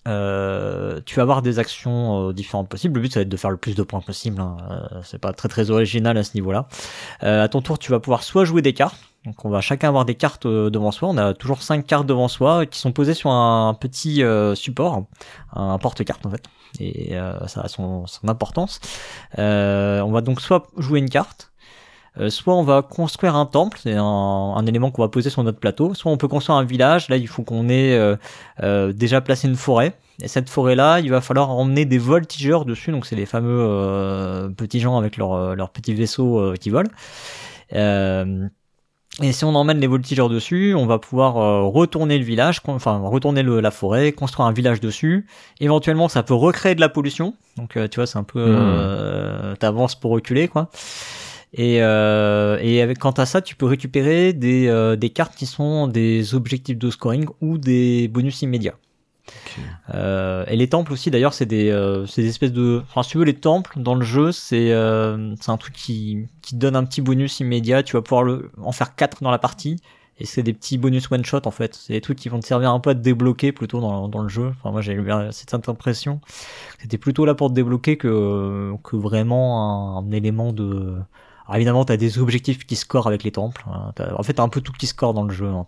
euh, 0.06 1.00
tu 1.06 1.16
vas 1.16 1.22
avoir 1.22 1.42
des 1.42 1.60
actions 1.60 2.28
euh, 2.28 2.34
différentes 2.34 2.68
possibles. 2.68 2.96
Le 2.96 3.04
but, 3.04 3.14
ça 3.14 3.22
va 3.22 3.22
être 3.22 3.30
de 3.30 3.38
faire 3.38 3.52
le 3.52 3.58
plus 3.58 3.74
de 3.74 3.84
points 3.84 4.02
possible. 4.02 4.42
Hein. 4.42 4.58
C'est 5.04 5.18
pas 5.18 5.32
très 5.32 5.48
très 5.48 5.72
original 5.72 6.18
à 6.18 6.24
ce 6.24 6.32
niveau-là. 6.36 6.68
À 7.22 7.48
ton 7.48 7.62
tour, 7.62 7.80
tu 7.80 7.92
vas 7.92 8.02
pouvoir 8.02 8.24
soit 8.24 8.44
jouer 8.44 8.62
des 8.62 8.74
cartes. 8.74 9.00
Donc, 9.26 9.46
on 9.46 9.50
va 9.50 9.62
chacun 9.62 9.88
avoir 9.88 10.04
des 10.04 10.16
cartes 10.16 10.46
devant 10.46 10.92
soi. 10.92 11.08
On 11.08 11.18
a 11.18 11.34
toujours 11.34 11.62
cinq 11.62 11.88
cartes 11.88 12.06
devant 12.06 12.28
soi 12.28 12.66
qui 12.66 12.80
sont 12.80 12.92
posées 12.92 13.14
sur 13.14 13.32
un 13.32 13.74
petit 13.76 14.22
support, 14.56 15.06
un 15.54 15.78
porte-carte 15.78 16.26
en 16.26 16.32
fait. 16.32 16.44
Et 16.82 17.16
ça 17.48 17.62
a 17.62 17.68
son, 17.70 18.06
son 18.06 18.28
importance. 18.28 18.82
Euh, 19.40 20.02
on 20.02 20.12
va 20.12 20.20
donc 20.20 20.42
soit 20.42 20.68
jouer 20.78 21.00
une 21.00 21.10
carte, 21.10 21.53
euh, 22.20 22.30
soit 22.30 22.54
on 22.56 22.64
va 22.64 22.82
construire 22.82 23.36
un 23.36 23.46
temple, 23.46 23.80
c'est 23.82 23.94
un, 23.94 24.04
un 24.04 24.66
élément 24.66 24.92
qu'on 24.92 25.02
va 25.02 25.08
poser 25.10 25.30
sur 25.30 25.44
notre 25.44 25.60
plateau, 25.60 25.94
soit 25.94 26.12
on 26.12 26.18
peut 26.18 26.28
construire 26.28 26.58
un 26.58 26.64
village, 26.64 27.10
là 27.10 27.18
il 27.18 27.28
faut 27.28 27.44
qu'on 27.44 27.70
ait 27.70 27.96
euh, 27.96 28.16
euh, 28.62 28.94
déjà 28.94 29.22
placé 29.22 29.48
une 29.48 29.56
forêt, 29.56 29.96
et 30.22 30.28
cette 30.28 30.50
forêt-là, 30.50 31.00
il 31.00 31.10
va 31.10 31.22
falloir 31.22 31.50
emmener 31.50 31.86
des 31.86 31.98
voltigeurs 31.98 32.66
dessus, 32.66 32.92
donc 32.92 33.06
c'est 33.06 33.16
les 33.16 33.26
fameux 33.26 33.60
euh, 33.62 34.50
petits 34.50 34.80
gens 34.80 34.98
avec 34.98 35.18
leurs 35.18 35.70
petits 35.72 35.94
vaisseaux 35.94 36.54
qui 36.60 36.70
volent. 36.70 36.92
Euh, 37.74 38.48
et 39.22 39.32
si 39.32 39.46
on 39.46 39.54
emmène 39.54 39.80
les 39.80 39.88
voltigeurs 39.88 40.28
dessus, 40.30 40.74
on 40.76 40.88
va 40.88 40.98
pouvoir 40.98 41.38
euh, 41.38 41.62
retourner 41.64 42.18
le 42.18 42.24
village, 42.24 42.62
enfin 42.66 42.98
retourner 42.98 43.44
le- 43.44 43.60
la 43.60 43.70
forêt, 43.72 44.12
construire 44.12 44.48
un 44.48 44.52
village 44.52 44.80
dessus. 44.80 45.28
Éventuellement, 45.60 46.08
ça 46.10 46.24
peut 46.24 46.34
recréer 46.34 46.74
de 46.74 46.82
la 46.82 46.90
pollution. 46.90 47.36
Donc 47.58 47.78
euh, 47.78 47.88
tu 47.88 47.98
vois, 48.00 48.08
c'est 48.08 48.18
un 48.18 48.24
peu, 48.24 48.44
euh, 48.44 49.56
t'avances 49.56 49.94
pour 49.96 50.12
reculer 50.12 50.48
quoi. 50.48 50.70
Et, 51.54 51.84
euh, 51.84 52.58
et 52.62 52.82
avec 52.82 52.98
quant 53.00 53.12
à 53.12 53.26
ça, 53.26 53.42
tu 53.42 53.56
peux 53.56 53.68
récupérer 53.68 54.34
des, 54.34 54.68
euh, 54.68 54.96
des 54.96 55.12
cartes 55.12 55.36
qui 55.36 55.46
sont 55.46 55.88
des 55.88 56.34
objectifs 56.34 56.78
de 56.78 56.90
scoring 56.90 57.28
ou 57.42 57.58
des 57.58 58.08
bonus 58.08 58.42
immédiats. 58.42 58.76
Euh, 59.94 60.46
et 60.48 60.56
les 60.56 60.68
temples 60.68 60.92
aussi, 60.94 61.12
d'ailleurs, 61.12 61.34
c'est 61.34 61.46
des, 61.46 61.70
euh, 61.70 62.06
c'est 62.08 62.24
des 62.24 62.30
espèces 62.30 62.52
de. 62.52 62.82
Enfin, 62.90 63.04
si 63.04 63.12
tu 63.12 63.18
veux, 63.20 63.24
les 63.24 63.36
temples 63.36 63.80
dans 63.80 63.96
le 63.96 64.04
jeu, 64.04 64.32
c'est 64.32 64.72
euh, 64.72 65.36
c'est 65.40 65.52
un 65.52 65.58
truc 65.58 65.74
qui, 65.76 66.28
qui 66.42 66.56
donne 66.56 66.76
un 66.76 66.84
petit 66.86 67.02
bonus 67.02 67.40
immédiat. 67.40 67.84
Tu 67.84 67.96
vas 67.96 68.02
pouvoir 68.02 68.24
le, 68.24 68.52
en 68.62 68.72
faire 68.72 68.96
quatre 68.96 69.24
dans 69.24 69.32
la 69.32 69.40
partie. 69.40 69.78
Et 70.20 70.26
c'est 70.26 70.44
des 70.44 70.54
petits 70.54 70.78
bonus 70.78 71.12
one 71.12 71.26
shot 71.26 71.42
en 71.46 71.52
fait. 71.52 71.76
C'est 71.76 71.94
des 71.94 72.02
trucs 72.02 72.20
qui 72.20 72.30
vont 72.30 72.40
te 72.40 72.46
servir 72.46 72.72
un 72.72 72.80
peu 72.80 72.92
à 72.92 72.96
te 72.96 73.00
débloquer 73.00 73.52
plutôt 73.52 73.80
dans, 73.82 74.08
dans 74.08 74.22
le 74.22 74.30
jeu. 74.30 74.54
Enfin, 74.60 74.72
moi 74.72 74.82
j'ai 74.82 74.94
eu 74.94 75.04
cette 75.32 75.54
impression. 75.70 76.22
C'était 76.80 77.00
plutôt 77.00 77.26
là 77.26 77.34
pour 77.36 77.50
te 77.50 77.54
débloquer 77.54 77.98
que, 77.98 78.74
que 78.84 78.96
vraiment 78.96 79.98
un, 79.98 80.06
un 80.06 80.12
élément 80.12 80.54
de. 80.54 80.96
Alors 81.46 81.56
évidemment, 81.58 81.84
t'as 81.86 81.98
des 81.98 82.20
objectifs 82.20 82.66
qui 82.66 82.76
scorent 82.76 83.08
avec 83.08 83.24
les 83.24 83.32
temples. 83.32 83.66
hein. 83.68 83.92
En 84.18 84.24
fait, 84.24 84.34
t'as 84.34 84.44
un 84.44 84.50
peu 84.50 84.62
tout 84.62 84.72
qui 84.72 84.88
score 84.88 85.14
dans 85.14 85.24
le 85.24 85.34
jeu. 85.34 85.48
hein. 85.48 85.66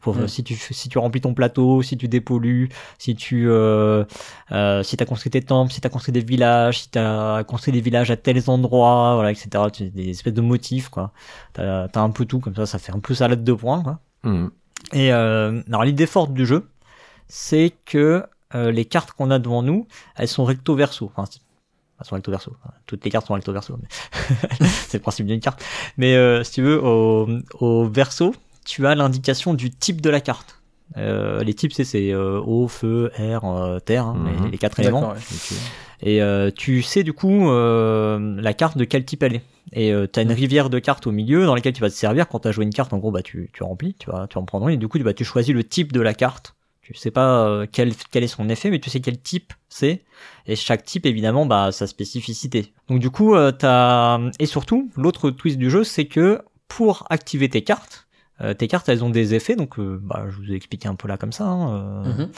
Faut- 0.00 0.12
Mm. 0.12 0.28
si, 0.28 0.44
tu, 0.44 0.54
si 0.56 0.88
tu 0.88 0.98
remplis 0.98 1.20
ton 1.22 1.32
plateau, 1.34 1.82
si 1.82 1.96
tu 1.96 2.06
dépollues, 2.08 2.68
si 2.98 3.14
tu 3.16 3.48
euh, 3.48 4.04
euh, 4.52 4.82
si 4.82 4.96
t'as 4.96 5.04
construit 5.06 5.30
tes 5.30 5.40
temples, 5.42 5.72
si 5.72 5.80
t'as 5.80 5.88
construit 5.88 6.12
des 6.12 6.20
villages, 6.20 6.80
si 6.82 6.90
t'as 6.90 7.44
construit 7.44 7.72
des 7.72 7.80
villages 7.80 8.10
à 8.10 8.16
tels 8.16 8.50
endroits, 8.50 9.14
voilà, 9.14 9.30
etc. 9.30 9.48
Tu- 9.72 9.90
Des 9.90 10.10
espèces 10.10 10.34
de 10.34 10.40
motifs, 10.42 10.88
quoi. 10.90 11.12
T'as 11.54 11.84
as 11.94 12.00
un 12.00 12.10
peu 12.10 12.24
tout 12.26 12.40
comme 12.40 12.54
ça, 12.54 12.66
ça 12.66 12.78
fait 12.78 12.92
un 12.92 13.00
peu 13.00 13.14
salade 13.14 13.42
de 13.42 13.52
points, 13.52 13.82
quoi. 13.82 14.00
Mhm. 14.24 14.50
Et 14.92 15.12
euh, 15.12 15.62
alors 15.68 15.84
l'idée 15.84 16.06
forte 16.06 16.32
du 16.34 16.44
jeu, 16.46 16.68
c'est 17.28 17.72
que 17.84 18.24
euh, 18.54 18.70
les 18.70 18.84
cartes 18.84 19.10
qu'on 19.12 19.30
a 19.30 19.38
devant 19.38 19.62
nous, 19.62 19.86
elles 20.16 20.28
sont 20.28 20.44
recto 20.44 20.74
verso. 20.76 21.10
Enfin, 21.16 21.24
sont 22.04 22.14
recto 22.14 22.30
verso. 22.30 22.52
Toutes 22.86 23.04
les 23.04 23.10
cartes 23.10 23.26
sont 23.26 23.34
recto 23.34 23.52
verso. 23.52 23.78
mais 23.80 24.66
c'est 24.88 24.98
le 24.98 25.02
principe 25.02 25.26
d'une 25.26 25.40
carte. 25.40 25.64
Mais 25.96 26.14
euh, 26.16 26.44
si 26.44 26.52
tu 26.52 26.62
veux, 26.62 26.82
au, 26.84 27.28
au 27.60 27.88
verso, 27.88 28.34
tu 28.64 28.86
as 28.86 28.94
l'indication 28.94 29.54
du 29.54 29.70
type 29.70 30.00
de 30.00 30.10
la 30.10 30.20
carte. 30.20 30.60
Euh, 30.96 31.42
les 31.42 31.54
types, 31.54 31.72
c'est 31.72 32.12
euh, 32.12 32.40
eau, 32.40 32.68
feu, 32.68 33.10
air, 33.16 33.42
terre, 33.84 34.06
hein, 34.06 34.16
Mhm. 34.18 34.44
les, 34.46 34.50
les 34.52 34.58
quatre 34.58 34.78
éléments. 34.80 35.10
Ouais. 35.12 35.18
Et 36.02 36.20
euh, 36.22 36.50
tu 36.54 36.82
sais 36.82 37.02
du 37.02 37.14
coup 37.14 37.48
la 37.50 38.52
carte 38.54 38.76
de 38.76 38.84
quel 38.84 39.04
type 39.04 39.22
elle 39.22 39.36
est. 39.36 39.42
Et 39.72 39.92
euh, 39.92 40.06
t'as 40.06 40.22
une 40.22 40.32
rivière 40.32 40.70
de 40.70 40.78
cartes 40.78 41.06
au 41.06 41.12
milieu 41.12 41.44
dans 41.46 41.54
laquelle 41.54 41.72
tu 41.72 41.80
vas 41.80 41.88
te 41.90 41.94
servir 41.94 42.28
quand 42.28 42.40
t'as 42.40 42.52
joué 42.52 42.64
une 42.64 42.72
carte. 42.72 42.92
En 42.92 42.98
gros, 42.98 43.10
bah 43.10 43.22
tu, 43.22 43.50
tu 43.52 43.62
remplis, 43.64 43.94
tu 43.98 44.10
vas 44.10 44.26
tu 44.28 44.38
en 44.38 44.44
prendre 44.44 44.68
une. 44.68 44.74
Et 44.74 44.78
du 44.78 44.86
coup, 44.88 44.98
bah, 45.00 45.12
tu 45.14 45.24
choisis 45.24 45.52
le 45.54 45.64
type 45.64 45.92
de 45.92 46.00
la 46.00 46.14
carte. 46.14 46.54
Tu 46.92 46.94
sais 46.94 47.10
pas 47.10 47.46
euh, 47.48 47.66
quel, 47.70 47.92
quel 48.12 48.22
est 48.22 48.28
son 48.28 48.48
effet, 48.48 48.70
mais 48.70 48.78
tu 48.78 48.90
sais 48.90 49.00
quel 49.00 49.20
type 49.20 49.52
c'est. 49.68 50.04
Et 50.46 50.54
chaque 50.54 50.84
type, 50.84 51.04
évidemment, 51.04 51.44
bah, 51.44 51.72
sa 51.72 51.88
spécificité. 51.88 52.72
Donc 52.88 53.00
du 53.00 53.10
coup, 53.10 53.34
euh, 53.34 53.50
t'as... 53.50 54.20
Et 54.38 54.46
surtout, 54.46 54.88
l'autre 54.96 55.30
twist 55.30 55.58
du 55.58 55.68
jeu, 55.68 55.82
c'est 55.82 56.06
que 56.06 56.42
pour 56.68 57.04
activer 57.10 57.48
tes 57.48 57.62
cartes, 57.64 58.06
euh, 58.40 58.54
tes 58.54 58.68
cartes, 58.68 58.88
elles 58.88 59.02
ont 59.02 59.10
des 59.10 59.34
effets, 59.34 59.56
donc 59.56 59.80
euh, 59.80 59.98
bah, 60.00 60.26
je 60.28 60.36
vous 60.36 60.52
ai 60.52 60.54
expliqué 60.54 60.86
un 60.86 60.94
peu 60.94 61.08
là 61.08 61.16
comme 61.16 61.32
ça. 61.32 61.44
hein, 61.46 62.04
Mhm. 62.04 62.28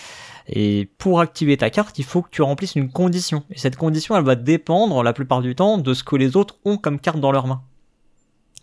Et 0.47 0.89
pour 0.97 1.21
activer 1.21 1.59
ta 1.59 1.69
carte, 1.69 1.99
il 1.99 2.05
faut 2.05 2.23
que 2.23 2.31
tu 2.31 2.41
remplisses 2.41 2.75
une 2.75 2.91
condition. 2.91 3.45
Et 3.51 3.59
cette 3.59 3.77
condition, 3.77 4.17
elle 4.17 4.25
va 4.25 4.35
dépendre 4.35 5.03
la 5.03 5.13
plupart 5.13 5.43
du 5.43 5.55
temps 5.55 5.77
de 5.77 5.93
ce 5.93 6.03
que 6.05 6.17
les 6.17 6.37
autres 6.37 6.57
ont 6.65 6.79
comme 6.79 6.99
carte 7.01 7.21
dans 7.21 7.33
leurs 7.33 7.47
mains. 7.47 7.61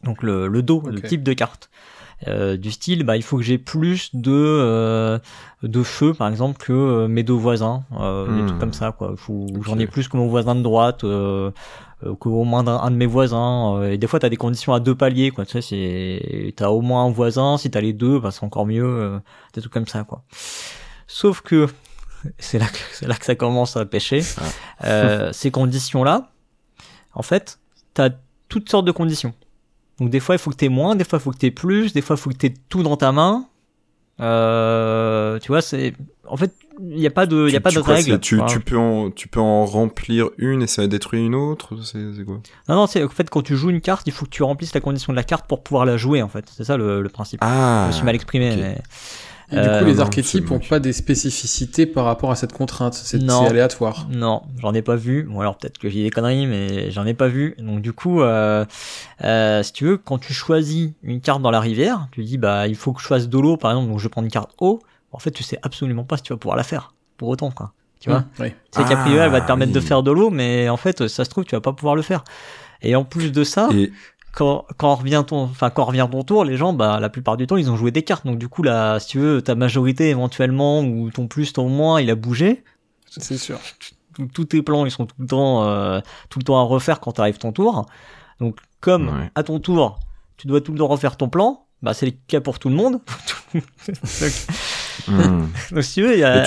Donc 0.03 0.23
le, 0.23 0.47
le 0.47 0.63
dos, 0.63 0.81
le 0.81 1.01
type 1.09 1.21
de 1.23 1.33
carte. 1.33 1.69
Euh, 2.27 2.55
du 2.57 2.71
style, 2.71 3.03
bah, 3.03 3.17
il 3.17 3.23
faut 3.23 3.37
que 3.37 3.43
j'ai 3.43 3.57
plus 3.57 4.15
de 4.15 4.31
euh, 4.31 5.19
de 5.63 5.83
feu, 5.83 6.13
par 6.13 6.27
exemple, 6.29 6.57
que 6.57 6.71
euh, 6.73 7.07
mes 7.07 7.23
deux 7.23 7.33
voisins, 7.33 7.83
euh, 7.99 8.25
des 8.35 8.41
Hmm. 8.43 8.47
trucs 8.47 8.59
comme 8.59 8.73
ça, 8.73 8.91
quoi. 8.93 9.13
Faut 9.17 9.47
j'en 9.61 9.77
ai 9.77 9.85
plus 9.87 10.07
que 10.07 10.15
mon 10.17 10.27
voisin 10.27 10.55
de 10.55 10.61
droite, 10.61 11.03
euh, 11.03 11.51
euh, 12.05 12.15
qu'au 12.15 12.43
moins 12.45 12.63
d'un 12.63 12.77
un 12.77 12.89
de 12.91 12.95
mes 12.95 13.05
voisins. 13.05 13.75
euh, 13.77 13.91
et 13.91 13.97
des 13.97 14.07
fois, 14.07 14.19
t'as 14.19 14.29
des 14.29 14.37
conditions 14.37 14.73
à 14.73 14.79
deux 14.79 14.95
paliers, 14.95 15.31
quoi. 15.31 15.45
Tu 15.45 15.51
sais, 15.51 15.61
c'est 15.61 16.53
t'as 16.55 16.69
au 16.69 16.81
moins 16.81 17.05
un 17.05 17.11
voisin. 17.11 17.57
Si 17.57 17.69
t'as 17.69 17.81
les 17.81 17.93
deux, 17.93 18.19
bah, 18.19 18.31
c'est 18.31 18.43
encore 18.45 18.65
mieux. 18.65 18.85
euh, 18.85 19.19
des 19.53 19.61
trucs 19.61 19.73
comme 19.73 19.87
ça, 19.87 20.03
quoi. 20.05 20.23
Sauf 21.07 21.41
que 21.41 21.67
c'est 22.39 22.59
là 22.59 22.65
que 22.67 22.77
c'est 22.93 23.07
là 23.07 23.15
que 23.15 23.25
ça 23.25 23.35
commence 23.35 23.75
à 23.77 23.85
pêcher. 23.85 24.21
Euh, 24.85 25.31
ces 25.33 25.51
conditions-là, 25.51 26.31
en 27.13 27.21
fait, 27.23 27.59
t'as 27.93 28.09
toutes 28.49 28.69
sortes 28.69 28.85
de 28.85 28.91
conditions. 28.91 29.33
Donc 29.99 30.09
des 30.09 30.19
fois 30.19 30.35
il 30.35 30.39
faut 30.39 30.49
que 30.51 30.55
t'aies 30.57 30.69
moins, 30.69 30.95
des 30.95 31.03
fois 31.05 31.19
il 31.19 31.21
faut 31.21 31.31
que 31.31 31.37
t'aies 31.37 31.51
plus, 31.51 31.93
des 31.93 32.01
fois 32.01 32.15
il 32.17 32.19
faut 32.21 32.29
que 32.29 32.35
t'aies 32.35 32.53
tout 32.69 32.83
dans 32.83 32.97
ta 32.97 33.11
main. 33.11 33.45
Euh, 34.21 35.39
tu 35.39 35.49
vois, 35.49 35.61
c'est 35.61 35.93
en 36.27 36.37
fait 36.37 36.53
il 36.81 36.99
y 36.99 37.07
a 37.07 37.11
pas 37.11 37.25
de 37.25 37.47
il 37.47 37.53
y 37.53 37.55
a 37.55 37.59
Tu- 37.59 37.63
pas 37.63 37.69
tu 37.69 37.75
de 37.77 37.81
que 37.81 37.91
règle. 37.91 38.19
Tu, 38.19 38.35
Enfin, 38.39 38.45
tu 38.45 38.59
peux 38.59 38.77
en, 38.77 39.11
tu 39.11 39.27
peux 39.27 39.39
en 39.39 39.65
remplir 39.65 40.29
une 40.37 40.61
et 40.63 40.67
ça 40.67 40.81
va 40.83 40.87
détruire 40.87 41.25
une 41.25 41.35
autre. 41.35 41.73
C'est 41.83 41.99
quoi? 42.25 42.39
Non 42.69 42.75
non, 42.75 42.87
c'est 42.87 43.03
en 43.03 43.09
fait 43.09 43.29
quand 43.29 43.41
tu 43.41 43.55
joues 43.55 43.69
une 43.69 43.81
carte, 43.81 44.07
il 44.07 44.13
faut 44.13 44.25
que 44.25 44.29
tu 44.31 44.43
remplisses 44.43 44.73
la 44.73 44.81
condition 44.81 45.11
de 45.13 45.15
la 45.15 45.23
carte 45.23 45.47
pour 45.47 45.63
pouvoir 45.63 45.85
la 45.85 45.97
jouer 45.97 46.21
en 46.21 46.29
fait. 46.29 46.45
C'est 46.55 46.63
ça 46.63 46.77
le, 46.77 47.01
le 47.01 47.09
principe. 47.09 47.39
Ah. 47.43 47.81
Je 47.83 47.87
me 47.87 47.91
suis 47.93 48.05
mal 48.05 48.15
exprimé. 48.15 48.55
mais- 48.55 48.81
Et 49.51 49.55
du 49.55 49.61
Euh, 49.61 49.79
coup, 49.79 49.85
les 49.85 49.93
non, 49.95 49.99
archétypes 50.01 50.45
c'est 50.47 50.51
ont 50.51 50.57
moche. 50.57 50.69
pas 50.69 50.79
des 50.79 50.91
spécificités 50.93 51.85
par 51.85 52.05
rapport 52.05 52.31
à 52.31 52.35
cette 52.35 52.51
contrainte. 52.53 52.93
C'est 52.95 53.21
aléatoire. 53.29 54.07
Non, 54.11 54.41
j'en 54.59 54.73
ai 54.73 54.81
pas 54.81 54.95
vu. 54.95 55.23
Bon 55.23 55.39
alors 55.39 55.57
peut-être 55.57 55.77
que 55.77 55.87
j'ai 55.89 56.03
des 56.03 56.09
conneries, 56.09 56.47
mais 56.47 56.89
j'en 56.91 57.05
ai 57.05 57.13
pas 57.13 57.27
vu. 57.27 57.55
Donc 57.59 57.81
du 57.81 57.93
coup, 57.93 58.21
euh, 58.21 58.65
euh, 59.23 59.61
si 59.63 59.71
tu 59.73 59.85
veux, 59.85 59.97
quand 59.97 60.17
tu 60.17 60.33
choisis 60.33 60.91
une 61.03 61.21
carte 61.21 61.41
dans 61.41 61.51
la 61.51 61.59
rivière, 61.59 62.07
tu 62.11 62.23
dis 62.23 62.37
bah 62.37 62.67
il 62.67 62.75
faut 62.75 62.91
que 62.93 63.01
je 63.01 63.07
fasse 63.07 63.29
de 63.29 63.37
l'eau 63.39 63.55
par 63.57 63.71
exemple, 63.71 63.89
donc 63.89 63.99
je 63.99 64.07
prends 64.07 64.21
une 64.23 64.31
carte 64.31 64.51
eau. 64.59 64.81
En 65.11 65.19
fait, 65.19 65.31
tu 65.31 65.43
sais 65.43 65.59
absolument 65.61 66.03
pas 66.03 66.17
si 66.17 66.23
tu 66.23 66.33
vas 66.33 66.37
pouvoir 66.37 66.57
la 66.57 66.63
faire. 66.63 66.93
Pour 67.17 67.29
autant 67.29 67.51
quoi. 67.51 67.71
Tu 67.99 68.09
vois? 68.09 68.19
Mmh, 68.19 68.25
oui. 68.41 68.53
C'est 68.71 68.83
qu'a 68.85 68.97
priori 68.97 69.19
elle 69.19 69.31
va 69.31 69.41
te 69.41 69.47
permettre 69.47 69.71
de 69.71 69.79
faire 69.79 70.03
de 70.03 70.11
l'eau, 70.11 70.29
mais 70.29 70.69
en 70.69 70.77
fait 70.77 71.07
ça 71.07 71.23
se 71.23 71.29
trouve 71.29 71.45
tu 71.45 71.55
vas 71.55 71.61
pas 71.61 71.71
pouvoir 71.73 71.95
le 71.95 72.01
faire. 72.01 72.23
Et 72.81 72.95
en 72.95 73.03
plus 73.05 73.31
de 73.31 73.43
ça, 73.43 73.69
Et 73.73 73.91
quand 74.35 74.65
quand 74.77 74.95
revient 74.95 75.23
ton 75.25 75.43
enfin 75.43 75.69
quand 75.69 75.85
revient 75.85 76.07
ton 76.11 76.23
tour, 76.23 76.43
les 76.45 76.57
gens 76.57 76.73
bah 76.73 76.99
la 76.99 77.09
plupart 77.09 77.37
du 77.37 77.47
temps 77.47 77.57
ils 77.57 77.71
ont 77.71 77.75
joué 77.77 77.91
des 77.91 78.03
cartes. 78.03 78.25
Donc 78.25 78.37
du 78.37 78.47
coup 78.49 78.63
là, 78.63 78.99
si 78.99 79.07
tu 79.07 79.19
veux, 79.19 79.41
ta 79.41 79.55
majorité 79.55 80.09
éventuellement 80.09 80.81
ou 80.81 81.09
ton 81.11 81.27
plus 81.27 81.53
ton 81.53 81.69
moins, 81.69 82.01
il 82.01 82.09
a 82.09 82.15
bougé 82.15 82.63
C'est 83.09 83.37
sûr. 83.37 83.59
tous- 84.33 84.45
tes 84.45 84.61
plans 84.61 84.85
ils 84.85 84.91
sont 84.91 85.05
tout 85.05 85.15
le 85.19 85.27
temps 85.27 85.63
euh, 85.63 85.99
tout 86.29 86.39
le 86.39 86.43
temps 86.43 86.59
à 86.59 86.63
refaire 86.63 86.99
quand 86.99 87.19
arrive 87.19 87.37
ton 87.37 87.51
tour. 87.51 87.85
Donc 88.39 88.57
comme 88.81 89.07
Ouais. 89.09 89.31
à 89.35 89.43
ton 89.43 89.59
tour, 89.59 89.99
tu 90.37 90.47
dois 90.47 90.61
tout 90.61 90.71
le 90.73 90.77
temps 90.79 90.87
refaire 90.87 91.17
ton 91.17 91.29
plan, 91.29 91.65
bah 91.81 91.93
c'est 91.93 92.05
le 92.05 92.13
cas 92.27 92.41
pour 92.41 92.59
tout 92.59 92.69
le 92.69 92.75
monde. 92.75 92.99
donc, 93.53 93.63
Hmm. 95.07 95.47
donc, 95.71 95.83
si 95.83 95.95
tu 95.95 96.01
veux, 96.01 96.13
il 96.13 96.19
y 96.19 96.23
a 96.23 96.43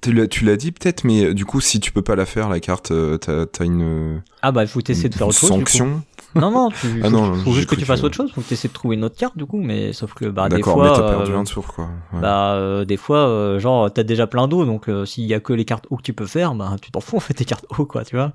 tu 0.00 0.44
l'as- 0.44 0.56
dit 0.56 0.72
peut-être, 0.72 1.04
mais 1.04 1.24
euh, 1.26 1.34
du 1.34 1.44
coup, 1.44 1.60
si 1.60 1.80
tu 1.80 1.92
peux 1.92 2.02
pas 2.02 2.16
la 2.16 2.26
faire, 2.26 2.48
la 2.48 2.60
carte, 2.60 2.90
euh, 2.90 3.16
t'as 3.18 3.44
as 3.60 3.64
une, 3.64 4.22
ah 4.42 4.52
bah 4.52 4.62
il 4.62 4.68
faut 4.68 4.80
essayer 4.80 5.08
de 5.08 5.14
faire 5.14 5.28
autre 5.28 5.38
chose. 5.38 5.48
sanction. 5.50 6.02
Non 6.34 6.50
non, 6.50 6.68
tu, 6.70 7.00
Ah 7.02 7.06
faut, 7.06 7.10
non, 7.10 7.34
faut 7.36 7.52
juste 7.52 7.70
que 7.70 7.74
tu 7.74 7.86
fasses 7.86 8.02
que- 8.02 8.06
autre 8.06 8.14
chose. 8.16 8.30
Faut 8.34 8.42
que 8.42 8.48
tu 8.48 8.52
essaies 8.54 8.68
de 8.68 8.72
trouver 8.74 8.96
une 8.96 9.04
autre 9.04 9.16
carte 9.16 9.38
du 9.38 9.46
coup, 9.46 9.56
mais 9.56 9.94
sauf 9.94 10.12
que 10.12 10.26
bah 10.26 10.48
des 10.50 10.56
D'accord, 10.56 10.74
fois, 10.74 10.90
mais 10.90 10.96
t'as 10.96 11.08
perdu 11.16 11.32
euh, 11.32 11.38
un 11.38 11.44
tour, 11.44 11.66
quoi. 11.68 11.88
Ouais. 12.12 12.20
bah 12.20 12.52
euh, 12.52 12.84
des 12.84 12.98
fois 12.98 13.20
euh, 13.28 13.58
genre 13.58 13.90
t'as 13.90 14.02
déjà 14.02 14.26
plein 14.26 14.46
d'eau 14.46 14.66
donc 14.66 14.88
euh, 14.90 15.06
s'il 15.06 15.24
y 15.24 15.32
a 15.32 15.40
que 15.40 15.54
les 15.54 15.64
cartes 15.64 15.86
eau 15.88 15.96
que 15.96 16.02
tu 16.02 16.12
peux 16.12 16.26
faire 16.26 16.54
bah 16.54 16.76
tu 16.82 16.90
t'en 16.90 17.00
fous 17.00 17.16
en 17.16 17.20
fait 17.20 17.32
tes 17.32 17.46
cartes 17.46 17.64
eau 17.78 17.86
quoi 17.86 18.04
tu 18.04 18.14
vois 18.16 18.32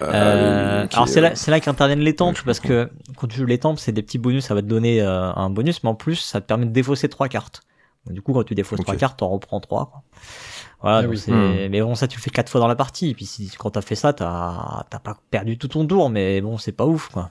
Ah, 0.00 0.04
Euh, 0.14 0.86
alors 0.92 1.08
c'est 1.08 1.20
là, 1.20 1.32
là 1.48 1.60
qu'interviennent 1.60 2.00
les 2.00 2.14
temples 2.14 2.38
Ouais, 2.40 2.46
parce 2.46 2.60
que 2.60 2.88
quand 3.16 3.26
tu 3.26 3.36
joues 3.36 3.46
les 3.46 3.58
temples, 3.58 3.80
c'est 3.80 3.92
des 3.92 4.02
petits 4.02 4.18
bonus, 4.18 4.44
ça 4.44 4.54
va 4.54 4.62
te 4.62 4.66
donner 4.68 5.02
euh, 5.02 5.32
un 5.34 5.50
bonus, 5.50 5.82
mais 5.82 5.90
en 5.90 5.96
plus 5.96 6.16
ça 6.16 6.40
te 6.40 6.46
permet 6.46 6.66
de 6.66 6.70
défausser 6.72 7.08
trois 7.08 7.28
cartes. 7.28 7.62
Donc, 8.06 8.14
du 8.14 8.22
coup, 8.22 8.32
quand 8.32 8.44
tu 8.44 8.54
défausses 8.54 8.78
Ok. 8.80 8.84
trois 8.86 8.96
cartes, 8.96 9.18
t'en 9.18 9.28
reprends 9.30 9.60
trois. 9.60 9.86
Quoi. 9.86 10.02
Voilà, 10.84 10.98
Ah 10.98 11.02
donc 11.02 11.12
oui. 11.12 11.18
c'est- 11.18 11.32
Hmm. 11.32 11.70
mais 11.70 11.80
bon 11.80 11.94
ça 11.94 12.06
tu 12.06 12.18
le 12.18 12.22
fais 12.22 12.28
quatre 12.30 12.50
fois 12.50 12.60
dans 12.60 12.68
la 12.68 12.76
partie. 12.76 13.08
Et 13.10 13.14
puis 13.14 13.24
si, 13.24 13.50
quand 13.58 13.70
t'as 13.70 13.80
fait 13.80 13.94
ça, 13.94 14.12
t'as 14.12 14.84
t'as 14.90 14.98
pas 14.98 15.16
perdu 15.30 15.56
tout 15.56 15.68
ton 15.68 15.86
tour, 15.86 16.10
mais 16.10 16.40
bon 16.42 16.58
c'est 16.58 16.72
pas 16.72 16.84
ouf 16.84 17.08
quoi. 17.08 17.30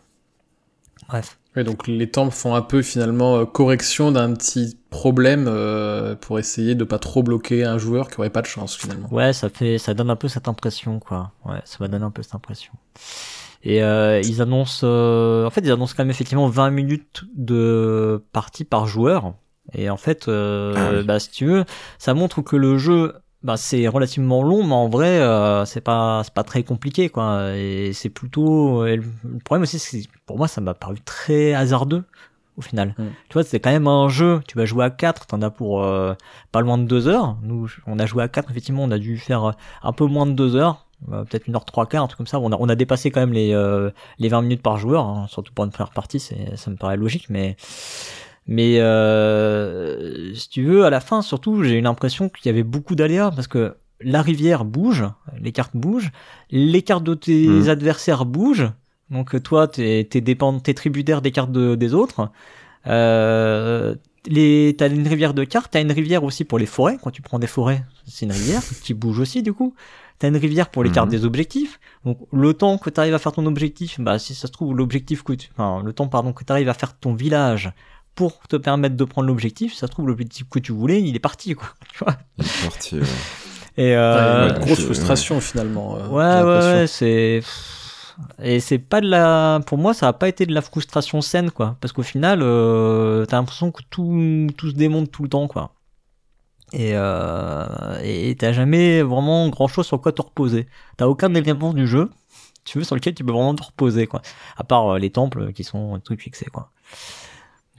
Bref. 1.07 1.37
Oui, 1.55 1.63
donc 1.63 1.87
les 1.87 2.09
temples 2.09 2.33
font 2.33 2.55
un 2.55 2.63
peu 2.63 2.81
finalement 2.81 3.35
euh, 3.37 3.45
correction 3.45 4.11
d'un 4.11 4.33
petit 4.33 4.75
problème 4.89 5.45
euh, 5.47 6.15
pour 6.15 6.39
essayer 6.39 6.73
de 6.73 6.83
pas 6.83 6.97
trop 6.97 7.21
bloquer 7.21 7.63
un 7.63 7.77
joueur 7.77 8.09
qui 8.09 8.19
aurait 8.19 8.31
pas 8.31 8.41
de 8.41 8.47
chance 8.47 8.75
finalement. 8.75 9.07
Ouais, 9.13 9.33
ça 9.33 9.49
fait, 9.49 9.77
ça 9.77 9.93
donne 9.93 10.09
un 10.09 10.15
peu 10.15 10.27
cette 10.27 10.47
impression, 10.47 10.99
quoi. 10.99 11.31
Ouais, 11.45 11.59
ça 11.65 11.77
va 11.79 11.87
donner 11.87 12.05
un 12.05 12.09
peu 12.09 12.23
cette 12.23 12.33
impression. 12.33 12.73
Et 13.63 13.83
euh, 13.83 14.19
ils 14.21 14.41
annoncent, 14.41 14.81
euh, 14.83 15.45
en 15.45 15.51
fait, 15.51 15.61
ils 15.61 15.71
annoncent 15.71 15.93
quand 15.95 16.03
même 16.03 16.09
effectivement 16.11 16.47
20 16.47 16.71
minutes 16.71 17.23
de 17.35 18.23
partie 18.31 18.63
par 18.65 18.87
joueur. 18.87 19.35
Et 19.73 19.89
en 19.91 19.97
fait, 19.97 20.27
euh, 20.27 20.73
Ah 20.75 20.89
oui. 20.97 21.03
bah, 21.05 21.19
si 21.19 21.29
tu 21.29 21.45
veux, 21.45 21.65
ça 21.99 22.13
montre 22.15 22.41
que 22.41 22.55
le 22.55 22.77
jeu, 22.79 23.13
bah, 23.43 23.57
c'est 23.57 23.87
relativement 23.87 24.41
long, 24.43 24.63
mais 24.63 24.73
en 24.73 24.87
vrai, 24.87 25.19
euh, 25.19 25.65
c'est 25.65 25.81
pas, 25.81 26.21
c'est 26.23 26.33
pas 26.33 26.43
très 26.43 26.63
compliqué, 26.63 27.09
quoi. 27.09 27.55
Et 27.55 27.91
c'est 27.93 28.09
plutôt, 28.09 28.85
et 28.85 28.95
le 28.97 29.03
problème 29.43 29.63
aussi, 29.63 29.79
c'est, 29.79 30.03
que 30.03 30.17
pour 30.25 30.37
moi, 30.37 30.47
ça 30.47 30.61
m'a 30.61 30.73
paru 30.73 30.99
très 31.03 31.53
hasardeux 31.53 32.03
au 32.57 32.61
final. 32.61 32.95
Mm. 32.97 33.03
Tu 33.29 33.33
vois, 33.33 33.43
c'est 33.43 33.59
quand 33.59 33.71
même 33.71 33.87
un 33.87 34.09
jeu. 34.09 34.41
Tu 34.47 34.57
vas 34.57 34.65
jouer 34.65 34.85
à 34.85 34.89
4 34.89 35.27
t'en 35.27 35.41
as 35.41 35.49
pour 35.49 35.83
euh, 35.83 36.13
pas 36.51 36.61
loin 36.61 36.77
de 36.77 36.85
2 36.85 37.07
heures. 37.07 37.37
Nous, 37.41 37.69
on 37.87 37.99
a 37.99 38.05
joué 38.05 38.23
à 38.23 38.27
4 38.27 38.51
effectivement, 38.51 38.83
on 38.83 38.91
a 38.91 38.99
dû 38.99 39.17
faire 39.17 39.43
euh, 39.45 39.51
un 39.83 39.93
peu 39.93 40.05
moins 40.05 40.25
de 40.25 40.33
2 40.33 40.55
heures. 40.55 40.85
euh, 41.11 41.23
peut-être 41.25 41.47
une 41.47 41.55
heure 41.55 41.65
trois 41.65 41.85
quarts, 41.85 42.03
un 42.03 42.07
truc 42.07 42.17
comme 42.17 42.27
ça. 42.27 42.39
On 42.39 42.51
a, 42.51 42.57
on 42.59 42.69
a 42.69 42.75
dépassé 42.75 43.11
quand 43.11 43.19
même 43.19 43.33
les, 43.33 43.53
euh, 43.53 43.89
les 44.19 44.29
20 44.29 44.41
minutes 44.43 44.61
par 44.61 44.77
joueur, 44.77 45.05
hein, 45.05 45.25
surtout 45.29 45.53
pour 45.53 45.65
une 45.65 45.71
première 45.71 45.91
partie, 45.91 46.19
c'est, 46.19 46.55
ça 46.55 46.71
me 46.71 46.77
paraît 46.77 46.97
logique, 46.97 47.29
mais, 47.29 47.57
mais 48.47 48.79
euh, 48.79 50.33
si 50.35 50.49
tu 50.49 50.63
veux, 50.63 50.85
à 50.85 50.89
la 50.89 50.99
fin, 50.99 51.21
surtout, 51.21 51.63
j'ai 51.63 51.77
eu 51.77 51.81
l'impression 51.81 52.29
qu'il 52.29 52.47
y 52.47 52.49
avait 52.49 52.63
beaucoup 52.63 52.95
d'aléas 52.95 53.31
parce 53.31 53.47
que 53.47 53.75
la 54.01 54.21
rivière 54.21 54.65
bouge, 54.65 55.05
les 55.39 55.51
cartes 55.51 55.75
bougent, 55.75 56.11
les 56.51 56.81
cartes 56.81 57.03
de 57.03 57.13
tes 57.13 57.47
Mhm. 57.47 57.69
adversaires 57.69 58.25
bougent. 58.25 58.71
Donc 59.09 59.35
euh, 59.35 59.39
toi, 59.39 59.67
t'es, 59.67 60.07
t'es 60.09 60.21
dépend, 60.21 60.59
t'es 60.59 60.73
tributaire 60.73 61.21
des 61.21 61.31
cartes 61.31 61.51
de- 61.51 61.75
des 61.75 61.93
autres. 61.93 62.29
Euh, 62.87 63.95
les, 64.25 64.75
t'as 64.77 64.89
une 64.89 65.07
rivière 65.07 65.33
de 65.33 65.43
cartes, 65.43 65.71
t'as 65.71 65.81
une 65.81 65.91
rivière 65.91 66.23
aussi 66.23 66.43
pour 66.45 66.59
les 66.59 66.65
forêts. 66.65 66.97
Quand 67.01 67.11
tu 67.11 67.21
prends 67.21 67.39
des 67.39 67.47
forêts, 67.47 67.83
c'est 68.05 68.25
une 68.25 68.31
rivière 68.31 68.61
qui 68.83 68.93
bouge 68.93 69.19
aussi 69.19 69.43
du 69.43 69.53
coup. 69.53 69.73
T'as 70.19 70.27
une 70.29 70.37
rivière 70.37 70.69
pour 70.69 70.83
les 70.83 70.89
Mhm. 70.89 70.95
cartes 70.95 71.09
des 71.09 71.25
objectifs. 71.25 71.79
Donc 72.05 72.17
le 72.31 72.53
temps 72.53 72.77
que 72.77 72.89
t'arrives 72.89 73.13
à 73.13 73.19
faire 73.19 73.31
ton 73.33 73.45
objectif, 73.45 73.99
bah 73.99 74.19
si 74.19 74.33
ça 74.35 74.47
se 74.47 74.51
trouve 74.51 74.75
l'objectif 74.75 75.23
que 75.23 75.33
tu, 75.33 75.49
enfin 75.55 75.81
le 75.83 75.91
temps 75.93 76.07
pardon 76.07 76.33
que 76.33 76.43
t'arrives 76.43 76.69
à 76.69 76.73
faire 76.73 76.97
ton 76.97 77.13
village 77.13 77.71
pour 78.15 78.39
te 78.47 78.55
permettre 78.55 78.95
de 78.95 79.03
prendre 79.05 79.27
l'objectif, 79.27 79.73
ça 79.73 79.87
se 79.87 79.91
trouve 79.91 80.07
l'objectif 80.07 80.47
que 80.49 80.59
tu 80.59 80.71
voulais, 80.71 81.01
il 81.01 81.15
est 81.15 81.19
parti 81.19 81.55
quoi. 81.55 81.67
Tu 81.93 82.03
vois 82.03 82.15
Il 82.37 82.45
est 82.45 82.63
parti. 82.63 82.95
ouais. 82.95 83.05
Et 83.75 83.81
Ouais, 83.91 83.95
euh, 83.95 84.49
une 84.53 84.59
grosse 84.65 84.83
frustration 84.85 85.39
finalement. 85.41 85.95
euh, 85.97 86.07
Ouais, 86.09 86.43
ouais, 86.43 86.73
ouais, 86.81 86.87
c'est. 86.87 87.41
Et 88.43 88.59
c'est 88.59 88.77
pas 88.77 89.01
de 89.01 89.07
la. 89.09 89.61
Pour 89.65 89.79
moi, 89.79 89.95
ça 89.95 90.07
a 90.07 90.13
pas 90.13 90.27
été 90.29 90.45
de 90.45 90.53
la 90.53 90.61
frustration 90.61 91.21
saine, 91.21 91.49
quoi. 91.49 91.77
Parce 91.81 91.91
qu'au 91.91 92.03
final, 92.03 92.41
euh, 92.43 93.25
t'as 93.25 93.37
l'impression 93.37 93.71
que 93.71 93.81
tout, 93.89 94.47
tout 94.55 94.69
se 94.69 94.75
démonte 94.75 95.09
tout 95.11 95.23
le 95.23 95.29
temps, 95.29 95.47
quoi. 95.47 95.73
Et 96.73 96.91
euh, 96.93 97.65
et 98.03 98.35
t'as 98.35 98.51
jamais 98.53 99.01
vraiment 99.01 99.49
grand 99.49 99.67
chose 99.67 99.85
sur 99.87 99.99
quoi 100.01 100.11
te 100.11 100.21
reposer. 100.21 100.67
T'as 100.97 101.07
aucun 101.07 101.33
élément 101.33 101.73
du 101.73 101.87
jeu, 101.87 102.11
tu 102.65 102.77
veux, 102.77 102.83
sur 102.83 102.95
lequel 102.95 103.15
tu 103.15 103.23
peux 103.23 103.31
vraiment 103.31 103.55
te 103.55 103.63
reposer, 103.63 104.05
quoi. 104.05 104.21
À 104.57 104.63
part 104.63 104.93
euh, 104.93 104.99
les 104.99 105.09
temples 105.09 105.51
qui 105.53 105.63
sont 105.63 105.95
des 105.97 106.01
trucs 106.03 106.21
fixés, 106.21 106.45
quoi. 106.53 106.71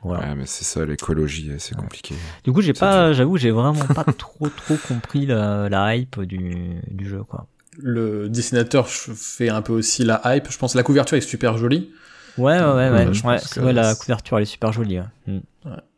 Voilà. 0.04 0.28
Ouais, 0.28 0.34
mais 0.36 0.46
c'est 0.46 0.64
ça, 0.64 0.84
l'écologie, 0.84 1.50
c'est 1.58 1.74
compliqué. 1.74 2.14
Du 2.44 2.52
coup, 2.52 2.60
j'ai 2.60 2.74
pas, 2.74 3.12
j'avoue, 3.12 3.36
j'ai 3.38 3.50
vraiment 3.50 3.84
pas 3.94 4.04
trop 4.16 4.48
trop 4.48 4.76
compris 4.86 5.26
la, 5.26 5.68
la 5.68 5.96
hype 5.96 6.20
du, 6.22 6.76
du 6.90 7.08
jeu, 7.08 7.22
quoi. 7.24 7.46
Le 7.78 8.28
dessinateur 8.28 8.88
fait 8.88 9.48
un 9.48 9.62
peu 9.62 9.72
aussi 9.72 10.04
la 10.04 10.20
hype. 10.26 10.46
Je 10.50 10.58
pense 10.58 10.74
que 10.74 10.78
la 10.78 10.84
couverture 10.84 11.16
est 11.16 11.22
super 11.22 11.58
jolie. 11.58 11.90
Ouais, 12.36 12.58
ouais, 12.58 12.90
ouais, 12.90 13.40
que 13.54 13.60
la 13.60 13.94
couverture, 13.94 14.36
elle 14.38 14.42
est 14.42 14.46
super 14.46 14.72
jolie. 14.72 14.98
ouais. 14.98 15.06
Mm. 15.26 15.40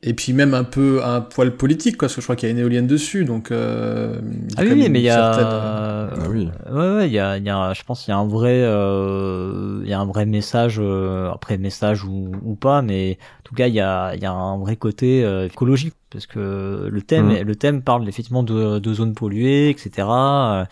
Et 0.03 0.15
puis 0.15 0.33
même 0.33 0.55
un 0.55 0.63
peu 0.63 1.01
un 1.05 1.21
poil 1.21 1.51
politique, 1.57 1.97
quoi, 1.97 2.07
parce 2.07 2.15
que 2.15 2.21
je 2.21 2.27
crois 2.27 2.37
qu'il 2.37 2.49
y 2.49 2.53
a 2.53 2.55
une 2.55 2.61
éolienne 2.61 2.87
dessus, 2.87 3.25
donc. 3.25 3.51
euh, 3.51 4.21
il 4.23 4.55
y 4.55 4.57
a 4.57 4.61
Ah 4.61 4.63
oui, 4.63 4.89
mais 4.89 5.01
il 5.01 5.05
y 5.05 5.11
a, 5.11 5.15
certaine, 5.15 5.47
euh, 5.51 5.86
Ah 6.19 6.29
oui. 6.31 6.49
Ouais, 6.71 6.95
ouais, 6.97 7.07
il 7.09 7.13
y 7.13 7.19
a, 7.19 7.37
il 7.37 7.45
y 7.45 7.51
a, 7.51 7.73
je 7.75 7.83
pense, 7.83 8.05
qu'il 8.05 8.13
y 8.13 8.15
a 8.15 8.19
un 8.19 8.27
vrai, 8.27 8.63
euh, 8.63 9.81
il 9.83 9.89
y 9.89 9.93
a 9.93 10.01
un 10.01 10.07
vrai 10.07 10.25
message, 10.25 10.77
euh, 10.79 11.31
après 11.31 11.59
message 11.59 12.05
ou, 12.05 12.33
ou 12.43 12.55
pas, 12.55 12.81
mais 12.83 13.19
en 13.41 13.43
tout 13.45 13.55
cas, 13.55 13.67
il 13.67 13.75
y 13.75 13.81
a, 13.81 14.15
il 14.15 14.23
y 14.23 14.27
a 14.27 14.33
un 14.33 14.59
vrai 14.59 14.77
côté 14.77 15.25
euh, 15.25 15.47
écologique 15.47 15.95
parce 16.11 16.27
que 16.27 16.89
le 16.91 17.03
thème, 17.03 17.29
Mhm. 17.29 17.43
le 17.43 17.57
thème 17.57 17.83
parle 17.83 18.09
effectivement 18.09 18.43
de, 18.43 18.79
de 18.79 18.95
zones 18.95 19.15
polluées, 19.15 19.71
etc. 19.71 20.63
euh, 20.63 20.65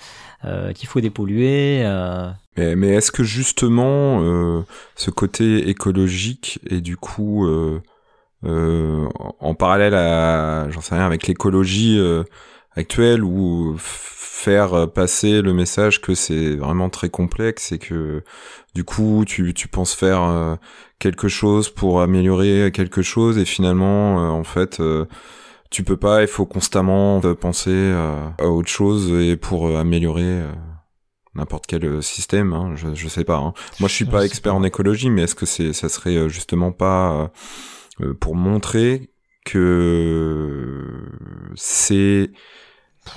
euh, 0.46 0.72
qu'il 0.72 0.88
faut 0.88 1.00
dépolluer. 1.00 1.82
euh, 1.84 2.30
Mais, 2.56 2.76
mais 2.76 2.88
est-ce 2.88 3.12
que 3.12 3.24
justement 3.24 4.22
euh, 4.22 4.62
ce 4.96 5.10
côté 5.10 5.68
écologique 5.68 6.60
est 6.70 6.80
du 6.80 6.96
coup 6.96 7.46
euh, 7.46 7.80
euh, 8.44 9.06
en- 9.40 9.54
parallèle 9.54 9.94
à, 9.94 10.68
j'en 10.70 10.80
sais 10.80 10.94
rien, 10.94 11.06
avec 11.06 11.26
l'écologie 11.26 11.98
euh, 11.98 12.24
actuelle 12.76 13.22
ou 13.24 13.76
faire 13.78 14.90
passer 14.92 15.42
le 15.42 15.52
message 15.54 16.00
que 16.00 16.14
c'est 16.14 16.56
vraiment 16.56 16.90
très 16.90 17.08
complexe 17.08 17.72
et 17.72 17.78
que 17.78 18.22
du 18.74 18.84
coup 18.84 19.24
tu, 19.26 19.54
tu 19.54 19.68
penses 19.68 19.94
faire 19.94 20.22
euh, 20.22 20.56
quelque 20.98 21.28
chose 21.28 21.70
pour 21.70 22.00
améliorer 22.02 22.70
quelque 22.72 23.02
chose 23.02 23.38
et 23.38 23.44
finalement 23.44 24.20
euh, 24.20 24.28
en 24.28 24.44
fait 24.44 24.80
euh, 24.80 25.06
tu 25.70 25.82
peux 25.82 25.96
pas, 25.96 26.22
il 26.22 26.28
faut 26.28 26.46
constamment 26.46 27.20
euh, 27.24 27.34
penser 27.34 27.70
euh, 27.70 28.28
à 28.38 28.46
autre 28.46 28.68
chose 28.68 29.10
et 29.12 29.36
pour 29.36 29.66
euh, 29.68 29.76
améliorer 29.76 30.22
euh, 30.22 30.52
n'importe 31.34 31.66
quel 31.66 31.84
euh, 31.84 32.00
système, 32.00 32.52
hein, 32.52 32.74
je, 32.76 32.94
je 32.94 33.08
sais 33.08 33.24
pas. 33.24 33.38
hein. 33.38 33.54
Moi, 33.80 33.88
je 33.88 33.94
suis 33.94 34.04
pas 34.04 34.24
expert 34.24 34.52
pas. 34.52 34.58
en 34.58 34.62
écologie, 34.62 35.10
mais 35.10 35.22
est-ce 35.22 35.34
que 35.34 35.46
c'est, 35.46 35.72
ça 35.72 35.88
serait 35.88 36.16
euh, 36.16 36.28
justement 36.28 36.70
pas 36.70 37.12
euh, 37.12 37.28
euh, 38.06 38.14
pour 38.14 38.36
montrer 38.36 39.10
que 39.44 40.84
c'est 41.56 42.30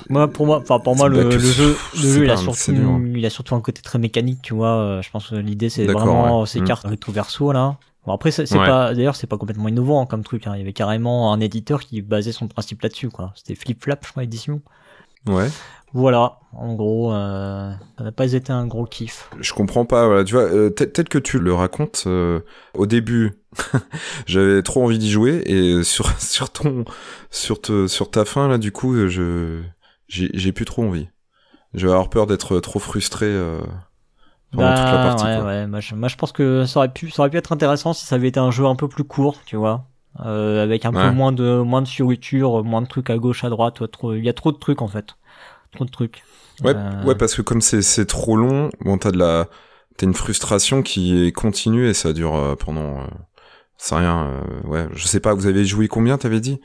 Moi, 0.09 0.27
pour 0.27 0.45
moi, 0.45 0.59
enfin 0.59 0.79
pour 0.79 0.95
moi, 0.95 1.07
le, 1.09 1.31
jeu, 1.31 1.75
je 1.93 2.07
le 2.07 2.13
jeu, 2.13 2.23
il 2.25 2.29
a 2.31 2.37
surtout, 2.37 2.57
c'est 2.57 2.73
dur. 2.73 2.99
il 3.15 3.25
a 3.25 3.29
surtout 3.29 3.55
un 3.55 3.61
côté 3.61 3.81
très 3.81 3.99
mécanique, 3.99 4.39
tu 4.41 4.53
vois. 4.53 4.75
euh, 4.77 5.01
Je 5.01 5.09
pense 5.11 5.29
que 5.29 5.35
l'idée, 5.35 5.69
c'est 5.69 5.85
vraiment 5.85 6.41
ouais. 6.41 6.47
ces 6.47 6.61
Mm. 6.61 6.65
cartes 6.65 6.85
recto 6.87 7.11
verso 7.11 7.51
là. 7.51 7.77
Bon 8.05 8.13
après, 8.13 8.31
c'est 8.31 8.49
Ouais. 8.53 8.65
pas, 8.65 8.93
d'ailleurs, 8.93 9.15
c'est 9.17 9.27
pas 9.27 9.37
complètement 9.37 9.67
innovant 9.67 10.01
hein, 10.01 10.05
comme 10.05 10.23
truc. 10.23 10.47
Hein. 10.47 10.53
Il 10.55 10.59
y 10.59 10.61
avait 10.61 10.73
carrément 10.73 11.33
un 11.33 11.39
éditeur 11.41 11.81
qui 11.81 12.01
basait 12.01 12.31
son 12.31 12.47
principe 12.47 12.81
là-dessus, 12.81 13.09
quoi. 13.09 13.33
C'était 13.35 13.55
Flip 13.55 13.81
Flap, 13.83 14.05
je 14.05 14.11
crois, 14.11 14.23
édition. 14.23 14.61
ouais. 15.27 15.49
Voilà, 15.93 16.39
en 16.51 16.73
gros, 16.75 17.13
euh, 17.13 17.71
ça 17.97 18.03
n'a 18.03 18.11
pas 18.11 18.33
été 18.33 18.51
un 18.51 18.67
gros 18.67 18.83
kiff. 18.85 19.29
Je 19.39 19.53
comprends 19.53 19.85
pas. 19.85 20.05
Voilà, 20.05 20.25
tu 20.25 20.33
vois, 20.33 20.43
euh, 20.43 20.69
tel 20.69 21.07
que 21.07 21.17
tu 21.17 21.39
le 21.39 21.53
racontes, 21.53 22.03
euh, 22.07 22.41
au 22.73 22.85
début, 22.85 23.31
j'avais 24.25 24.61
trop 24.63 24.83
envie 24.83 24.99
d'y 24.99 25.09
jouer 25.09 25.41
et 25.45 25.83
sur 25.83 26.09
sur 26.19 26.49
ton 26.49 26.83
sur 27.31 27.61
te, 27.61 27.87
sur 27.87 28.11
ta 28.11 28.25
fin 28.25 28.47
là, 28.49 28.57
du 28.57 28.71
coup, 28.73 29.07
je 29.07 29.61
j'ai 30.07 30.51
plus 30.51 30.65
trop 30.65 30.83
envie. 30.83 31.09
Je 31.73 31.87
vais 31.87 31.93
avoir 31.93 32.09
peur 32.09 32.27
d'être 32.27 32.59
trop 32.61 32.79
frustré 32.79 33.27
euh, 33.27 33.61
pendant 34.51 34.73
toute 34.73 34.91
la 34.91 34.99
partie. 34.99 35.29
Bah, 35.29 35.41
ouais, 35.41 35.45
quoi. 35.45 35.45
ouais. 35.45 35.67
Moi 35.67 35.79
je, 35.81 35.95
moi, 35.95 36.07
je 36.07 36.15
pense 36.15 36.31
que 36.31 36.65
ça 36.65 36.79
aurait 36.79 36.91
pu, 36.93 37.09
ça 37.11 37.21
aurait 37.21 37.29
pu 37.29 37.37
être 37.37 37.51
intéressant 37.51 37.93
si 37.93 38.05
ça 38.05 38.15
avait 38.15 38.29
été 38.29 38.39
un 38.39 38.51
jeu 38.51 38.65
un 38.65 38.75
peu 38.75 38.87
plus 38.87 39.03
court, 39.03 39.43
tu 39.45 39.55
vois. 39.55 39.85
Euh, 40.21 40.63
avec 40.63 40.85
un 40.85 40.93
Ouais. 40.93 40.95
peu 40.95 41.09
moins 41.09 41.31
de, 41.31 41.61
moins 41.61 41.81
de 41.81 41.87
fioritures, 41.87 42.63
moins 42.63 42.81
de 42.81 42.87
trucs 42.87 43.09
à 43.09 43.17
gauche, 43.17 43.43
à 43.43 43.49
droite. 43.49 43.79
ouais, 43.81 43.87
Il 44.17 44.25
y 44.25 44.29
a 44.29 44.33
trop 44.33 44.51
de 44.51 44.57
trucs, 44.57 44.81
en 44.81 44.87
fait. 44.87 45.15
Trop 45.73 45.85
de 45.85 45.91
trucs. 45.91 46.23
Ouais, 46.63 46.75
Euh, 46.75 47.03
ouais, 47.03 47.15
parce 47.15 47.35
que 47.35 47.41
comme 47.43 47.61
c'est 47.61 47.81
c'est 47.83 48.05
trop 48.07 48.35
long, 48.35 48.69
bon, 48.81 48.97
t'as 48.97 49.11
de 49.11 49.17
la 49.17 49.47
t'as 49.97 50.05
une 50.07 50.13
frustration 50.13 50.81
qui 50.83 51.25
est 51.27 51.31
continue 51.31 51.87
et 51.87 51.93
ça 51.93 52.13
dure 52.13 52.35
euh, 52.35 52.55
pendant. 52.55 53.01
Euh, 53.01 53.07
c'est 53.77 53.95
rien. 53.95 54.27
euh, 54.27 54.67
ouais, 54.67 54.87
je 54.93 55.07
sais 55.07 55.19
pas. 55.19 55.33
Vous 55.35 55.47
avez 55.47 55.65
joué 55.65 55.87
combien 55.87 56.17
T'avais 56.17 56.39
dit? 56.41 56.61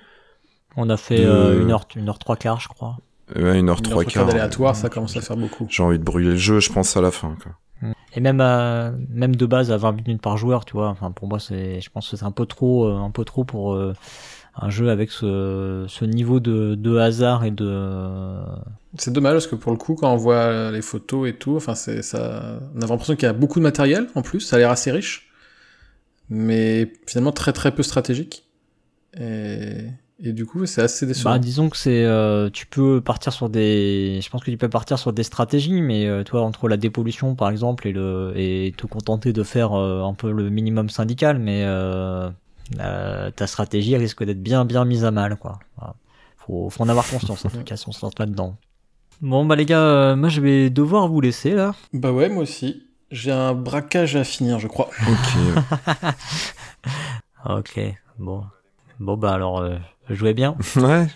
On 0.76 0.90
a 0.90 0.98
fait 0.98 1.22
de- 1.22 1.54
une 1.54 1.70
heure, 1.70 1.86
une 1.96 2.10
heure 2.10 2.18
trois 2.18 2.36
quarts, 2.36 2.60
je 2.60 2.68
crois. 2.68 2.98
Ouais, 3.36 3.58
une 3.58 3.68
heure 3.68 3.80
trois 3.82 4.04
quarts. 4.04 4.28
aléatoire, 4.28 4.76
ça 4.76 4.88
commence 4.88 5.16
à 5.16 5.20
faire 5.20 5.36
beaucoup. 5.36 5.66
J'ai 5.70 5.82
envie 5.82 5.98
de 5.98 6.04
brûler 6.04 6.30
le 6.30 6.36
jeu, 6.36 6.60
je 6.60 6.70
pense 6.72 6.96
à 6.96 7.00
la 7.00 7.10
fin. 7.10 7.36
Quoi. 7.42 7.92
Et 8.14 8.20
même, 8.20 8.40
à- 8.40 8.92
même 9.08 9.34
de 9.36 9.46
base 9.46 9.70
à 9.72 9.76
20 9.76 9.92
minutes 9.92 10.20
par 10.22 10.36
joueur, 10.36 10.64
tu 10.64 10.72
vois. 10.74 10.88
Enfin, 10.88 11.10
pour 11.10 11.28
moi, 11.28 11.38
c'est, 11.40 11.80
je 11.80 11.90
pense 11.90 12.10
que 12.10 12.16
c'est 12.16 12.24
un 12.24 12.30
peu 12.30 12.46
trop, 12.46 12.86
euh, 12.86 12.96
un 12.98 13.10
peu 13.10 13.24
trop 13.24 13.44
pour 13.44 13.72
euh, 13.74 13.94
un 14.54 14.68
jeu 14.68 14.90
avec 14.90 15.10
ce, 15.10 15.86
ce 15.88 16.04
niveau 16.04 16.38
de, 16.38 16.74
de 16.74 16.96
hasard 16.98 17.44
et 17.44 17.50
de. 17.50 18.36
C'est 18.98 19.12
dommage 19.12 19.32
parce 19.32 19.46
que 19.46 19.54
pour 19.54 19.72
le 19.72 19.78
coup, 19.78 19.94
quand 19.94 20.12
on 20.12 20.16
voit 20.16 20.70
les 20.70 20.82
photos 20.82 21.28
et 21.28 21.32
tout, 21.32 21.56
enfin, 21.56 21.74
c'est 21.74 22.02
ça, 22.02 22.60
on 22.76 22.82
a 22.82 22.86
l'impression 22.86 23.14
qu'il 23.16 23.24
y 23.26 23.30
a 23.30 23.32
beaucoup 23.32 23.58
de 23.60 23.64
matériel 23.64 24.08
en 24.14 24.20
plus. 24.22 24.40
Ça 24.40 24.56
a 24.56 24.58
l'air 24.58 24.70
assez 24.70 24.90
riche, 24.92 25.30
mais 26.28 26.92
finalement 27.06 27.32
très 27.32 27.52
très 27.54 27.72
peu 27.74 27.82
stratégique. 27.82 28.44
Et, 29.18 29.86
et 30.22 30.32
du 30.32 30.46
coup, 30.46 30.66
c'est 30.66 30.82
assez 30.82 31.06
décevant. 31.06 31.30
Bah, 31.30 31.38
disons 31.38 31.68
que 31.68 31.76
c'est, 31.76 32.04
euh, 32.04 32.48
tu 32.50 32.66
peux 32.66 33.00
partir 33.00 33.32
sur 33.32 33.48
des, 33.48 34.20
je 34.22 34.30
pense 34.30 34.42
que 34.44 34.50
tu 34.50 34.56
peux 34.56 34.68
partir 34.68 34.98
sur 34.98 35.12
des 35.12 35.22
stratégies, 35.22 35.82
mais 35.82 36.06
euh, 36.06 36.22
toi 36.22 36.42
entre 36.42 36.68
la 36.68 36.76
dépollution 36.76 37.34
par 37.34 37.50
exemple 37.50 37.88
et 37.88 37.92
le 37.92 38.32
et 38.36 38.72
te 38.76 38.86
contenter 38.86 39.32
de 39.32 39.42
faire 39.42 39.72
euh, 39.74 40.02
un 40.04 40.14
peu 40.14 40.30
le 40.30 40.48
minimum 40.48 40.88
syndical, 40.90 41.38
mais 41.38 41.62
euh, 41.64 42.30
euh, 42.80 43.30
ta 43.32 43.46
stratégie 43.46 43.96
risque 43.96 44.24
d'être 44.24 44.42
bien 44.42 44.64
bien 44.64 44.84
mise 44.84 45.04
à 45.04 45.10
mal 45.10 45.36
quoi. 45.36 45.58
Voilà. 45.76 45.94
Faut, 46.38 46.70
faut 46.70 46.82
en 46.82 46.88
avoir 46.88 47.06
conscience 47.08 47.44
en 47.44 47.50
tout 47.50 47.58
cas 47.64 47.76
si 47.76 47.88
on 47.88 47.92
se 47.92 48.04
lance 48.04 48.18
là-dedans. 48.18 48.56
Bon 49.20 49.44
bah 49.44 49.56
les 49.56 49.66
gars, 49.66 49.80
euh, 49.80 50.16
moi 50.16 50.28
je 50.28 50.40
vais 50.40 50.70
devoir 50.70 51.08
vous 51.08 51.20
laisser 51.20 51.50
là. 51.52 51.74
Bah 51.92 52.12
ouais, 52.12 52.28
moi 52.28 52.42
aussi. 52.44 52.84
J'ai 53.10 53.30
un 53.30 53.52
braquage 53.54 54.16
à 54.16 54.24
finir, 54.24 54.58
je 54.58 54.68
crois. 54.68 54.88
Ok. 57.44 57.78
Ok, 57.78 57.80
bon, 58.18 58.44
Bon, 59.02 59.16
bah 59.16 59.32
alors, 59.32 59.58
euh, 59.58 59.78
jouez 60.10 60.32
bien. 60.32 60.56
ouais. 60.76 61.08